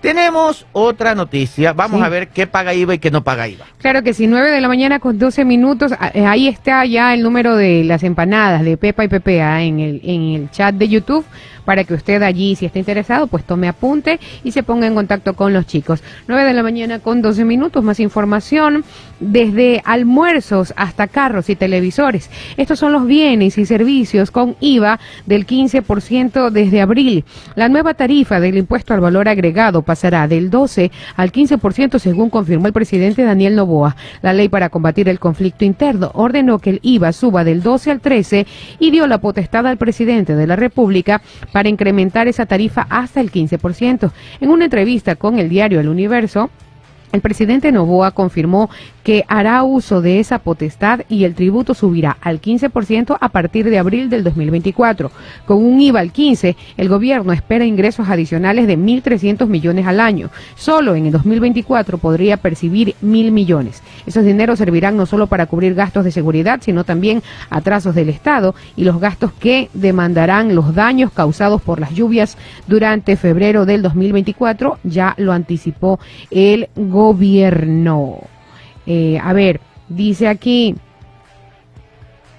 Tenemos 0.01 0.65
otra 0.73 1.15
noticia. 1.15 1.71
Vamos 1.71 2.01
Sí. 2.01 2.05
a 2.05 2.09
ver 2.09 2.27
qué 2.27 2.45
paga 2.45 2.73
IVA 2.73 2.95
y 2.95 2.99
qué 2.99 3.09
no 3.09 3.23
paga 3.23 3.47
IVA. 3.47 3.65
Claro 3.77 4.03
que 4.03 4.13
sí, 4.13 4.27
9 4.27 4.49
de 4.49 4.59
la 4.59 4.67
mañana 4.67 4.99
con 4.99 5.17
12 5.17 5.45
minutos. 5.45 5.93
ah, 5.97 6.11
eh, 6.13 6.25
Ahí 6.25 6.49
está 6.49 6.83
ya 6.85 7.13
el 7.13 7.23
número 7.23 7.55
de 7.55 7.85
las 7.85 8.03
empanadas 8.03 8.63
de 8.65 8.75
Pepa 8.75 9.05
y 9.05 9.07
Pepe 9.07 9.41
ah, 9.41 9.61
en, 9.63 9.79
el, 9.79 10.01
en 10.03 10.21
el 10.35 10.51
chat 10.51 10.75
de 10.75 10.89
YouTube 10.89 11.25
para 11.65 11.83
que 11.83 11.93
usted 11.93 12.21
allí, 12.21 12.55
si 12.55 12.65
está 12.65 12.79
interesado, 12.79 13.27
pues 13.27 13.43
tome 13.43 13.67
apunte 13.67 14.19
y 14.43 14.51
se 14.51 14.63
ponga 14.63 14.87
en 14.87 14.95
contacto 14.95 15.33
con 15.33 15.53
los 15.53 15.65
chicos. 15.65 16.03
9 16.27 16.43
de 16.43 16.53
la 16.53 16.63
mañana 16.63 16.99
con 16.99 17.21
12 17.21 17.45
minutos, 17.45 17.83
más 17.83 17.99
información 17.99 18.83
desde 19.19 19.81
almuerzos 19.85 20.73
hasta 20.75 21.07
carros 21.07 21.49
y 21.49 21.55
televisores. 21.55 22.29
Estos 22.57 22.79
son 22.79 22.91
los 22.91 23.05
bienes 23.05 23.57
y 23.57 23.65
servicios 23.65 24.31
con 24.31 24.55
IVA 24.59 24.99
del 25.25 25.47
15% 25.47 26.49
desde 26.49 26.81
abril. 26.81 27.23
La 27.55 27.69
nueva 27.69 27.93
tarifa 27.93 28.39
del 28.39 28.57
impuesto 28.57 28.93
al 28.93 28.99
valor 28.99 29.27
agregado 29.27 29.81
pasará 29.81 30.27
del 30.27 30.49
12 30.49 30.91
al 31.15 31.31
15% 31.31 31.99
según 31.99 32.29
confirmó 32.29 32.67
el 32.67 32.73
presidente 32.73 33.23
Daniel 33.23 33.55
Novoa. 33.55 33.95
La 34.21 34.33
ley 34.33 34.49
para 34.49 34.69
combatir 34.69 35.07
el 35.09 35.19
conflicto 35.19 35.65
interno 35.65 36.11
ordenó 36.13 36.59
que 36.59 36.71
el 36.71 36.79
IVA 36.81 37.13
suba 37.13 37.43
del 37.43 37.63
12 37.63 37.91
al 37.91 38.01
13 38.01 38.45
y 38.79 38.91
dio 38.91 39.07
la 39.07 39.19
potestad 39.19 39.65
al 39.67 39.77
presidente 39.77 40.35
de 40.35 40.47
la 40.47 40.55
República 40.55 41.21
para 41.53 41.69
incrementar 41.69 42.27
esa 42.27 42.45
tarifa 42.45 42.85
hasta 42.89 43.21
el 43.21 43.31
15%. 43.31 44.11
En 44.41 44.49
una 44.49 44.65
entrevista 44.65 45.15
con 45.15 45.39
el 45.39 45.47
diario 45.47 45.79
El 45.79 45.87
Universo, 45.87 46.49
el 47.13 47.21
presidente 47.21 47.71
Novoa 47.71 48.11
confirmó 48.11 48.71
que 49.03 49.25
hará 49.27 49.63
uso 49.63 50.01
de 50.01 50.19
esa 50.19 50.39
potestad 50.39 51.01
y 51.09 51.25
el 51.25 51.35
tributo 51.35 51.73
subirá 51.73 52.17
al 52.21 52.41
15% 52.41 53.17
a 53.19 53.29
partir 53.29 53.69
de 53.69 53.77
abril 53.77 54.09
del 54.09 54.23
2024. 54.23 55.11
Con 55.45 55.63
un 55.63 55.81
IVA 55.81 55.99
al 55.99 56.11
15, 56.11 56.55
el 56.77 56.89
gobierno 56.89 57.33
espera 57.33 57.65
ingresos 57.65 58.09
adicionales 58.09 58.67
de 58.67 58.77
1.300 58.77 59.47
millones 59.47 59.85
al 59.85 59.99
año. 59.99 60.29
Solo 60.55 60.95
en 60.95 61.07
el 61.07 61.11
2024 61.11 61.97
podría 61.97 62.37
percibir 62.37 62.95
mil 63.01 63.31
millones. 63.31 63.83
Esos 64.05 64.23
dineros 64.23 64.59
servirán 64.59 64.97
no 64.97 65.05
solo 65.05 65.27
para 65.27 65.45
cubrir 65.45 65.75
gastos 65.75 66.05
de 66.05 66.11
seguridad, 66.11 66.61
sino 66.63 66.83
también 66.83 67.21
atrasos 67.49 67.95
del 67.95 68.09
Estado 68.09 68.55
y 68.75 68.83
los 68.83 68.99
gastos 68.99 69.31
que 69.33 69.69
demandarán 69.73 70.55
los 70.55 70.73
daños 70.75 71.11
causados 71.11 71.61
por 71.61 71.79
las 71.79 71.93
lluvias 71.93 72.37
durante 72.67 73.17
febrero 73.17 73.65
del 73.65 73.81
2024. 73.81 74.79
Ya 74.83 75.13
lo 75.17 75.33
anticipó 75.33 75.99
el 76.31 76.69
gobierno. 76.75 78.32
Eh, 78.85 79.19
a 79.21 79.33
ver, 79.33 79.61
dice 79.89 80.27
aquí, 80.27 80.75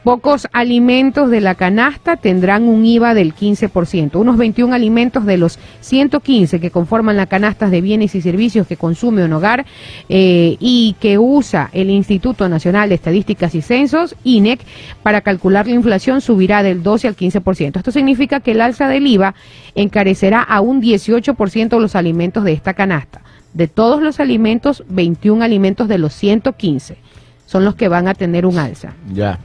pocos 0.05 0.47
alimentos 0.53 1.31
de 1.31 1.41
la 1.41 1.55
canasta 1.55 2.17
tendrán 2.17 2.69
un 2.69 2.85
IVA 2.85 3.15
del 3.15 3.35
15%. 3.35 4.17
Unos 4.17 4.37
21 4.37 4.75
alimentos 4.75 5.25
de 5.25 5.39
los 5.39 5.59
115 5.81 6.61
que 6.61 6.71
conforman 6.71 7.17
la 7.17 7.27
canasta 7.27 7.71
de 7.71 7.81
bienes 7.81 8.15
y 8.15 8.21
servicios 8.21 8.67
que 8.67 8.77
consume 8.77 9.25
un 9.25 9.33
hogar 9.33 9.65
eh, 10.11 10.57
y 10.61 10.95
que 11.01 11.19
usa 11.19 11.71
el 11.73 11.89
Instituto 11.89 12.49
Nacional 12.51 12.91
de 12.91 12.97
Estadísticas 12.97 13.55
y 13.55 13.63
Censos, 13.63 14.15
INEC, 14.25 14.61
para 15.03 15.23
calcular 15.23 15.67
la 15.67 15.75
inflación 15.75 16.21
subirá 16.21 16.63
del 16.63 16.83
12 16.83 17.09
al 17.09 17.17
15%. 17.17 17.79
Esto 17.79 17.91
significa 17.91 18.41
que 18.41 18.51
el 18.51 18.61
alza 18.61 18.89
del 18.89 19.07
IVA 19.07 19.35
encarecerá 19.75 20.43
a 20.43 20.61
un 20.61 20.83
18% 20.83 21.81
los 21.81 21.97
alimentos 21.97 22.45
de 22.45 22.53
esta 22.53 22.75
canasta 22.75 23.23
de 23.55 23.69
todos 23.69 24.03
los 24.03 24.21
alimentos, 24.21 24.85
21 24.89 25.43
alimentos 25.43 25.89
de 25.89 25.99
los 25.99 26.13
115 26.13 26.99
son 27.47 27.65
los 27.65 27.75
que 27.75 27.89
van 27.89 28.09
a 28.09 28.15
tener 28.15 28.47
un 28.47 28.59
alza. 28.59 28.95
Ya. 29.13 29.39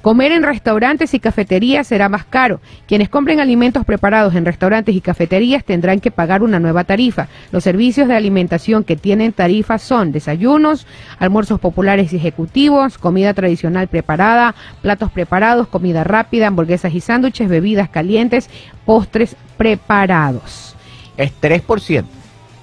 Comer 0.00 0.30
en 0.30 0.44
restaurantes 0.44 1.14
y 1.14 1.18
cafeterías 1.18 1.88
será 1.88 2.08
más 2.08 2.24
caro. 2.24 2.60
Quienes 2.86 3.08
compren 3.08 3.40
alimentos 3.40 3.84
preparados 3.84 4.36
en 4.36 4.44
restaurantes 4.44 4.94
y 4.94 5.00
cafeterías 5.00 5.64
tendrán 5.64 5.98
que 5.98 6.12
pagar 6.12 6.44
una 6.44 6.60
nueva 6.60 6.84
tarifa. 6.84 7.26
Los 7.50 7.64
servicios 7.64 8.06
de 8.06 8.14
alimentación 8.14 8.84
que 8.84 8.94
tienen 8.94 9.32
tarifas 9.32 9.82
son 9.82 10.12
desayunos, 10.12 10.86
almuerzos 11.18 11.58
populares 11.58 12.12
y 12.12 12.16
ejecutivos, 12.16 12.98
comida 12.98 13.34
tradicional 13.34 13.88
preparada, 13.88 14.54
platos 14.80 15.10
preparados, 15.10 15.66
comida 15.66 16.04
rápida, 16.04 16.46
hamburguesas 16.46 16.94
y 16.94 17.00
sándwiches, 17.00 17.48
bebidas 17.48 17.88
calientes, 17.88 18.48
postres 18.84 19.34
preparados. 19.56 20.76
Es 21.16 21.32
3%. 21.40 22.04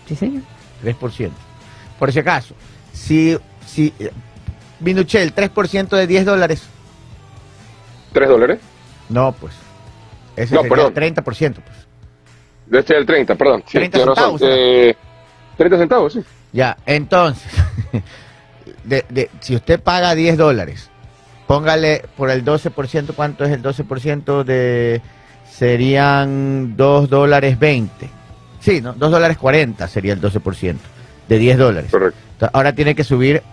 ¿Sí, 0.07 0.15
señor? 0.15 0.52
3%. 0.83 1.31
Por 1.99 2.11
si 2.11 2.19
acaso, 2.19 2.53
si, 2.91 3.37
si 3.65 3.93
Minuchel, 4.79 5.33
3% 5.33 5.89
de 5.95 6.07
10 6.07 6.25
dólares. 6.25 6.63
¿Tres 8.11 8.29
dólares? 8.29 8.59
No, 9.09 9.31
pues. 9.31 9.53
Ese 10.35 10.53
No, 10.55 10.61
sería 10.61 10.75
perdón. 10.91 10.93
30%, 10.93 11.23
pues. 11.55 11.77
Debe 12.67 12.83
ser 12.87 12.95
el 12.97 13.05
30, 13.05 13.35
perdón. 13.35 13.63
Sí, 13.65 13.73
30 13.77 13.97
tiene 13.97 14.05
razón. 14.13 14.37
centavos, 14.39 14.41
¿no? 14.41 14.47
Eh, 14.49 14.95
30 15.57 15.77
centavos, 15.77 16.13
sí. 16.13 16.19
Ya, 16.51 16.77
entonces, 16.85 17.51
de, 18.83 19.05
de- 19.09 19.29
si 19.39 19.55
usted 19.55 19.79
paga 19.81 20.13
10 20.15 20.37
dólares, 20.37 20.89
póngale 21.47 22.05
por 22.17 22.29
el 22.29 22.43
12%, 22.45 23.13
¿cuánto 23.15 23.43
es 23.45 23.51
el 23.51 23.61
12% 23.63 24.43
de... 24.43 25.01
serían 25.51 26.75
2 26.77 27.09
dólares 27.09 27.57
20. 27.59 28.09
Sí, 28.63 28.81
¿no? 28.81 28.93
2 28.93 29.11
dólares 29.11 29.37
40 29.37 29.87
sería 29.87 30.13
el 30.13 30.21
12% 30.21 30.77
de 31.27 31.37
10 31.37 31.57
dólares. 31.57 31.91
Correcto. 31.91 32.17
Entonces, 32.33 32.55
Ahora 32.55 32.73
tiene 32.73 32.95
que 32.95 33.03
subir 33.03 33.43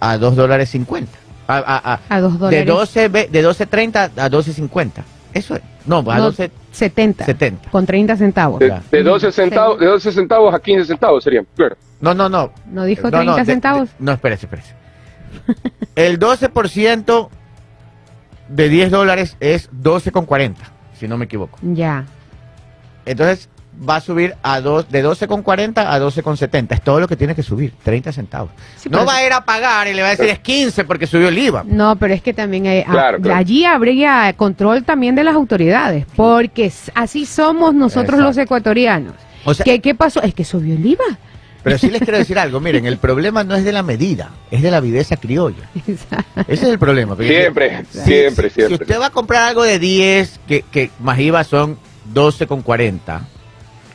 a 0.00 0.16
2 0.18 0.36
dólares 0.36 0.70
50. 0.70 1.12
A, 1.46 1.58
a- 1.58 1.92
a- 1.94 2.00
A 2.08 2.20
dos 2.20 2.32
de 2.34 2.38
dólares. 2.38 2.66
12 2.66 3.08
ve- 3.08 3.28
de 3.30 3.42
12.30 3.42 4.10
a 4.16 4.30
12.50. 4.30 5.02
Eso 5.34 5.56
es. 5.56 5.62
No, 5.84 5.98
a 6.10 6.16
No, 6.16 6.24
12 6.24 6.50
70. 6.72 7.26
70. 7.26 7.70
Con 7.70 7.84
30 7.84 8.16
centavos. 8.16 8.58
De, 8.60 8.72
de 8.90 9.02
12 9.02 9.30
centavos, 9.32 9.78
de 9.78 9.86
12 9.86 10.12
centavos 10.12 10.54
a 10.54 10.58
15 10.60 10.86
centavos 10.86 11.22
serían, 11.22 11.46
claro. 11.54 11.76
No, 12.00 12.14
no, 12.14 12.28
no. 12.30 12.50
¿No 12.70 12.84
dijo 12.84 13.10
No, 13.10 13.18
30 13.18 13.34
de- 13.34 13.40
de- 13.40 13.44
centavos? 13.44 13.90
no, 13.98 14.12
espérese, 14.12 14.46
espérese. 14.46 14.72
El 15.94 16.18
12% 16.18 17.28
de 18.48 18.68
10 18.70 18.90
dólares 18.90 19.36
es 19.40 19.68
12,40, 19.72 20.54
si 20.98 21.06
no 21.08 21.18
me 21.18 21.26
equivoco. 21.26 21.58
Ya. 21.62 22.06
Entonces 23.04 23.48
va 23.88 23.96
a 23.96 24.00
subir 24.00 24.34
a 24.42 24.60
dos, 24.60 24.88
de 24.90 25.04
12,40 25.04 25.78
a 25.78 25.98
12,70. 26.00 26.66
Es 26.74 26.82
todo 26.82 27.00
lo 27.00 27.08
que 27.08 27.16
tiene 27.16 27.34
que 27.34 27.42
subir, 27.42 27.72
30 27.82 28.12
centavos. 28.12 28.50
Sí, 28.76 28.88
no 28.88 29.04
va 29.04 29.16
a 29.16 29.26
ir 29.26 29.32
a 29.32 29.44
pagar 29.44 29.88
y 29.88 29.94
le 29.94 30.02
va 30.02 30.08
a 30.08 30.10
decir 30.12 30.26
es 30.26 30.38
15 30.38 30.84
porque 30.84 31.06
subió 31.06 31.28
el 31.28 31.36
IVA. 31.38 31.64
No, 31.66 31.96
pero 31.96 32.14
es 32.14 32.22
que 32.22 32.32
también 32.32 32.66
hay- 32.66 32.80
a- 32.82 32.84
Claro, 32.90 33.18
allí 33.34 33.64
habría 33.64 34.32
control 34.36 34.84
también 34.84 35.14
de 35.14 35.24
las 35.24 35.34
autoridades, 35.34 36.06
porque 36.16 36.72
así 36.94 37.26
somos 37.26 37.74
nosotros 37.74 38.18
los 38.20 38.30
Exacto. 38.36 38.42
ecuatorianos. 38.42 39.14
O 39.44 39.52
sea- 39.54 39.64
¿Qué, 39.64 39.80
¿Qué 39.80 39.94
pasó? 39.94 40.22
Es 40.22 40.34
que 40.34 40.44
subió 40.44 40.74
el 40.74 40.86
IVA. 40.86 41.04
Pero 41.62 41.78
sí 41.78 41.88
les 41.90 42.02
quiero 42.02 42.18
decir 42.18 42.38
algo, 42.38 42.60
miren, 42.60 42.84
el 42.86 42.98
problema 42.98 43.42
no 43.42 43.54
es 43.56 43.64
de 43.64 43.72
la 43.72 43.82
medida, 43.82 44.30
es 44.50 44.62
de 44.62 44.70
la 44.70 44.80
viveza 44.80 45.16
criolla. 45.16 45.68
Ese 46.46 46.52
es 46.52 46.62
el 46.62 46.78
problema. 46.78 47.16
Siempre, 47.16 47.84
si- 47.90 47.98
siempre, 48.00 48.48
si, 48.50 48.54
siempre. 48.56 48.76
Si 48.78 48.82
usted 48.84 49.00
va 49.00 49.06
a 49.06 49.10
comprar 49.10 49.42
algo 49.44 49.62
de 49.62 49.78
10, 49.78 50.40
que, 50.46 50.62
que 50.70 50.90
más 51.00 51.18
IVA 51.18 51.42
son 51.44 51.78
12,40, 52.12 53.20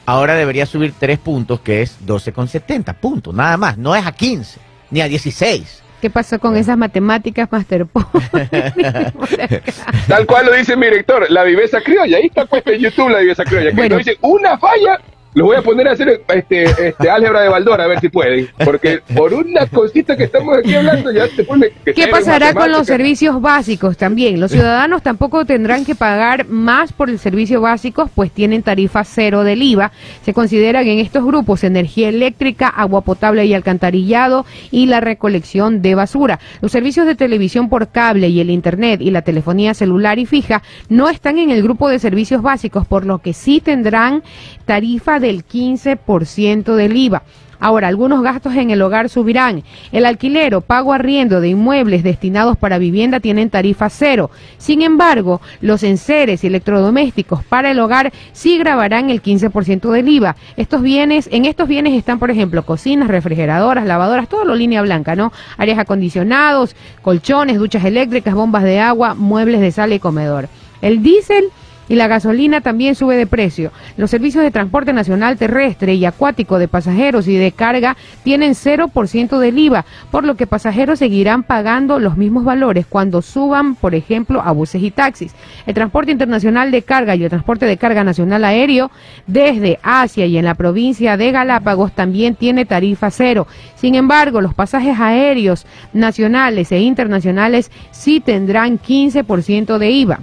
ahora 0.09 0.35
debería 0.35 0.65
subir 0.65 0.93
3 0.97 1.19
puntos, 1.19 1.59
que 1.59 1.81
es 1.83 1.97
12,70, 2.05 2.95
punto, 2.95 3.31
nada 3.31 3.57
más. 3.57 3.77
No 3.77 3.95
es 3.95 4.05
a 4.05 4.11
15, 4.11 4.59
ni 4.89 5.01
a 5.01 5.07
16. 5.07 5.83
¿Qué 6.01 6.09
pasó 6.09 6.39
con 6.39 6.55
esas 6.55 6.77
matemáticas, 6.77 7.51
Master 7.51 7.85
Po? 7.85 8.05
Tal 10.07 10.25
cual 10.25 10.45
lo 10.47 10.53
dice 10.53 10.75
mi 10.75 10.85
director, 10.87 11.29
la 11.29 11.43
viveza 11.43 11.79
criolla. 11.81 12.17
Ahí 12.17 12.27
está 12.27 12.45
puesto 12.45 12.71
en 12.71 12.79
YouTube 12.81 13.09
la 13.09 13.19
viveza 13.19 13.43
criolla. 13.43 13.69
Que 13.69 13.75
Bueno. 13.75 13.95
no 13.95 13.99
dice 13.99 14.17
una 14.21 14.57
falla, 14.57 14.99
los 15.33 15.47
voy 15.47 15.57
a 15.57 15.61
poner 15.61 15.87
a 15.87 15.91
hacer 15.91 16.23
este, 16.33 16.63
este 16.63 17.09
álgebra 17.09 17.41
de 17.41 17.49
Baldor 17.49 17.79
a 17.81 17.87
ver 17.87 17.99
si 17.99 18.09
pueden. 18.09 18.47
Porque 18.63 19.01
por 19.15 19.33
una 19.33 19.67
cosita 19.67 20.17
que 20.17 20.23
estamos 20.23 20.57
aquí 20.57 20.73
hablando 20.73 21.11
ya 21.11 21.27
se 21.27 21.43
pone. 21.43 21.69
que 21.85 21.93
¿Qué 21.93 22.07
pasará 22.07 22.53
con 22.53 22.71
los 22.71 22.87
servicios 22.87 23.39
básicos 23.41 23.97
también? 23.97 24.39
Los 24.39 24.51
ciudadanos 24.51 25.03
tampoco 25.03 25.45
tendrán 25.45 25.85
que 25.85 25.95
pagar 25.95 26.47
más 26.47 26.93
por 26.93 27.09
el 27.09 27.19
servicio 27.19 27.61
básico, 27.61 28.09
pues 28.13 28.31
tienen 28.31 28.63
tarifa 28.63 29.03
cero 29.03 29.43
del 29.43 29.61
IVA. 29.61 29.91
Se 30.23 30.33
consideran 30.33 30.87
en 30.87 30.99
estos 30.99 31.23
grupos 31.23 31.63
energía 31.63 32.09
eléctrica, 32.09 32.67
agua 32.67 33.01
potable 33.01 33.45
y 33.45 33.53
alcantarillado 33.53 34.45
y 34.71 34.87
la 34.87 34.99
recolección 34.99 35.81
de 35.81 35.95
basura. 35.95 36.39
Los 36.61 36.71
servicios 36.71 37.05
de 37.05 37.15
televisión 37.15 37.69
por 37.69 37.89
cable 37.89 38.29
y 38.29 38.39
el 38.39 38.49
internet 38.49 39.01
y 39.01 39.11
la 39.11 39.21
telefonía 39.21 39.73
celular 39.73 40.19
y 40.19 40.25
fija 40.25 40.63
no 40.89 41.09
están 41.09 41.37
en 41.37 41.51
el 41.51 41.61
grupo 41.61 41.89
de 41.89 41.99
servicios 41.99 42.41
básicos, 42.41 42.87
por 42.87 43.05
lo 43.05 43.19
que 43.19 43.33
sí 43.33 43.61
tendrán 43.61 44.23
tarifa 44.65 45.18
del 45.19 45.45
15% 45.45 46.75
del 46.75 46.97
IVA. 46.97 47.23
Ahora, 47.61 47.89
algunos 47.89 48.23
gastos 48.23 48.55
en 48.55 48.71
el 48.71 48.81
hogar 48.81 49.09
subirán. 49.09 49.63
El 49.91 50.05
alquiler 50.05 50.55
o 50.55 50.61
pago 50.61 50.93
arriendo 50.93 51.41
de 51.41 51.49
inmuebles 51.49 52.03
destinados 52.03 52.57
para 52.57 52.77
vivienda 52.77 53.19
tienen 53.19 53.49
tarifa 53.49 53.89
cero. 53.89 54.31
Sin 54.57 54.81
embargo, 54.81 55.41
los 55.59 55.83
enseres 55.83 56.43
y 56.43 56.47
electrodomésticos 56.47 57.43
para 57.43 57.71
el 57.71 57.79
hogar 57.79 58.13
sí 58.31 58.57
grabarán 58.57 59.09
el 59.09 59.21
15% 59.21 59.91
del 59.91 60.07
IVA. 60.07 60.37
Estos 60.55 60.81
bienes, 60.81 61.27
en 61.33 61.43
estos 61.43 61.67
bienes 61.67 61.95
están, 61.95 62.17
por 62.17 62.31
ejemplo, 62.31 62.63
cocinas, 62.63 63.09
refrigeradoras, 63.09 63.85
lavadoras, 63.85 64.29
todo 64.29 64.45
lo 64.45 64.55
línea 64.55 64.81
blanca, 64.81 65.17
¿no? 65.17 65.33
Áreas 65.57 65.79
acondicionados, 65.79 66.77
colchones, 67.01 67.57
duchas 67.57 67.83
eléctricas, 67.83 68.35
bombas 68.35 68.63
de 68.63 68.79
agua, 68.79 69.15
muebles 69.15 69.59
de 69.59 69.73
sala 69.73 69.95
y 69.95 69.99
comedor. 69.99 70.47
El 70.81 71.03
diésel 71.03 71.51
Y 71.89 71.95
la 71.95 72.07
gasolina 72.07 72.61
también 72.61 72.93
sube 72.93 73.17
de 73.17 73.25
precio. 73.25 73.71
Los 73.97 74.11
servicios 74.11 74.43
de 74.43 74.51
transporte 74.51 74.93
nacional 74.93 75.37
terrestre 75.37 75.95
y 75.95 76.05
acuático 76.05 76.59
de 76.59 76.67
pasajeros 76.67 77.27
y 77.27 77.35
de 77.35 77.51
carga 77.51 77.97
tienen 78.23 78.53
0% 78.53 79.39
del 79.39 79.57
IVA, 79.57 79.85
por 80.11 80.23
lo 80.23 80.35
que 80.35 80.45
pasajeros 80.45 80.99
seguirán 80.99 81.41
pagando 81.41 81.99
los 81.99 82.15
mismos 82.15 82.45
valores 82.45 82.85
cuando 82.85 83.23
suban, 83.23 83.73
por 83.73 83.95
ejemplo, 83.95 84.41
a 84.41 84.51
buses 84.51 84.83
y 84.83 84.91
taxis. 84.91 85.33
El 85.65 85.73
transporte 85.73 86.11
internacional 86.11 86.69
de 86.69 86.83
carga 86.83 87.15
y 87.15 87.23
el 87.23 87.29
transporte 87.29 87.65
de 87.65 87.77
carga 87.77 88.03
nacional 88.03 88.45
aéreo 88.45 88.91
desde 89.25 89.79
Asia 89.81 90.27
y 90.27 90.37
en 90.37 90.45
la 90.45 90.53
provincia 90.53 91.17
de 91.17 91.31
Galápagos 91.31 91.93
también 91.93 92.35
tiene 92.35 92.65
tarifa 92.65 93.09
cero. 93.09 93.47
Sin 93.75 93.95
embargo, 93.95 94.41
los 94.41 94.53
pasajes 94.53 94.99
aéreos 94.99 95.65
nacionales 95.91 96.71
e 96.71 96.79
internacionales 96.79 97.71
sí 97.91 98.19
tendrán 98.19 98.79
15% 98.79 99.79
de 99.79 99.89
IVA. 99.89 100.19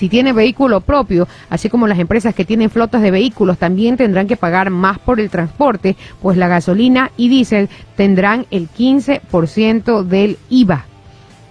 Si 0.00 0.08
tiene 0.08 0.32
vehículo 0.32 0.80
propio, 0.80 1.28
así 1.50 1.68
como 1.68 1.86
las 1.86 1.98
empresas 1.98 2.34
que 2.34 2.46
tienen 2.46 2.70
flotas 2.70 3.02
de 3.02 3.10
vehículos 3.10 3.58
también 3.58 3.98
tendrán 3.98 4.26
que 4.26 4.38
pagar 4.38 4.70
más 4.70 4.98
por 4.98 5.20
el 5.20 5.28
transporte, 5.28 5.94
pues 6.22 6.38
la 6.38 6.48
gasolina 6.48 7.10
y 7.18 7.28
diésel 7.28 7.68
tendrán 7.96 8.46
el 8.50 8.70
15% 8.70 10.02
del 10.04 10.38
IVA. 10.48 10.86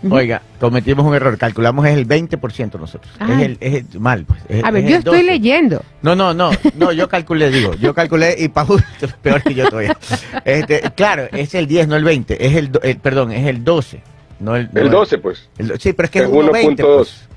Oiga, 0.10 0.42
cometimos 0.60 1.06
un 1.06 1.14
error, 1.14 1.38
calculamos 1.38 1.86
es 1.86 1.96
el 1.96 2.08
20% 2.08 2.80
nosotros. 2.80 3.14
Es 3.22 3.40
el, 3.40 3.58
es 3.60 3.84
el- 3.94 4.00
mal, 4.00 4.26
pues. 4.26 4.40
es- 4.50 4.64
A 4.64 4.72
ver, 4.72 4.86
es 4.86 4.90
yo 4.90 4.98
estoy 4.98 5.20
12. 5.20 5.24
leyendo. 5.32 5.84
No, 6.02 6.16
no, 6.16 6.34
no, 6.34 6.50
no, 6.76 6.92
yo 6.92 7.08
calculé, 7.08 7.52
digo, 7.52 7.76
yo 7.76 7.94
calculé 7.94 8.36
y 8.40 8.48
Pau, 8.48 8.80
peor 9.22 9.44
que 9.44 9.54
yo 9.54 9.70
todavía. 9.70 9.96
Este, 10.44 10.82
claro, 10.96 11.28
es 11.34 11.54
el 11.54 11.68
10, 11.68 11.88
no 11.88 11.98
el 11.98 12.04
20, 12.04 12.48
es 12.48 12.56
el, 12.56 12.72
perdón, 13.00 13.32
es 13.32 13.46
el 13.46 13.64
12, 13.64 14.02
no 14.40 14.56
el, 14.56 14.70
no 14.74 14.82
El 14.82 14.90
12, 14.90 15.20
pues. 15.20 15.48
sí, 15.80 15.94
pero 15.94 16.06
es 16.06 16.10
que 16.10 16.20
es 16.20 16.26
Es 16.26 16.32
1.20. 16.32 16.78
1.2. 16.78 16.96
Pues. 16.98 17.29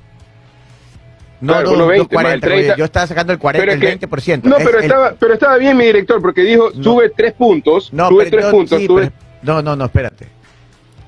No, 1.43 1.51
Claro, 1.53 1.71
no, 1.75 1.87
1.20 1.87 1.97
no, 1.97 2.07
40, 2.07 2.23
más 2.23 2.33
el 2.35 2.39
30. 2.41 2.67
porque 2.69 2.79
yo 2.79 2.85
estaba 2.85 3.07
sacando 3.07 3.33
el 3.33 3.39
40, 3.39 3.61
Pero 3.61 3.73
el 3.73 3.79
que- 3.81 4.07
20%. 4.07 4.43
No, 4.49 4.57
Es 4.57 4.63
pero 4.65 4.77
el- 4.77 4.83
estaba, 4.85 5.13
pero 5.19 5.33
estaba 5.33 5.57
bien 5.57 5.75
mi 5.75 5.83
director, 5.85 6.21
porque 6.21 6.41
dijo, 6.41 6.69
No. 6.73 6.83
sube 6.83 7.09
tres 7.09 7.33
puntos, 7.33 7.91
No, 7.91 8.07
sube 8.07 8.29
tres 8.31 8.45
yo- 8.45 8.51
puntos, 8.51 8.79
sí, 8.79 8.87
sube... 8.87 9.01
pero- 9.11 9.13
no, 9.41 9.61
no, 9.61 9.75
no, 9.75 9.83
espérate. 9.85 10.29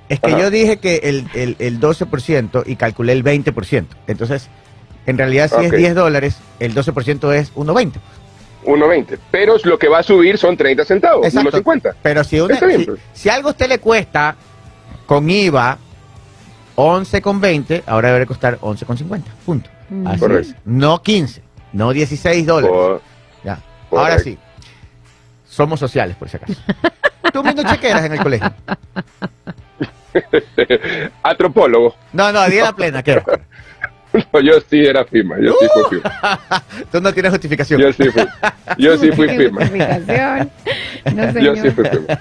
Es 0.10 0.20
que 0.20 0.32
Ajá. 0.34 0.40
yo 0.42 0.52
dije 0.52 0.76
que 0.78 0.98
el, 1.04 1.26
el, 1.36 1.56
el 1.60 1.80
12% 1.80 2.64
y 2.66 2.76
calculé 2.76 3.14
el 3.14 3.24
20%. 3.24 3.86
Entonces, 4.08 4.50
en 5.06 5.18
realidad, 5.18 5.48
si 5.50 5.56
Ok. 5.56 5.62
es 5.64 5.72
10 5.72 5.96
dólares, 5.96 6.36
el 6.60 6.74
12% 6.76 7.32
es 7.34 7.54
1.20. 7.56 7.94
1.20. 8.66 9.18
Pero 9.32 9.56
lo 9.64 9.80
que 9.80 9.88
va 9.88 10.00
a 10.00 10.04
subir 10.04 10.38
son 10.38 10.58
30 10.58 10.84
centavos, 10.84 11.26
Exacto. 11.26 11.50
1.50. 11.64 11.96
Pero 12.04 12.24
si, 12.26 12.42
una- 12.42 12.56
si, 12.60 12.84
pues. 12.86 13.00
si 13.14 13.30
algo 13.30 13.48
a 13.48 13.52
usted 13.52 13.70
le 13.70 13.80
cuesta 13.80 14.36
con 15.06 15.30
IVA 15.30 15.78
11,20, 16.76 17.84
ahora 17.86 18.12
debe 18.12 18.26
costar 18.26 18.58
11,50. 18.60 19.24
Punto. 19.46 19.70
Mm. 19.90 20.08
Así 20.08 20.20
Correcto. 20.20 20.52
es. 20.52 20.56
No 20.66 21.02
15, 21.02 21.44
no 21.74 21.92
16 21.92 22.46
dólares. 22.46 23.02
Ya. 23.44 23.60
Ahora 23.92 24.20
sí. 24.20 24.38
Somos 25.48 25.80
sociales, 25.80 26.16
por 26.18 26.30
si 26.30 26.38
acaso. 26.38 26.54
Tú 27.34 27.42
viendo 27.44 27.64
chequeras 27.64 28.06
en 28.06 28.14
el 28.14 28.20
colegio. 28.22 28.54
Antropólogo. 31.24 31.96
No, 32.14 32.32
no, 32.32 32.46
día 32.50 32.64
la 32.64 32.74
plena, 32.74 33.04
¿qué? 33.04 33.22
No, 34.34 34.40
yo 34.42 34.54
sí 34.70 34.86
era 34.86 35.04
firma, 35.06 35.36
yo 35.40 35.54
sí 35.60 35.68
fui 35.74 35.84
firma. 36.00 36.40
Tú 36.92 37.02
no 37.02 37.14
tienes 37.14 37.32
justificación. 37.32 37.82
Yo 37.82 37.94
sí 37.94 38.10
fui, 38.10 38.24
yo 38.78 38.98
sí 38.98 39.12
fui 39.12 39.28
firma. 39.38 39.62
Justificación. 39.62 40.52
No, 41.14 41.24
Yo 41.40 41.56
sí 41.56 41.62
señor. 41.62 41.72
fui 41.74 41.86
firma. 41.86 42.20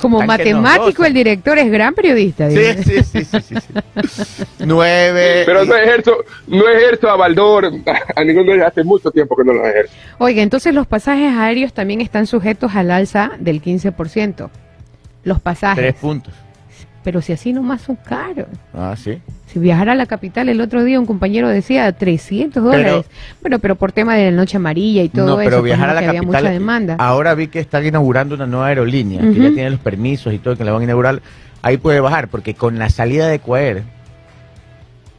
Como 0.00 0.18
Tan 0.18 0.26
matemático, 0.26 1.04
el 1.04 1.14
director 1.14 1.58
es 1.58 1.70
gran 1.70 1.94
periodista. 1.94 2.50
Sí, 2.50 2.56
sí, 2.82 3.02
sí, 3.02 3.24
sí, 3.24 3.40
sí, 3.40 3.54
sí. 3.60 4.44
Nueve. 4.60 5.42
Pero 5.46 5.64
no 5.64 5.76
ejerzo, 5.76 6.16
no 6.46 6.68
ejerzo 6.68 7.08
a 7.10 7.16
Baldor, 7.16 7.70
a 8.16 8.24
ninguno 8.24 8.50
de 8.50 8.56
ellos 8.58 8.66
hace 8.68 8.84
mucho 8.84 9.10
tiempo 9.10 9.36
que 9.36 9.44
no 9.44 9.52
lo 9.52 9.66
ejerzo. 9.66 9.92
Oiga, 10.18 10.42
entonces 10.42 10.74
los 10.74 10.86
pasajes 10.86 11.36
aéreos 11.36 11.72
también 11.72 12.00
están 12.00 12.26
sujetos 12.26 12.74
al 12.74 12.90
alza 12.90 13.32
del 13.38 13.62
15%. 13.62 14.48
Los 15.24 15.40
pasajes. 15.40 15.76
Tres 15.82 15.94
puntos. 15.94 16.34
Pero 17.04 17.20
si 17.20 17.34
así 17.34 17.52
nomás 17.52 17.82
son 17.82 17.96
caros. 17.96 18.46
Ah, 18.72 18.94
sí. 18.96 19.20
Si 19.46 19.58
viajara 19.58 19.92
a 19.92 19.94
la 19.94 20.06
capital 20.06 20.48
el 20.48 20.60
otro 20.62 20.82
día, 20.82 20.98
un 20.98 21.04
compañero 21.04 21.48
decía 21.48 21.92
300 21.92 22.64
dólares. 22.64 23.04
Bueno, 23.42 23.58
pero 23.58 23.76
por 23.76 23.92
tema 23.92 24.16
de 24.16 24.30
la 24.30 24.36
noche 24.36 24.56
amarilla 24.56 25.02
y 25.02 25.10
todo 25.10 25.26
no, 25.26 25.40
eso, 25.40 25.50
pero 25.50 25.60
pues, 25.60 25.64
viajar 25.64 25.90
a 25.90 25.94
la 25.94 26.00
que 26.00 26.06
había 26.08 26.20
capital. 26.20 26.42
mucha 26.42 26.52
demanda. 26.52 26.96
Ahora 26.98 27.34
vi 27.34 27.48
que 27.48 27.60
están 27.60 27.86
inaugurando 27.86 28.34
una 28.34 28.46
nueva 28.46 28.68
aerolínea, 28.68 29.20
que 29.20 29.34
ya 29.34 29.52
tiene 29.52 29.70
los 29.70 29.80
permisos 29.80 30.32
y 30.32 30.38
todo, 30.38 30.56
que 30.56 30.64
la 30.64 30.72
van 30.72 30.80
a 30.80 30.84
inaugurar. 30.84 31.20
Ahí 31.60 31.76
puede 31.76 32.00
bajar, 32.00 32.28
porque 32.28 32.54
con 32.54 32.78
la 32.78 32.88
salida 32.88 33.28
de 33.28 33.38
Coair 33.38 33.82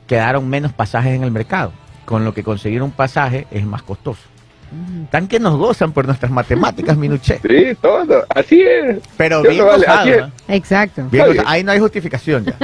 quedaron 0.08 0.50
menos 0.50 0.74
pasajes 0.74 1.14
en 1.14 1.24
el 1.24 1.32
mercado. 1.32 1.72
Con 2.06 2.26
lo 2.26 2.34
que 2.34 2.44
conseguir 2.44 2.82
un 2.82 2.92
pasaje 2.92 3.48
es 3.52 3.66
más 3.66 3.84
costoso. 3.84 4.22
Tan 5.12 5.28
que 5.28 5.40
nos 5.40 5.58
gozan 5.58 5.92
por 5.92 6.06
nuestras 6.06 6.32
matemáticas, 6.32 6.98
Minuché. 6.98 7.40
Sí, 7.48 7.76
todo, 7.82 8.26
así 8.30 8.62
es. 8.62 9.00
Pero 9.18 9.42
bien 9.42 9.66
vale, 9.66 9.78
gozado, 9.86 10.00
así 10.02 10.10
es. 10.12 10.18
¿no? 10.22 10.32
Exacto. 10.48 11.02
Bien 11.12 11.24
Está 11.24 11.28
gozado. 11.28 11.34
bien. 11.34 11.46
Ahí 11.48 11.64
no 11.64 11.72
hay 11.72 11.80
justificación 11.80 12.46
ya. 12.46 12.56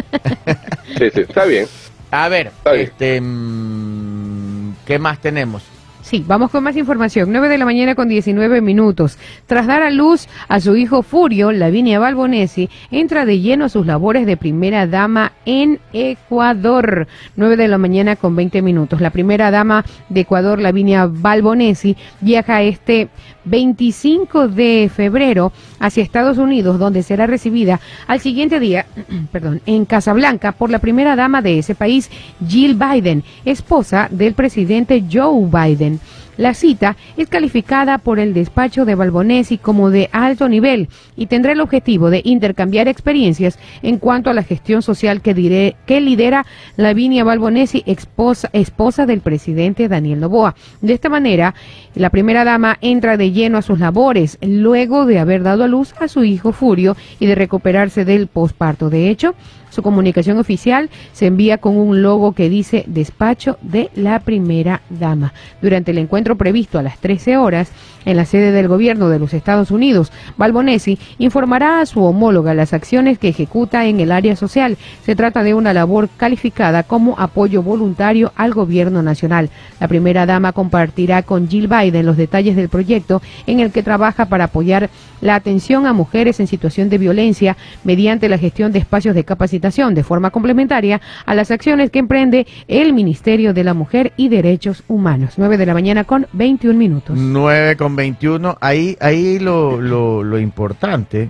Sí, 0.98 1.10
sí, 1.14 1.22
está 1.22 1.46
bien. 1.46 1.68
A 2.12 2.28
ver, 2.28 2.48
Está 2.48 2.74
este, 2.76 3.22
mm, 3.22 4.74
¿qué 4.86 5.00
más 5.00 5.20
tenemos? 5.20 5.64
Sí, 6.02 6.24
vamos 6.28 6.50
con 6.50 6.64
más 6.64 6.76
información. 6.76 7.32
9 7.32 7.48
de 7.48 7.58
la 7.58 7.66
mañana 7.66 7.96
con 7.96 8.10
19 8.10 8.62
minutos. 8.62 9.18
Tras 9.46 9.68
dar 9.68 9.84
a 9.84 9.92
luz 9.92 10.28
a 10.48 10.60
su 10.60 10.76
hijo 10.76 11.04
Furio, 11.04 11.52
Lavinia 11.52 12.00
Balbonesi 12.00 12.70
entra 12.90 13.26
de 13.26 13.40
lleno 13.40 13.66
a 13.66 13.70
sus 13.70 13.86
labores 13.86 14.26
de 14.26 14.36
primera 14.36 14.88
dama 14.88 15.34
en 15.46 15.80
Ecuador. 15.94 17.08
9 17.36 17.56
de 17.56 17.68
la 17.68 17.78
mañana 17.78 18.16
con 18.16 18.36
20 18.36 18.62
minutos. 18.62 19.00
La 19.00 19.12
primera 19.12 19.52
dama 19.52 19.86
de 20.10 20.22
Ecuador, 20.22 20.60
Lavinia 20.60 21.06
Balbonesi, 21.06 21.96
viaja 22.20 22.62
este 22.64 23.10
25 23.46 24.48
de 24.48 24.90
febrero 24.94 25.52
hacia 25.82 26.04
Estados 26.04 26.38
Unidos, 26.38 26.80
donde 26.80 27.04
será 27.04 27.28
recibida 27.28 27.82
al 28.08 28.22
siguiente 28.22 28.62
día, 28.62 28.86
perdón, 29.34 29.62
en 29.66 29.84
Casablanca 29.84 30.54
por 30.54 30.70
la 30.70 30.80
primera 30.80 31.18
dama 31.18 31.42
de 31.42 31.60
ese 31.60 31.76
país, 31.76 32.10
Jill 32.48 32.76
Biden, 32.76 33.24
esposa 33.44 34.08
del 34.10 34.34
presidente 34.34 35.04
Joe 35.12 35.50
Biden. 35.52 36.00
La 36.42 36.56
cita 36.56 36.98
es 37.18 37.28
calificada 37.28 38.00
por 38.00 38.18
el 38.18 38.34
despacho 38.34 38.84
de 38.84 38.96
Balbonesi 38.96 39.60
como 39.60 39.92
de 39.92 40.10
alto 40.12 40.50
nivel 40.50 40.90
y 41.16 41.28
tendrá 41.28 41.52
el 41.52 41.62
objetivo 41.62 42.10
de 42.10 42.24
intercambiar 42.26 42.88
experiencias 42.88 43.60
en 43.84 44.00
cuanto 44.00 44.32
a 44.32 44.34
la 44.34 44.42
gestión 44.42 44.82
social 44.82 45.22
que, 45.22 45.76
que 45.86 46.02
lidera 46.02 46.48
Lavinia 46.78 47.24
Balbonesi, 47.24 47.84
esposa, 47.86 48.50
esposa 48.54 49.06
del 49.06 49.22
presidente 49.22 49.88
Daniel 49.88 50.20
Noboa. 50.20 50.56
De 50.82 50.94
esta 50.94 51.10
manera, 51.10 51.54
la 51.94 52.10
primera 52.10 52.44
dama 52.44 52.80
entra 52.82 53.18
de 53.18 53.32
lleno 53.32 53.60
a 53.60 53.62
sus 53.62 53.78
labores 53.78 54.40
luego 54.42 55.06
de 55.06 55.20
haber 55.20 55.44
dado 55.44 55.66
a 55.66 55.68
luz 55.68 55.94
a 56.00 56.08
su 56.08 56.24
hijo 56.24 56.54
Furio 56.54 56.98
y 57.20 57.28
de 57.28 57.36
recuperarse 57.36 58.04
del 58.04 58.26
posparto. 58.26 58.90
De 58.90 59.12
hecho, 59.12 59.36
su 59.72 59.82
comunicación 59.82 60.38
oficial 60.38 60.90
se 61.14 61.26
envía 61.26 61.58
con 61.58 61.78
un 61.78 62.04
logo 62.04 62.34
que 62.34 62.50
dice 62.50 62.84
despacho 62.86 63.58
de 63.62 63.90
la 63.96 64.20
primera 64.20 64.82
dama. 64.90 65.34
Durante 65.62 65.92
el 65.92 65.98
encuentro 65.98 66.38
previsto 66.38 66.78
a 66.78 66.84
las 66.84 67.00
13 67.00 67.38
horas 67.38 67.72
en 68.06 68.18
la 68.18 68.26
sede 68.26 68.52
del 68.52 68.68
gobierno 68.68 69.10
de 69.10 69.20
los 69.20 69.34
Estados 69.34 69.72
Unidos, 69.72 70.12
Balbonesi 70.38 70.98
informará 71.18 71.82
a 71.82 71.86
su 71.86 72.04
homóloga 72.04 72.54
las 72.54 72.74
acciones 72.74 73.20
que 73.20 73.30
ejecuta 73.30 73.86
en 73.86 74.00
el 74.00 74.12
área 74.12 74.36
social. 74.36 74.78
Se 75.06 75.16
trata 75.16 75.44
de 75.44 75.54
una 75.54 75.74
labor 75.74 76.10
calificada 76.18 76.84
como 76.84 77.20
apoyo 77.20 77.64
voluntario 77.64 78.32
al 78.36 78.54
gobierno 78.54 79.02
nacional. 79.04 79.50
La 79.80 79.88
primera 79.88 80.26
dama 80.26 80.52
compartirá 80.52 81.24
con 81.24 81.50
Jill 81.50 81.68
Biden 81.68 82.06
los 82.06 82.18
detalles 82.18 82.56
del 82.56 82.70
proyecto 82.70 83.22
en 83.48 83.60
el 83.60 83.72
que 83.72 83.84
trabaja 83.84 84.26
para 84.26 84.46
apoyar 84.46 84.90
la 85.22 85.36
atención 85.36 85.86
a 85.86 85.94
mujeres 85.94 86.40
en 86.40 86.48
situación 86.48 86.90
de 86.90 86.98
violencia 86.98 87.58
mediante 87.84 88.30
la 88.30 88.38
gestión 88.38 88.72
de 88.72 88.80
espacios 88.80 89.16
de 89.16 89.24
capacitación 89.24 89.94
de 89.94 90.04
forma 90.04 90.32
complementaria 90.32 91.02
a 91.26 91.36
las 91.36 91.52
acciones 91.52 91.92
que 91.92 92.00
emprende 92.00 92.48
el 92.68 92.94
Ministerio 92.94 93.54
de 93.54 93.64
la 93.64 93.74
Mujer 93.74 94.14
y 94.18 94.30
Derechos 94.30 94.84
Humanos. 94.88 95.34
9 95.38 95.58
de 95.58 95.66
la 95.66 95.74
mañana 95.74 96.04
con 96.04 96.28
21 96.34 96.78
minutos. 96.78 97.18
9 97.18 97.76
con 97.78 97.91
21. 97.96 98.58
Ahí, 98.62 98.98
ahí 99.00 99.40
lo, 99.40 99.80
lo, 99.80 100.24
lo 100.24 100.40
importante 100.40 101.30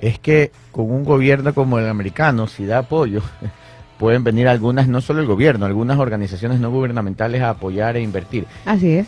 es 0.00 0.18
que 0.18 0.50
con 0.70 0.90
un 0.90 1.04
gobierno 1.04 1.54
como 1.54 1.78
el 1.78 1.88
americano, 1.88 2.46
si 2.46 2.66
da 2.66 2.78
apoyo, 2.78 3.22
pueden 3.98 4.24
venir 4.24 4.48
algunas, 4.48 4.88
no 4.88 5.00
solo 5.00 5.20
el 5.20 5.26
gobierno, 5.26 5.66
algunas 5.66 5.98
organizaciones 5.98 6.60
no 6.60 6.70
gubernamentales 6.70 7.42
a 7.42 7.50
apoyar 7.50 7.96
e 7.96 8.02
invertir. 8.02 8.46
Así 8.64 8.92
es. 8.92 9.06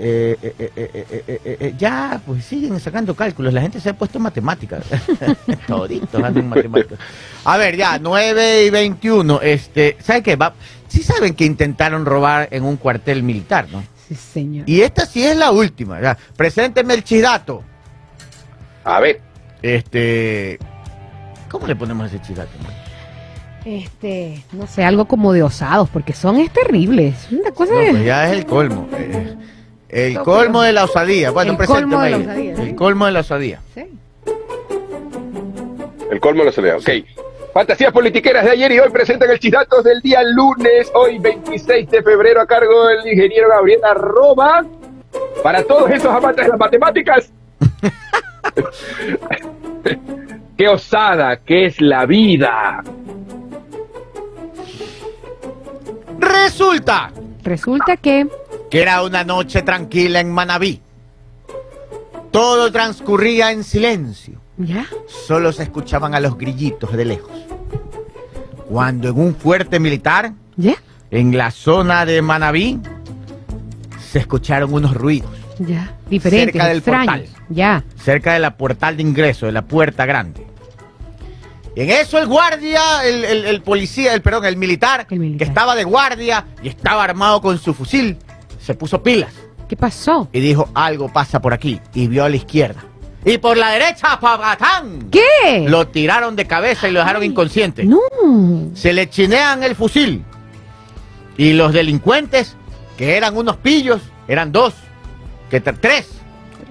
Eh, 0.00 0.36
eh, 0.40 0.70
eh, 1.44 1.74
ya, 1.76 2.20
pues 2.24 2.44
siguen 2.44 2.78
sacando 2.78 3.16
cálculos. 3.16 3.52
La 3.52 3.60
gente 3.60 3.80
se 3.80 3.90
ha 3.90 3.94
puesto 3.94 4.20
matemáticas. 4.20 4.84
Toditos 5.66 6.22
andan 6.22 6.48
matemáticas. 6.48 7.00
A 7.44 7.56
ver, 7.56 7.76
ya, 7.76 7.98
9 7.98 8.66
y 8.66 8.70
21. 8.70 9.40
Este, 9.42 9.96
¿Sabe 10.00 10.22
qué? 10.22 10.36
Va, 10.36 10.54
sí 10.86 11.02
saben 11.02 11.34
que 11.34 11.44
intentaron 11.44 12.06
robar 12.06 12.48
en 12.52 12.62
un 12.62 12.76
cuartel 12.76 13.24
militar, 13.24 13.66
¿no? 13.72 13.82
Sí, 14.08 14.14
señor. 14.14 14.68
Y 14.68 14.80
esta 14.80 15.04
sí 15.06 15.22
es 15.24 15.36
la 15.36 15.50
última. 15.50 16.00
Ya. 16.00 16.16
Presénteme 16.36 16.94
el 16.94 17.04
chidato. 17.04 17.62
A 18.84 19.00
ver, 19.00 19.20
Este. 19.62 20.58
¿Cómo 21.50 21.66
le 21.66 21.76
ponemos 21.76 22.06
ese 22.12 22.20
chidato? 22.22 22.50
man? 22.62 22.72
Este, 23.64 24.42
no 24.52 24.66
sé, 24.66 24.84
algo 24.84 25.06
como 25.06 25.32
de 25.32 25.42
osados, 25.42 25.88
porque 25.90 26.12
son 26.12 26.36
es 26.38 26.50
terribles. 26.52 27.14
Una 27.30 27.50
cosa 27.50 27.72
No, 27.74 27.78
de- 27.80 27.90
pues 27.90 28.04
ya 28.04 28.30
es 28.30 28.38
el 28.38 28.46
colmo. 28.46 28.88
eh, 28.96 29.34
el 29.88 30.14
No, 30.14 30.24
colmo 30.24 30.60
pero- 30.60 30.60
de 30.62 30.72
la 30.72 30.84
osadía. 30.84 31.30
Bueno, 31.32 31.52
El 31.58 31.66
colmo 31.66 32.00
de 32.00 32.10
la 32.10 32.16
osadía, 32.18 32.56
sí. 32.56 32.62
El 32.62 32.74
colmo 32.76 33.06
de 33.06 33.12
la 33.12 33.20
osadía. 33.20 33.60
Sí. 33.74 33.84
El 36.10 36.20
colmo 36.20 36.44
lo 36.44 36.52
soledad, 36.52 36.76
ok. 36.78 36.88
Fantasías 37.58 37.92
politiqueras 37.92 38.44
de 38.44 38.52
ayer 38.52 38.70
y 38.70 38.78
hoy 38.78 38.88
presentan 38.88 39.28
el 39.32 39.40
Chidatos 39.40 39.82
del 39.82 40.00
día 40.00 40.22
lunes, 40.22 40.92
hoy 40.94 41.18
26 41.18 41.90
de 41.90 42.04
febrero, 42.04 42.40
a 42.40 42.46
cargo 42.46 42.86
del 42.86 43.04
ingeniero 43.04 43.48
Gabriel 43.48 43.80
Arroba. 43.84 44.64
Para 45.42 45.64
todos 45.64 45.90
esos 45.90 46.06
amantes 46.06 46.44
de 46.44 46.50
las 46.50 46.58
matemáticas. 46.60 47.32
Qué 50.56 50.68
osada 50.68 51.38
que 51.38 51.66
es 51.66 51.80
la 51.80 52.06
vida. 52.06 52.84
Resulta 56.20 57.10
Resulta 57.42 57.96
que 57.96 58.28
que 58.70 58.82
era 58.82 59.02
una 59.02 59.24
noche 59.24 59.62
tranquila 59.62 60.20
en 60.20 60.30
Manabí. 60.30 60.80
Todo 62.30 62.70
transcurría 62.70 63.50
en 63.50 63.64
silencio. 63.64 64.40
Ya, 64.58 64.86
Solo 65.26 65.52
se 65.52 65.62
escuchaban 65.64 66.14
a 66.14 66.20
los 66.20 66.36
grillitos 66.36 66.92
de 66.92 67.04
lejos. 67.04 67.30
Cuando 68.68 69.08
en 69.08 69.18
un 69.18 69.34
fuerte 69.34 69.80
militar, 69.80 70.32
ya, 70.56 70.74
en 71.10 71.36
la 71.38 71.50
zona 71.50 72.04
de 72.04 72.20
Manabí, 72.20 72.78
se 74.10 74.18
escucharon 74.18 74.72
unos 74.72 74.94
ruidos 74.94 75.30
ya, 75.58 75.94
diferentes, 76.10 76.52
Cerca 76.52 76.68
del 76.68 76.78
extraños. 76.78 77.06
portal. 77.30 77.44
Ya, 77.50 77.84
cerca 78.02 78.32
de 78.34 78.38
la 78.40 78.56
portal 78.56 78.96
de 78.96 79.02
ingreso, 79.02 79.46
de 79.46 79.52
la 79.52 79.62
puerta 79.62 80.04
grande. 80.06 80.46
Y 81.74 81.82
en 81.82 81.90
eso 81.90 82.18
el 82.18 82.26
guardia, 82.26 82.80
el, 83.04 83.24
el- 83.24 83.44
el 83.46 83.62
policía, 83.62 84.12
el 84.14 84.20
perdón, 84.22 84.44
el 84.44 84.56
militar, 84.56 85.06
El 85.10 85.18
militar. 85.20 85.38
que 85.38 85.44
estaba 85.44 85.74
de 85.76 85.84
guardia 85.84 86.44
y 86.62 86.68
estaba 86.68 87.04
armado 87.04 87.40
con 87.40 87.56
su 87.58 87.72
fusil, 87.72 88.18
se 88.60 88.74
puso 88.74 89.02
pilas 89.02 89.32
¿qué 89.68 89.76
pasó? 89.76 90.28
y 90.32 90.40
dijo 90.40 90.68
algo 90.74 91.10
pasa 91.12 91.40
por 91.40 91.54
aquí 91.54 91.80
y 91.94 92.06
vio 92.08 92.24
a 92.24 92.28
la 92.28 92.36
izquierda. 92.36 92.82
Y 93.24 93.38
por 93.38 93.56
la 93.56 93.70
derecha, 93.70 94.18
pagatán. 94.20 95.10
¿Qué? 95.10 95.66
Lo 95.68 95.88
tiraron 95.88 96.36
de 96.36 96.46
cabeza 96.46 96.88
y 96.88 96.92
lo 96.92 97.00
dejaron 97.00 97.22
Ay, 97.22 97.28
inconsciente. 97.28 97.84
No. 97.84 97.98
Se 98.74 98.92
le 98.92 99.10
chinean 99.10 99.62
el 99.62 99.74
fusil. 99.74 100.24
Y 101.36 101.52
los 101.52 101.72
delincuentes, 101.72 102.56
que 102.96 103.16
eran 103.16 103.36
unos 103.36 103.56
pillos, 103.56 104.00
eran 104.26 104.52
dos, 104.52 104.74
que 105.50 105.60
tres, 105.60 106.08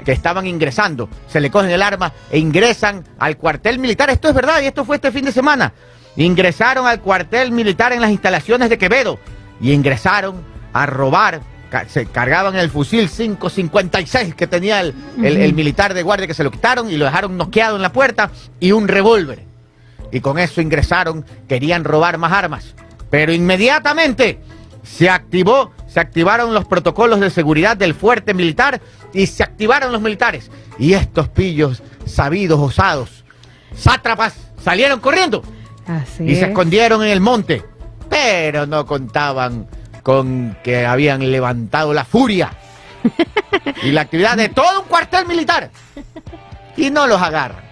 que 0.05 0.11
estaban 0.11 0.47
ingresando. 0.47 1.09
Se 1.27 1.41
le 1.41 1.51
cogen 1.51 1.69
el 1.69 1.81
arma 1.81 2.13
e 2.31 2.39
ingresan 2.39 3.03
al 3.19 3.37
cuartel 3.37 3.79
militar. 3.79 4.09
Esto 4.09 4.29
es 4.29 4.33
verdad 4.33 4.61
y 4.61 4.65
esto 4.65 4.85
fue 4.85 4.97
este 4.97 5.11
fin 5.11 5.25
de 5.25 5.31
semana. 5.31 5.73
Ingresaron 6.15 6.87
al 6.87 7.01
cuartel 7.01 7.51
militar 7.51 7.93
en 7.93 8.01
las 8.01 8.11
instalaciones 8.11 8.69
de 8.69 8.77
Quevedo 8.77 9.19
y 9.59 9.73
ingresaron 9.73 10.41
a 10.73 10.85
robar. 10.85 11.41
Se 11.89 12.05
cargaban 12.05 12.55
el 12.55 12.69
fusil 12.69 13.09
556 13.09 14.35
que 14.35 14.47
tenía 14.47 14.81
el, 14.81 14.93
el- 15.23 15.53
militar 15.53 15.93
de 15.93 16.03
guardia 16.03 16.27
que 16.27 16.33
se 16.33 16.43
lo 16.43 16.51
quitaron 16.51 16.89
y 16.89 16.97
lo 16.97 17.05
dejaron 17.05 17.35
noqueado 17.37 17.75
en 17.75 17.81
la 17.81 17.91
puerta 17.91 18.31
y 18.59 18.71
un 18.71 18.87
revólver 18.87 19.43
y 20.11 20.21
con 20.21 20.39
eso 20.39 20.61
ingresaron, 20.61 21.25
querían 21.49 21.83
robar 21.83 22.17
más 22.17 22.31
armas. 22.31 22.73
Pero 23.09 23.33
inmediatamente 23.33 24.39
se 24.81 25.09
activó, 25.09 25.71
se 25.89 25.99
activaron 25.99 26.53
los 26.53 26.63
protocolos 26.65 27.19
de 27.19 27.29
seguridad 27.29 27.75
del 27.75 27.93
fuerte 27.93 28.33
militar 28.33 28.79
y 29.13 29.27
se 29.27 29.43
activaron 29.43 29.91
los 29.91 30.01
militares. 30.01 30.49
Y 30.79 30.93
estos 30.93 31.27
pillos 31.27 31.83
sabidos, 32.05 32.57
osados, 32.59 33.25
sátrapas, 33.75 34.35
salieron 34.63 34.99
corriendo 35.01 35.43
Así 35.85 36.23
y 36.23 36.35
se 36.35 36.43
es. 36.43 36.47
escondieron 36.49 37.03
en 37.03 37.09
el 37.09 37.19
monte. 37.19 37.63
Pero 38.09 38.65
no 38.65 38.85
contaban 38.85 39.67
con 40.07 40.55
que 40.63 40.85
habían 40.85 41.29
levantado 41.33 41.93
la 41.93 42.05
furia 42.05 42.51
y 43.83 43.91
la 43.91 43.99
actividad 43.99 44.37
de 44.37 44.47
todo 44.47 44.83
un 44.83 44.87
cuartel 44.87 45.27
militar. 45.27 45.69
Y 46.77 46.89
no 46.91 47.07
los 47.07 47.21
agarran. 47.21 47.67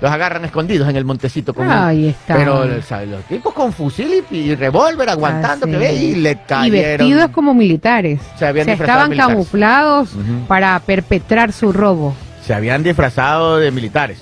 Los 0.00 0.12
agarran 0.12 0.44
escondidos 0.44 0.88
en 0.88 0.94
el 0.94 1.04
montecito 1.04 1.52
con 1.52 1.68
Ahí 1.68 2.10
está. 2.10 2.36
Pero 2.36 2.64
los 2.66 3.24
tipos 3.24 3.52
con 3.52 3.72
fusil 3.72 4.22
y, 4.30 4.36
y 4.36 4.54
revólver 4.54 5.10
aguantando 5.10 5.66
Así 5.66 5.72
que 5.72 5.78
ve 5.78 5.92
y 5.92 6.14
le 6.14 6.30
Y 6.30 6.36
cayeron. 6.36 7.08
vestidos 7.08 7.30
como 7.30 7.52
militares. 7.52 8.20
Se 8.38 8.46
habían 8.46 8.66
Se 8.66 8.74
estaban 8.74 9.10
militares. 9.10 9.34
camuflados 9.34 10.10
para 10.46 10.78
perpetrar 10.78 11.52
su 11.52 11.72
robo. 11.72 12.14
Se 12.46 12.54
habían 12.54 12.84
disfrazado 12.84 13.56
de 13.58 13.72
militares. 13.72 14.18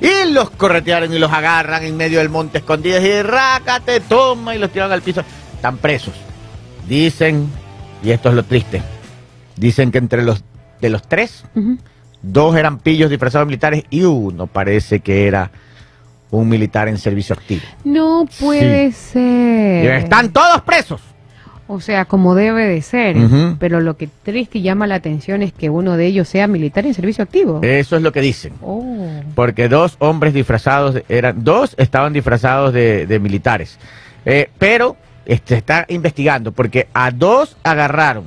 Y 0.00 0.32
los 0.32 0.50
corretearon 0.50 1.14
y 1.14 1.18
los 1.20 1.30
agarran 1.30 1.84
en 1.84 1.96
medio 1.96 2.18
del 2.18 2.28
monte 2.28 2.58
escondidos 2.58 3.04
y 3.04 3.22
rácate, 3.22 4.00
toma 4.00 4.56
y 4.56 4.58
los 4.58 4.70
tiran 4.72 4.90
al 4.90 5.00
piso. 5.00 5.22
Están 5.54 5.76
presos. 5.76 6.14
Dicen, 6.88 7.48
y 8.02 8.10
esto 8.10 8.28
es 8.28 8.34
lo 8.34 8.42
triste, 8.42 8.82
dicen 9.56 9.90
que 9.90 9.98
entre 9.98 10.22
los 10.22 10.42
de 10.80 10.90
los 10.90 11.02
tres, 11.02 11.44
dos 12.22 12.56
eran 12.56 12.78
pillos 12.78 13.08
disfrazados 13.08 13.46
de 13.46 13.50
militares 13.50 13.84
y 13.88 14.02
uno 14.02 14.48
parece 14.48 15.00
que 15.00 15.28
era 15.28 15.50
un 16.30 16.48
militar 16.48 16.88
en 16.88 16.98
servicio 16.98 17.34
activo. 17.34 17.62
No 17.84 18.26
puede 18.40 18.90
ser. 18.92 19.92
están 19.92 20.32
todos 20.32 20.62
presos. 20.62 21.00
O 21.68 21.80
sea, 21.80 22.04
como 22.04 22.34
debe 22.34 22.66
de 22.66 22.82
ser. 22.82 23.16
Pero 23.58 23.80
lo 23.80 23.96
que 23.96 24.08
triste 24.22 24.58
y 24.58 24.62
llama 24.62 24.86
la 24.86 24.96
atención 24.96 25.42
es 25.42 25.52
que 25.52 25.70
uno 25.70 25.96
de 25.96 26.06
ellos 26.06 26.28
sea 26.28 26.46
militar 26.48 26.84
en 26.84 26.94
servicio 26.94 27.22
activo. 27.22 27.60
Eso 27.62 27.96
es 27.96 28.02
lo 28.02 28.12
que 28.12 28.20
dicen. 28.20 28.52
Oh. 28.60 29.08
Porque 29.34 29.68
dos 29.68 29.96
hombres 30.00 30.34
disfrazados, 30.34 31.00
eran 31.08 31.44
dos 31.44 31.74
estaban 31.78 32.12
disfrazados 32.12 32.72
de, 32.74 33.06
de 33.06 33.18
militares. 33.20 33.78
Eh, 34.26 34.50
pero 34.58 34.96
este, 35.26 35.56
está 35.56 35.86
investigando, 35.88 36.52
porque 36.52 36.88
a 36.92 37.10
dos 37.10 37.56
agarraron, 37.62 38.24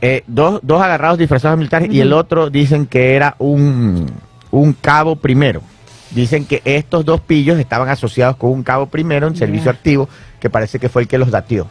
eh, 0.00 0.22
dos, 0.26 0.60
dos 0.62 0.82
agarrados 0.82 1.18
disfrazados 1.18 1.58
militares 1.58 1.88
y 1.90 2.00
el 2.00 2.12
otro 2.12 2.50
dicen 2.50 2.86
que 2.86 3.14
era 3.14 3.34
un, 3.38 4.06
un 4.50 4.72
cabo 4.72 5.16
primero. 5.16 5.62
Dicen 6.10 6.44
que 6.46 6.62
estos 6.64 7.04
dos 7.04 7.20
pillos 7.20 7.58
estaban 7.58 7.88
asociados 7.88 8.36
con 8.36 8.50
un 8.50 8.62
cabo 8.62 8.86
primero 8.86 9.26
en 9.26 9.36
servicio 9.36 9.70
activo, 9.70 10.08
que 10.40 10.48
parece 10.48 10.78
que 10.78 10.88
fue 10.88 11.02
el 11.02 11.08
que 11.08 11.18
los 11.18 11.30
datió. 11.30 11.66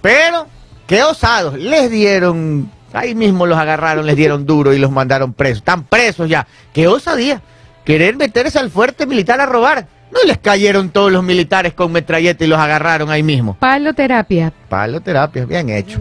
Pero, 0.00 0.46
qué 0.86 1.02
osados, 1.02 1.58
les 1.58 1.90
dieron, 1.90 2.70
ahí 2.92 3.14
mismo 3.14 3.46
los 3.46 3.58
agarraron, 3.58 4.06
les 4.06 4.16
dieron 4.16 4.46
duro 4.46 4.72
y 4.72 4.78
los 4.78 4.90
mandaron 4.90 5.32
presos. 5.32 5.58
Están 5.58 5.84
presos 5.84 6.28
ya. 6.28 6.46
Qué 6.72 6.88
osadía, 6.88 7.42
querer 7.84 8.16
meterse 8.16 8.58
al 8.58 8.70
fuerte 8.70 9.06
militar 9.06 9.40
a 9.40 9.46
robar. 9.46 9.88
No 10.12 10.18
les 10.26 10.38
cayeron 10.38 10.90
todos 10.90 11.10
los 11.12 11.22
militares 11.22 11.74
con 11.74 11.92
metralleta 11.92 12.44
y 12.44 12.46
los 12.46 12.58
agarraron 12.58 13.10
ahí 13.10 13.22
mismo. 13.22 13.54
Paloterapia. 13.58 14.52
Palo 14.68 15.00
terapia, 15.00 15.44
bien 15.44 15.68
hecho. 15.70 16.00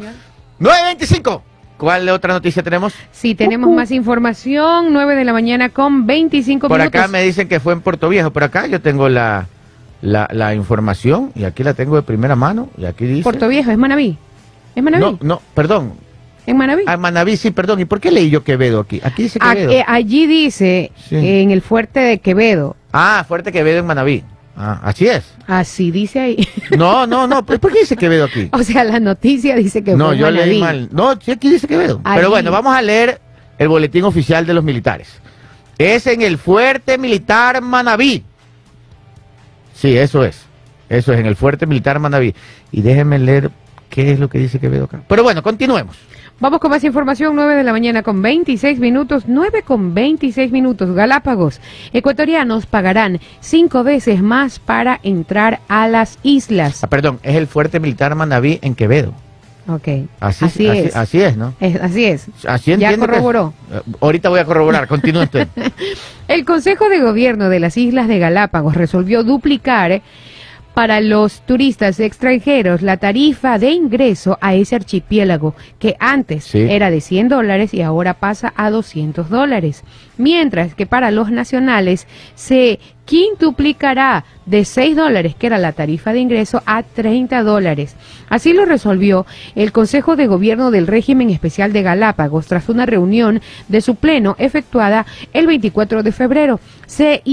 9.25. 0.59 1.41
¿Cuál 1.77 2.07
otra 2.09 2.33
noticia 2.33 2.63
tenemos? 2.63 2.93
Sí, 3.11 3.35
tenemos 3.35 3.69
más 3.69 3.91
información. 3.91 4.93
9 4.93 5.15
de 5.15 5.25
la 5.25 5.33
mañana 5.33 5.69
con 5.69 6.07
25 6.07 6.69
Por 6.69 6.79
minutos. 6.79 6.99
acá 7.01 7.09
me 7.09 7.21
dicen 7.23 7.49
que 7.49 7.59
fue 7.59 7.73
en 7.73 7.81
Puerto 7.81 8.07
Viejo. 8.07 8.31
Por 8.31 8.43
acá 8.45 8.65
yo 8.67 8.79
tengo 8.79 9.09
la, 9.09 9.47
la, 10.01 10.29
la 10.31 10.55
información 10.55 11.31
y 11.35 11.43
aquí 11.43 11.63
la 11.63 11.73
tengo 11.73 11.97
de 11.97 12.03
primera 12.03 12.35
mano. 12.37 12.69
Y 12.77 12.85
aquí 12.85 13.05
dice. 13.05 13.23
Puerto 13.23 13.49
Viejo, 13.49 13.71
¿es 13.71 13.77
Manaví? 13.77 14.17
¿Es 14.73 14.83
Manaví? 14.83 15.03
No, 15.03 15.17
no, 15.21 15.41
perdón. 15.53 15.93
¿En 16.47 16.55
Manaví? 16.55 16.83
Ah, 16.87 16.95
Manaví, 16.95 17.35
sí, 17.35 17.51
perdón. 17.51 17.81
¿Y 17.81 17.85
por 17.85 17.99
qué 17.99 18.11
leí 18.11 18.29
yo 18.29 18.43
Quevedo 18.43 18.79
aquí? 18.79 19.01
Aquí 19.03 19.23
dice 19.23 19.39
A- 19.41 19.53
Quevedo. 19.55 19.71
eh, 19.71 19.83
allí 19.85 20.27
dice, 20.27 20.91
Sí. 21.09 21.15
en 21.17 21.51
el 21.51 21.61
fuerte 21.61 21.99
de 21.99 22.19
Quevedo. 22.19 22.77
Ah, 22.97 23.25
fuerte 23.27 23.51
Quevedo 23.51 23.79
en 23.79 23.85
Manaví. 23.85 24.23
Ah, 24.55 24.79
así 24.83 25.05
es. 25.05 25.25
Así 25.47 25.91
dice 25.91 26.17
ahí. 26.19 26.47
No, 26.77 27.05
no, 27.05 27.27
no. 27.27 27.45
¿Por 27.45 27.59
qué 27.73 27.79
dice 27.79 27.97
Quevedo 27.97 28.23
aquí? 28.23 28.47
o 28.53 28.63
sea, 28.63 28.85
la 28.85 29.01
noticia 29.01 29.53
dice 29.57 29.83
que 29.83 29.95
No, 29.95 30.07
fue 30.07 30.17
yo 30.17 30.25
Manaví. 30.27 30.49
leí 30.49 30.59
mal. 30.61 30.89
No, 30.93 31.19
sí, 31.19 31.31
aquí 31.31 31.49
dice 31.49 31.67
Quevedo. 31.67 31.99
Allí. 32.05 32.15
Pero 32.17 32.29
bueno, 32.29 32.51
vamos 32.51 32.73
a 32.73 32.81
leer 32.81 33.19
el 33.57 33.67
boletín 33.67 34.05
oficial 34.05 34.45
de 34.45 34.53
los 34.53 34.63
militares. 34.63 35.09
Es 35.77 36.07
en 36.07 36.21
el 36.21 36.37
fuerte 36.37 36.97
militar 36.97 37.61
Manaví. 37.61 38.23
Sí, 39.73 39.97
eso 39.97 40.23
es. 40.23 40.45
Eso 40.87 41.11
es 41.11 41.19
en 41.19 41.25
el 41.25 41.35
fuerte 41.35 41.65
militar 41.65 41.99
Manaví. 41.99 42.33
Y 42.71 42.81
déjenme 42.81 43.19
leer 43.19 43.51
qué 43.89 44.11
es 44.13 44.19
lo 44.19 44.29
que 44.29 44.37
dice 44.39 44.59
Quevedo 44.59 44.85
acá. 44.85 45.01
Pero 45.07 45.21
bueno, 45.23 45.43
continuemos. 45.43 45.97
Vamos 46.39 46.59
con 46.59 46.69
más 46.69 46.83
información, 46.83 47.33
9 47.35 47.55
de 47.55 47.63
la 47.63 47.71
mañana 47.71 48.03
con 48.03 48.21
26 48.21 48.79
minutos, 48.79 49.23
9 49.25 49.61
con 49.63 49.93
26 49.93 50.51
minutos. 50.51 50.93
Galápagos, 50.93 51.61
ecuatorianos 51.93 52.65
pagarán 52.65 53.19
cinco 53.39 53.85
veces 53.85 54.21
más 54.21 54.59
para 54.59 54.99
entrar 55.01 55.61
a 55.69 55.87
las 55.87 56.19
islas. 56.23 56.83
Ah, 56.83 56.87
perdón, 56.87 57.19
es 57.23 57.35
el 57.35 57.47
fuerte 57.47 57.79
militar 57.79 58.15
Manaví 58.15 58.59
en 58.61 58.75
Quevedo. 58.75 59.13
Ok, 59.67 59.87
Así, 60.19 60.67
es. 60.67 60.95
así 60.95 61.21
es, 61.21 61.37
¿no? 61.37 61.55
Es- 61.59 61.81
Así 61.81 62.05
es. 62.05 62.27
Así 62.47 62.75
Ya 62.77 62.91
es. 62.91 62.97
corroboró. 62.97 63.53
Eh, 63.71 63.79
Ahorita 64.01 64.29
voy 64.29 64.39
a 64.41 64.45
corroborar. 64.45 64.87
Continúe 64.87 65.23
usted. 65.23 65.47
El 66.27 66.43
Consejo 66.45 66.87
de 66.89 66.99
Gobierno 66.99 67.49
de 67.49 67.59
las 67.61 67.75
Islas 67.77 68.07
de 68.07 68.19
Galápagos 68.19 68.75
resolvió 68.75 69.23
duplicar 69.23 70.01
para 70.75 70.99
los 71.01 71.41
turistas 71.45 71.99
extranjeros 71.99 72.81
la 72.81 72.97
tarifa 72.97 73.57
de 73.57 73.71
ingreso 73.71 74.37
a 74.41 74.53
ese 74.55 74.75
archipiélago 74.75 75.55
que 75.79 75.95
antes 75.99 76.43
Sí. 76.43 76.59
era 76.69 76.91
de 76.91 76.99
100 77.01 77.29
dólares 77.29 77.73
y 77.73 77.81
ahora 77.81 78.15
pasa 78.15 78.53
a 78.57 78.69
200 78.69 79.29
dólares. 79.29 79.83
Mientras 80.17 80.75
que 80.75 80.85
para 80.85 81.11
los 81.11 81.31
nacionales 81.31 82.07
se 82.35 82.79
quintuplicará 83.05 84.25
de 84.45 84.63
6 84.63 84.95
dólares, 84.95 85.35
que 85.35 85.47
era 85.47 85.57
la 85.57 85.71
tarifa 85.71 86.13
de 86.13 86.19
ingreso, 86.19 86.61
a 86.65 86.83
30 86.83 87.43
dólares. 87.43 87.95
Así 88.29 88.53
lo 88.53 88.65
resolvió 88.65 89.25
el 89.55 89.71
Consejo 89.71 90.15
de 90.15 90.27
Gobierno 90.27 90.71
del 90.71 90.87
Régimen 90.87 91.29
Especial 91.29 91.73
de 91.73 91.81
Galápagos 91.81 92.47
tras 92.47 92.69
una 92.69 92.85
reunión 92.85 93.41
de 93.67 93.81
su 93.81 93.95
pleno 93.95 94.35
efectuada 94.37 95.05
el 95.33 95.47
24 95.47 96.03
de 96.03 96.11
febrero. 96.11 96.59
Se, 96.85 97.23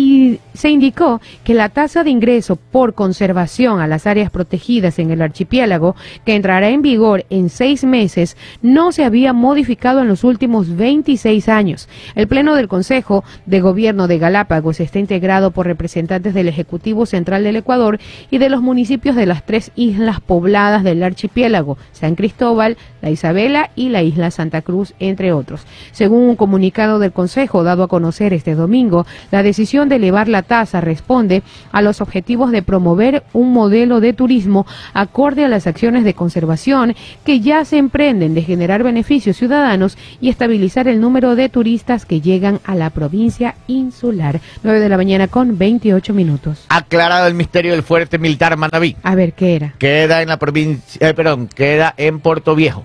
se 0.55 0.71
indicó 0.71 1.21
que 1.45 1.55
la 1.55 1.69
tasa 1.69 2.05
de 2.05 2.11
ingreso 2.11 2.57
por 2.57 2.95
conservación 2.95 3.81
a 3.81 3.87
las 3.87 4.07
áreas 4.07 4.31
protegidas 4.31 4.99
en 4.99 5.11
el 5.11 5.21
archipiélago, 5.21 5.95
que 6.25 6.35
entrará 6.35 6.71
en 6.71 6.81
vigor 6.81 7.27
en 7.29 7.51
seis 7.51 7.85
meses, 7.85 8.37
no 8.63 8.93
se 8.93 9.05
había 9.05 9.33
modificado 9.35 10.01
en 10.01 10.09
los 10.09 10.25
últimos 10.25 10.75
26 10.77 11.49
años. 11.49 11.89
El 12.15 12.29
Pleno 12.29 12.55
del 12.55 12.69
Consejo 12.69 13.25
de 13.45 13.61
Gobierno 13.61 14.09
de 14.09 14.19
Galápagos 14.19 14.81
está 14.81 14.99
integrado 14.99 15.51
por 15.51 15.62
representantes 15.63 16.35
del 16.35 16.49
Ejecutivo 16.49 17.07
Central 17.07 17.45
del 17.45 17.57
Ecuador 17.57 17.99
y 18.31 18.39
de 18.39 18.49
los 18.49 18.63
municipios 18.63 19.17
de 19.17 19.27
las 19.27 19.45
tres 19.45 19.73
islas 19.77 20.21
pobladas 20.21 20.85
del 20.85 21.03
archipiélago, 21.03 21.79
San 21.93 22.15
Cristóbal, 22.15 22.77
la 23.01 23.11
Isabela 23.11 23.71
y 23.75 23.89
la 23.89 24.03
isla 24.03 24.31
Santa 24.31 24.63
Cruz, 24.63 24.95
entre 24.99 25.33
otros. 25.33 25.67
Según 25.93 26.23
un 26.29 26.37
comunicado 26.37 26.99
del 26.99 27.13
Consejo 27.13 27.65
dado 27.65 27.83
a 27.83 27.89
conocer 27.89 28.33
este 28.33 28.55
domingo, 28.55 29.07
la 29.31 29.43
decisión 29.43 29.89
de 29.89 29.97
elevar 29.97 30.29
la 30.29 30.43
tasa 30.43 30.81
responde 30.81 31.43
a 31.73 31.83
los 31.83 32.01
objetivos 32.01 32.51
de 32.51 32.63
promover 32.63 33.25
un 33.33 33.53
modelo 33.53 34.01
de 34.01 34.13
turismo 34.13 34.67
acorde 34.95 35.45
a 35.45 35.49
las 35.49 35.67
acciones 35.67 36.05
de 36.05 36.15
conservación 36.15 36.95
que 37.25 37.41
ya 37.41 37.65
se 37.65 37.79
emprenden 37.79 38.35
de 38.35 38.43
generar 38.43 38.83
beneficios 38.83 39.37
ciudadanos 39.37 39.97
y 40.21 40.29
estabilizar 40.29 40.89
el 40.89 41.01
número 41.01 41.37
de 41.37 41.49
turistas 41.49 42.07
que 42.07 42.21
llegan 42.21 42.61
a 42.65 42.75
la 42.75 42.91
provincia 42.91 43.55
insular. 43.67 44.41
9 44.63 44.81
de 44.81 44.89
la 44.89 44.97
mañana 44.97 45.29
con 45.29 45.52
28 45.59 46.13
minutos. 46.15 46.65
Aclarado 46.69 47.27
el 47.27 47.35
misterio 47.35 47.73
del 47.73 47.83
fuerte 47.83 48.19
militar 48.19 48.57
Manabí. 48.57 48.97
A 49.03 49.15
ver, 49.15 49.33
¿qué 49.35 49.57
era? 49.57 49.75
Queda 49.79 50.23
en 50.23 50.29
la 50.29 50.39
provincia, 50.39 51.09
eh, 51.09 51.15
perdón, 51.15 51.49
queda 51.49 51.95
en 51.97 52.21
Puerto 52.21 52.55
Viejo. 52.55 52.85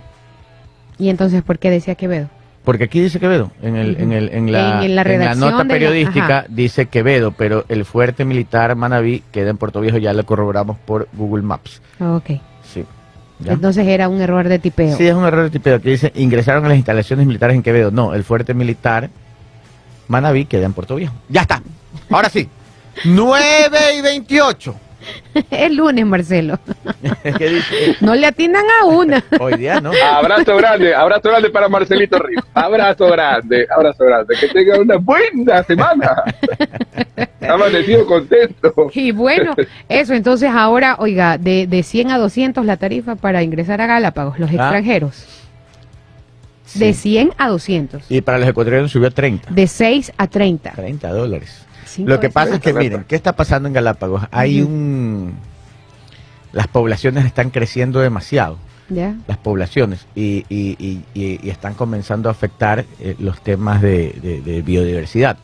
¿Y 1.00 1.10
entonces 1.10 1.44
por 1.44 1.60
qué 1.60 1.70
decía 1.70 1.96
Quevedo? 1.96 2.30
Porque 2.64 2.84
aquí 2.86 3.00
dice 3.00 3.20
Quevedo, 3.20 3.52
en, 3.62 3.78
el, 3.78 3.96
en, 4.02 4.12
el, 4.12 4.30
en, 4.34 4.52
la, 4.52 4.84
En- 4.84 4.94
la 4.96 5.36
nota 5.36 5.64
la- 5.64 5.74
periodística 5.74 6.40
ajá. 6.40 6.46
dice 6.50 6.88
Quevedo, 6.88 7.32
pero 7.32 7.64
el 7.70 7.86
fuerte 7.86 8.26
militar 8.26 8.76
Manabí 8.76 9.24
queda 9.32 9.50
en 9.52 9.58
Puerto 9.58 9.80
Viejo, 9.80 9.98
ya 10.00 10.12
lo 10.14 10.26
corroboramos 10.26 10.78
por 10.80 11.08
Google 11.14 11.44
Maps. 11.44 11.82
Ok. 12.02 12.32
Sí. 12.74 12.84
¿ya? 13.40 13.54
Entonces 13.54 13.88
era 13.88 14.10
un 14.10 14.20
error 14.20 14.50
de 14.50 14.60
tipeo. 14.60 14.98
Sí, 14.98 15.08
es 15.08 15.14
un 15.14 15.24
error 15.24 15.44
de 15.46 15.50
tipeo. 15.52 15.76
Aquí 15.78 15.92
dice, 15.92 16.12
ingresaron 16.16 16.66
a 16.66 16.68
las 16.68 16.78
instalaciones 16.78 17.26
militares 17.26 17.56
en 17.56 17.64
Quevedo. 17.64 17.90
No, 17.92 18.14
el 18.14 18.26
fuerte 18.26 18.54
militar 18.54 19.10
Manabí 20.10 20.44
queda 20.46 20.66
en 20.66 20.74
Puerto 20.74 20.96
Viejo. 20.96 21.14
Ya 21.30 21.42
está. 21.42 21.62
Ahora 22.10 22.28
sí. 22.30 22.50
9 23.06 23.78
y 23.98 24.02
28. 24.02 24.76
es 25.52 25.72
lunes, 25.72 26.06
Marcelo. 26.06 26.60
¿Qué 27.38 27.50
dice? 27.50 27.96
No 28.02 28.14
le 28.16 28.28
atinan 28.28 28.66
a 28.82 28.86
una. 28.86 29.24
Hoy 29.40 29.54
día 29.56 29.80
no. 29.80 29.92
Abrazo 29.92 30.58
grande, 30.58 30.94
abrazo 30.94 31.30
grande 31.30 31.50
para 31.50 31.70
Marcelito 31.70 32.20
Ríos. 32.20 32.44
Abrazo 32.54 33.08
grande, 33.08 33.66
abrazo 33.74 34.04
grande. 34.04 34.36
Que 34.40 34.48
tenga 34.50 34.80
una 34.80 34.98
buena 34.98 35.64
semana. 35.64 36.24
Amanecido 37.48 38.06
contento. 38.06 38.74
Y 38.94 39.12
bueno, 39.12 39.56
eso, 39.88 40.14
entonces 40.14 40.50
ahora, 40.54 40.98
oiga, 41.00 41.38
de, 41.38 41.68
de 41.68 41.84
100 41.84 42.12
a 42.12 42.18
200 42.18 42.66
la 42.66 42.76
tarifa 42.78 43.16
para 43.16 43.44
ingresar 43.44 43.80
a 43.80 43.88
Galápagos, 43.88 44.38
los 44.40 44.50
Ah. 44.50 44.54
extranjeros. 44.56 45.26
De 46.74 46.94
100 46.94 47.32
a 47.38 47.48
200. 47.48 48.04
Y 48.12 48.20
para 48.20 48.40
los 48.40 48.50
ecuatorianos 48.50 48.92
subió 48.92 49.08
a 49.08 49.12
30. 49.12 49.50
De 49.52 49.68
6 49.68 50.12
a 50.18 50.28
30. 50.28 50.72
30 50.72 51.10
dólares. 51.14 51.66
Cinco 51.98 52.10
Lo 52.12 52.20
que 52.20 52.30
pasa 52.30 52.56
es 52.56 52.60
que, 52.62 52.72
Correcto. 52.72 52.92
miren, 52.98 53.06
¿qué 53.08 53.16
está 53.16 53.36
pasando 53.36 53.68
en 53.68 53.74
Galápagos? 53.74 54.24
Hay 54.32 54.62
un... 54.62 55.36
Las 56.54 56.68
poblaciones 56.68 57.26
están 57.26 57.50
creciendo 57.50 58.00
demasiado, 58.00 58.58
¿Ya? 58.90 59.16
las 59.28 59.38
poblaciones, 59.38 60.08
y, 60.16 60.46
y- 60.50 60.78
y- 61.14 61.40
y- 61.44 61.50
están 61.50 61.74
comenzando 61.74 62.30
a 62.30 62.32
afectar 62.32 62.86
eh, 63.02 63.16
los 63.20 63.42
temas 63.42 63.82
de, 63.82 64.16
de- 64.22 64.42
de 64.42 64.62
biodiversidad. 64.62 65.38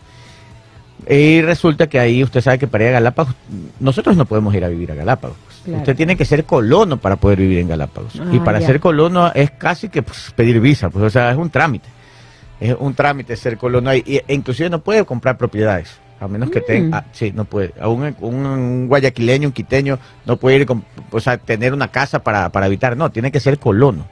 Y 1.09 1.41
resulta 1.41 1.87
que 1.87 1.99
ahí 1.99 2.23
usted 2.23 2.39
sabe 2.41 2.57
que 2.59 2.67
para 2.67 2.85
ir 2.85 2.89
a 2.91 2.93
Galápagos, 2.93 3.35
nosotros 3.81 4.15
no 4.15 4.25
podemos 4.25 4.55
ir 4.55 4.63
a 4.63 4.69
vivir 4.69 4.91
a 4.91 4.95
Galápagos. 4.95 5.35
Claro. 5.65 5.79
Usted 5.79 5.95
tiene 5.95 6.15
que 6.15 6.23
ser 6.25 6.45
colono 6.45 6.97
para 6.97 7.17
poder 7.17 7.39
vivir 7.39 7.57
en 7.59 7.67
Galápagos. 7.67 8.15
y 8.15 8.37
Ah, 8.37 8.43
para 8.43 8.61
ser 8.61 8.79
colono 8.79 9.31
es 9.33 9.51
casi 9.51 9.89
que 9.89 10.01
pues, 10.03 10.31
pedir 10.35 10.59
visa, 10.61 10.89
pues, 10.89 11.03
o 11.03 11.09
sea, 11.09 11.31
es 11.31 11.37
un 11.37 11.49
trámite. 11.49 11.89
Es 12.61 12.75
un 12.79 12.93
trámite 12.93 13.35
ser 13.35 13.57
colono 13.57 13.89
ahí. 13.89 14.03
E 14.05 14.23
inclusive 14.33 14.69
no 14.69 14.79
puede 14.79 15.03
comprar 15.03 15.37
propiedades. 15.37 15.89
A 16.19 16.27
menos 16.27 16.49
que 16.51 16.61
Mm. 16.61 16.65
tenga, 16.65 16.97
ah, 16.99 17.05
sí, 17.11 17.31
no 17.35 17.43
puede. 17.45 17.73
A 17.79 17.87
un, 17.89 18.15
un- 18.21 18.45
un 18.45 18.87
guayaquileño, 18.87 19.49
un 19.49 19.53
quiteño, 19.53 19.99
no 20.25 20.37
puede 20.37 20.57
ir, 20.57 20.65
con- 20.65 20.85
o 21.11 21.19
sea, 21.19 21.37
tener 21.37 21.73
una 21.73 21.89
casa 21.89 22.23
para, 22.23 22.49
para 22.49 22.67
habitar. 22.67 22.95
No, 22.95 23.11
tiene 23.11 23.31
que 23.31 23.39
ser 23.39 23.59
colono. 23.59 24.07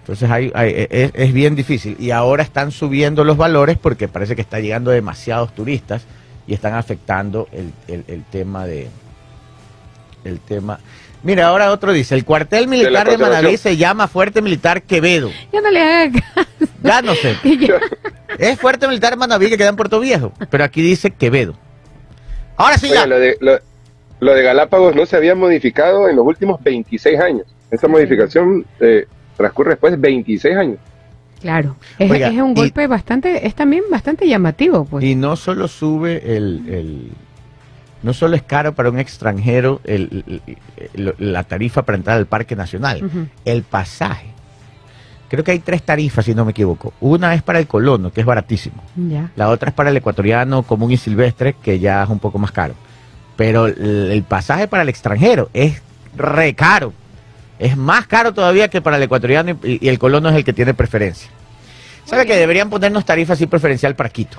Entonces 0.00 0.30
hay, 0.30 0.50
hay- 0.54 0.70
e, 0.70 0.88
es, 0.90 1.10
es 1.14 1.32
bien 1.32 1.54
difícil. 1.54 1.96
Y 2.00 2.10
ahora 2.10 2.42
están 2.42 2.72
subiendo 2.72 3.22
los 3.24 3.36
valores 3.36 3.76
porque 3.78 4.08
parece 4.08 4.34
que 4.34 4.40
está 4.42 4.58
llegando 4.58 4.90
demasiados 4.90 5.54
turistas 5.54 6.02
y 6.46 6.54
están 6.54 6.74
afectando 6.74 7.46
el, 7.52 7.72
el- 7.86 8.04
el 8.08 8.24
tema 8.24 8.66
de... 8.66 8.88
El 10.24 10.40
tema... 10.40 10.80
Mira, 11.22 11.48
ahora 11.48 11.70
otro 11.72 11.92
dice, 11.92 12.14
el 12.14 12.24
cuartel 12.24 12.68
militar 12.68 13.04
de, 13.06 13.12
conservación. 13.12 13.30
Manaví 13.42 13.56
se 13.56 13.76
llama 13.76 14.06
Fuerte 14.08 14.40
Militar 14.40 14.82
Quevedo. 14.82 15.30
Ya 15.52 15.60
no 15.60 15.70
le 15.70 15.80
haga 15.82 16.20
caso. 16.34 16.67
Ya 16.82 17.02
no 17.02 17.14
sé. 17.14 17.34
Es 18.38 18.58
Fuerte 18.60 18.86
Militar 18.86 19.16
Manaví 19.16 19.48
que 19.48 19.56
queda 19.56 19.70
en 19.70 19.76
Puerto 19.76 19.98
Viejo, 20.00 20.32
pero 20.50 20.62
aquí 20.64 20.80
dice 20.82 21.10
Quevedo. 21.10 21.54
Ahora 22.56 22.76
sí 22.78 22.88
ya. 22.88 23.06
lo, 23.06 23.18
de, 23.18 23.36
lo, 23.40 23.58
lo 24.20 24.34
de 24.34 24.42
Galápagos 24.42 24.94
no 24.94 25.06
se 25.06 25.16
había 25.16 25.34
modificado 25.34 26.08
en 26.08 26.16
los 26.16 26.26
últimos 26.26 26.62
26 26.62 27.18
años. 27.20 27.46
Esa 27.70 27.88
modificación 27.88 28.64
eh, 28.80 29.06
transcurre 29.36 29.70
después 29.70 29.92
de 29.92 29.96
26 29.96 30.56
años. 30.56 30.78
Claro. 31.40 31.76
Es, 31.98 32.10
Oiga, 32.10 32.28
es 32.28 32.40
un 32.40 32.50
y- 32.52 32.54
golpe 32.54 32.86
bastante, 32.86 33.46
es 33.46 33.54
también 33.54 33.84
bastante 33.90 34.28
llamativo, 34.28 34.84
pues. 34.84 35.04
Y 35.04 35.14
no 35.14 35.36
solo 35.36 35.68
sube 35.68 36.36
el, 36.36 36.62
el- 36.68 37.10
no 38.02 38.12
solo 38.12 38.36
es 38.36 38.42
caro 38.42 38.74
para 38.74 38.90
un 38.90 38.98
extranjero 38.98 39.80
el- 39.84 40.24
el- 40.46 40.58
el- 40.94 41.14
la 41.32 41.44
tarifa 41.44 41.82
para 41.82 41.96
entrar 41.96 42.16
al 42.18 42.26
Parque 42.26 42.54
Nacional, 42.56 43.28
el 43.44 43.62
pasaje. 43.62 44.26
Creo 45.28 45.44
que 45.44 45.50
hay 45.50 45.58
tres 45.58 45.82
tarifas, 45.82 46.24
si 46.24 46.34
no 46.34 46.44
me 46.44 46.52
equivoco. 46.52 46.92
Una 47.00 47.34
es 47.34 47.42
para 47.42 47.58
el 47.58 47.66
colono, 47.66 48.10
que 48.10 48.20
es 48.20 48.26
baratísimo. 48.26 48.82
Ya. 48.96 49.30
La 49.36 49.48
otra 49.50 49.68
es 49.68 49.74
para 49.74 49.90
el 49.90 49.96
ecuatoriano 49.96 50.62
común 50.62 50.90
y 50.90 50.96
silvestre, 50.96 51.54
que 51.62 51.78
ya 51.78 52.02
es 52.02 52.08
un 52.08 52.18
poco 52.18 52.38
más 52.38 52.50
caro. 52.50 52.74
Pero 53.36 53.66
el, 53.66 54.24
pasaje 54.26 54.68
para 54.68 54.82
el 54.82 54.88
extranjero 54.88 55.50
es 55.52 55.82
re 56.16 56.54
caro. 56.54 56.92
Es 57.58 57.76
más 57.76 58.06
caro 58.06 58.32
todavía 58.32 58.68
que 58.68 58.80
para 58.80 58.96
el 58.96 59.02
ecuatoriano 59.02 59.58
y, 59.62 59.84
y 59.84 59.88
el 59.88 59.98
colono 59.98 60.28
es 60.30 60.34
el 60.34 60.44
que 60.44 60.52
tiene 60.52 60.74
preferencia. 60.74 61.28
¿Sabe 62.04 62.24
que 62.24 62.36
deberían 62.36 62.70
ponernos 62.70 63.04
tarifa 63.04 63.34
así 63.34 63.46
preferencial 63.46 63.94
para 63.94 64.08
Quito? 64.08 64.38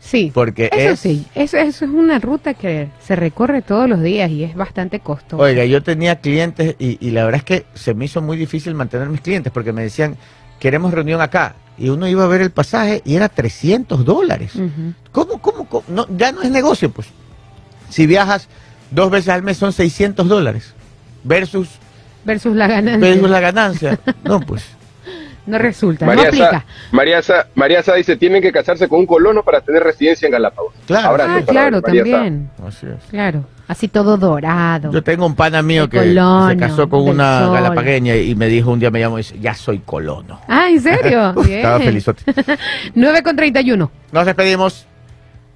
Sí. 0.00 0.30
Porque 0.32 0.70
Eso 0.72 0.90
es... 0.92 1.00
sí, 1.00 1.26
eso, 1.34 1.56
eso 1.56 1.84
es 1.84 1.90
una 1.90 2.18
ruta 2.18 2.54
que 2.54 2.88
se 3.04 3.16
recorre 3.16 3.62
todos 3.62 3.88
los 3.88 4.00
días 4.00 4.30
y 4.30 4.44
es 4.44 4.54
bastante 4.54 5.00
costoso. 5.00 5.42
Oiga, 5.42 5.64
yo 5.64 5.82
tenía 5.82 6.20
clientes 6.20 6.76
y, 6.78 7.04
y 7.04 7.10
la 7.10 7.24
verdad 7.24 7.38
es 7.40 7.44
que 7.44 7.66
se 7.74 7.94
me 7.94 8.04
hizo 8.06 8.22
muy 8.22 8.36
difícil 8.36 8.74
mantener 8.74 9.08
mis 9.08 9.20
clientes 9.20 9.52
porque 9.52 9.72
me 9.72 9.82
decían, 9.82 10.16
queremos 10.60 10.92
reunión 10.94 11.20
acá. 11.20 11.56
Y 11.76 11.90
uno 11.90 12.08
iba 12.08 12.24
a 12.24 12.28
ver 12.28 12.40
el 12.40 12.50
pasaje 12.50 13.02
y 13.04 13.14
era 13.16 13.28
300 13.28 14.04
dólares. 14.04 14.52
¿Cómo, 15.12 15.40
cómo, 15.40 15.68
cómo? 15.68 15.84
No, 15.88 16.06
ya 16.16 16.32
no 16.32 16.42
es 16.42 16.50
negocio, 16.50 16.90
pues. 16.90 17.08
Si 17.88 18.06
viajas 18.06 18.48
dos 18.90 19.10
veces 19.10 19.28
al 19.28 19.42
mes 19.42 19.58
son 19.58 19.72
600 19.72 20.26
dólares 20.28 20.74
versus, 21.24 21.68
Versus 22.24 22.54
la 22.56 22.66
ganancia. 22.66 23.08
versus 23.08 23.30
la 23.30 23.40
ganancia. 23.40 24.00
No, 24.24 24.40
pues. 24.40 24.64
No 25.48 25.58
resulta, 25.58 26.04
María, 26.06 26.22
no 26.24 26.28
aplica. 26.28 26.50
Sa, 26.50 26.64
María, 26.92 27.22
Sa, 27.22 27.46
María 27.54 27.82
Sa 27.82 27.94
dice, 27.94 28.16
tienen 28.16 28.42
que 28.42 28.52
casarse 28.52 28.86
con 28.88 29.00
un 29.00 29.06
colono 29.06 29.42
para 29.42 29.60
tener 29.62 29.82
residencia 29.82 30.26
en 30.26 30.32
Galápagos. 30.32 30.74
Claro. 30.86 31.08
Abrazo 31.08 31.30
Ah, 31.38 31.42
claro, 31.46 31.80
María 31.84 32.04
Sa. 32.04 32.10
también. 32.10 32.50
Así 32.66 32.86
es. 32.86 33.04
Claro. 33.10 33.44
Así 33.66 33.88
todo 33.88 34.16
dorado. 34.16 34.90
Yo 34.92 35.02
tengo 35.02 35.26
un 35.26 35.34
pana 35.34 35.60
mío 35.62 35.84
El 35.84 35.90
que 35.90 35.98
colono, 35.98 36.48
se 36.50 36.56
casó 36.56 36.88
con 36.88 37.06
una 37.08 37.40
sol. 37.44 37.54
galapagueña 37.54 38.16
y 38.16 38.34
me 38.34 38.46
dijo 38.46 38.70
un 38.70 38.78
día, 38.80 38.90
me 38.90 39.00
llamó 39.00 39.18
y 39.18 39.22
dice, 39.22 39.38
ya 39.38 39.54
soy 39.54 39.78
colono. 39.80 40.40
Ah, 40.48 40.68
¿en 40.70 40.80
serio? 40.80 41.32
Uf, 41.36 41.46
Bien. 41.46 41.58
Estaba 41.58 41.78
felizote. 41.80 42.22
9 42.94 43.22
con 43.22 43.36
31. 43.36 43.90
Nos 44.12 44.26
despedimos. 44.26 44.86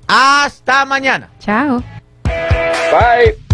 Hasta 0.09 0.85
mañana. 0.85 1.29
Chao. 1.39 1.83
Bye. 2.25 3.52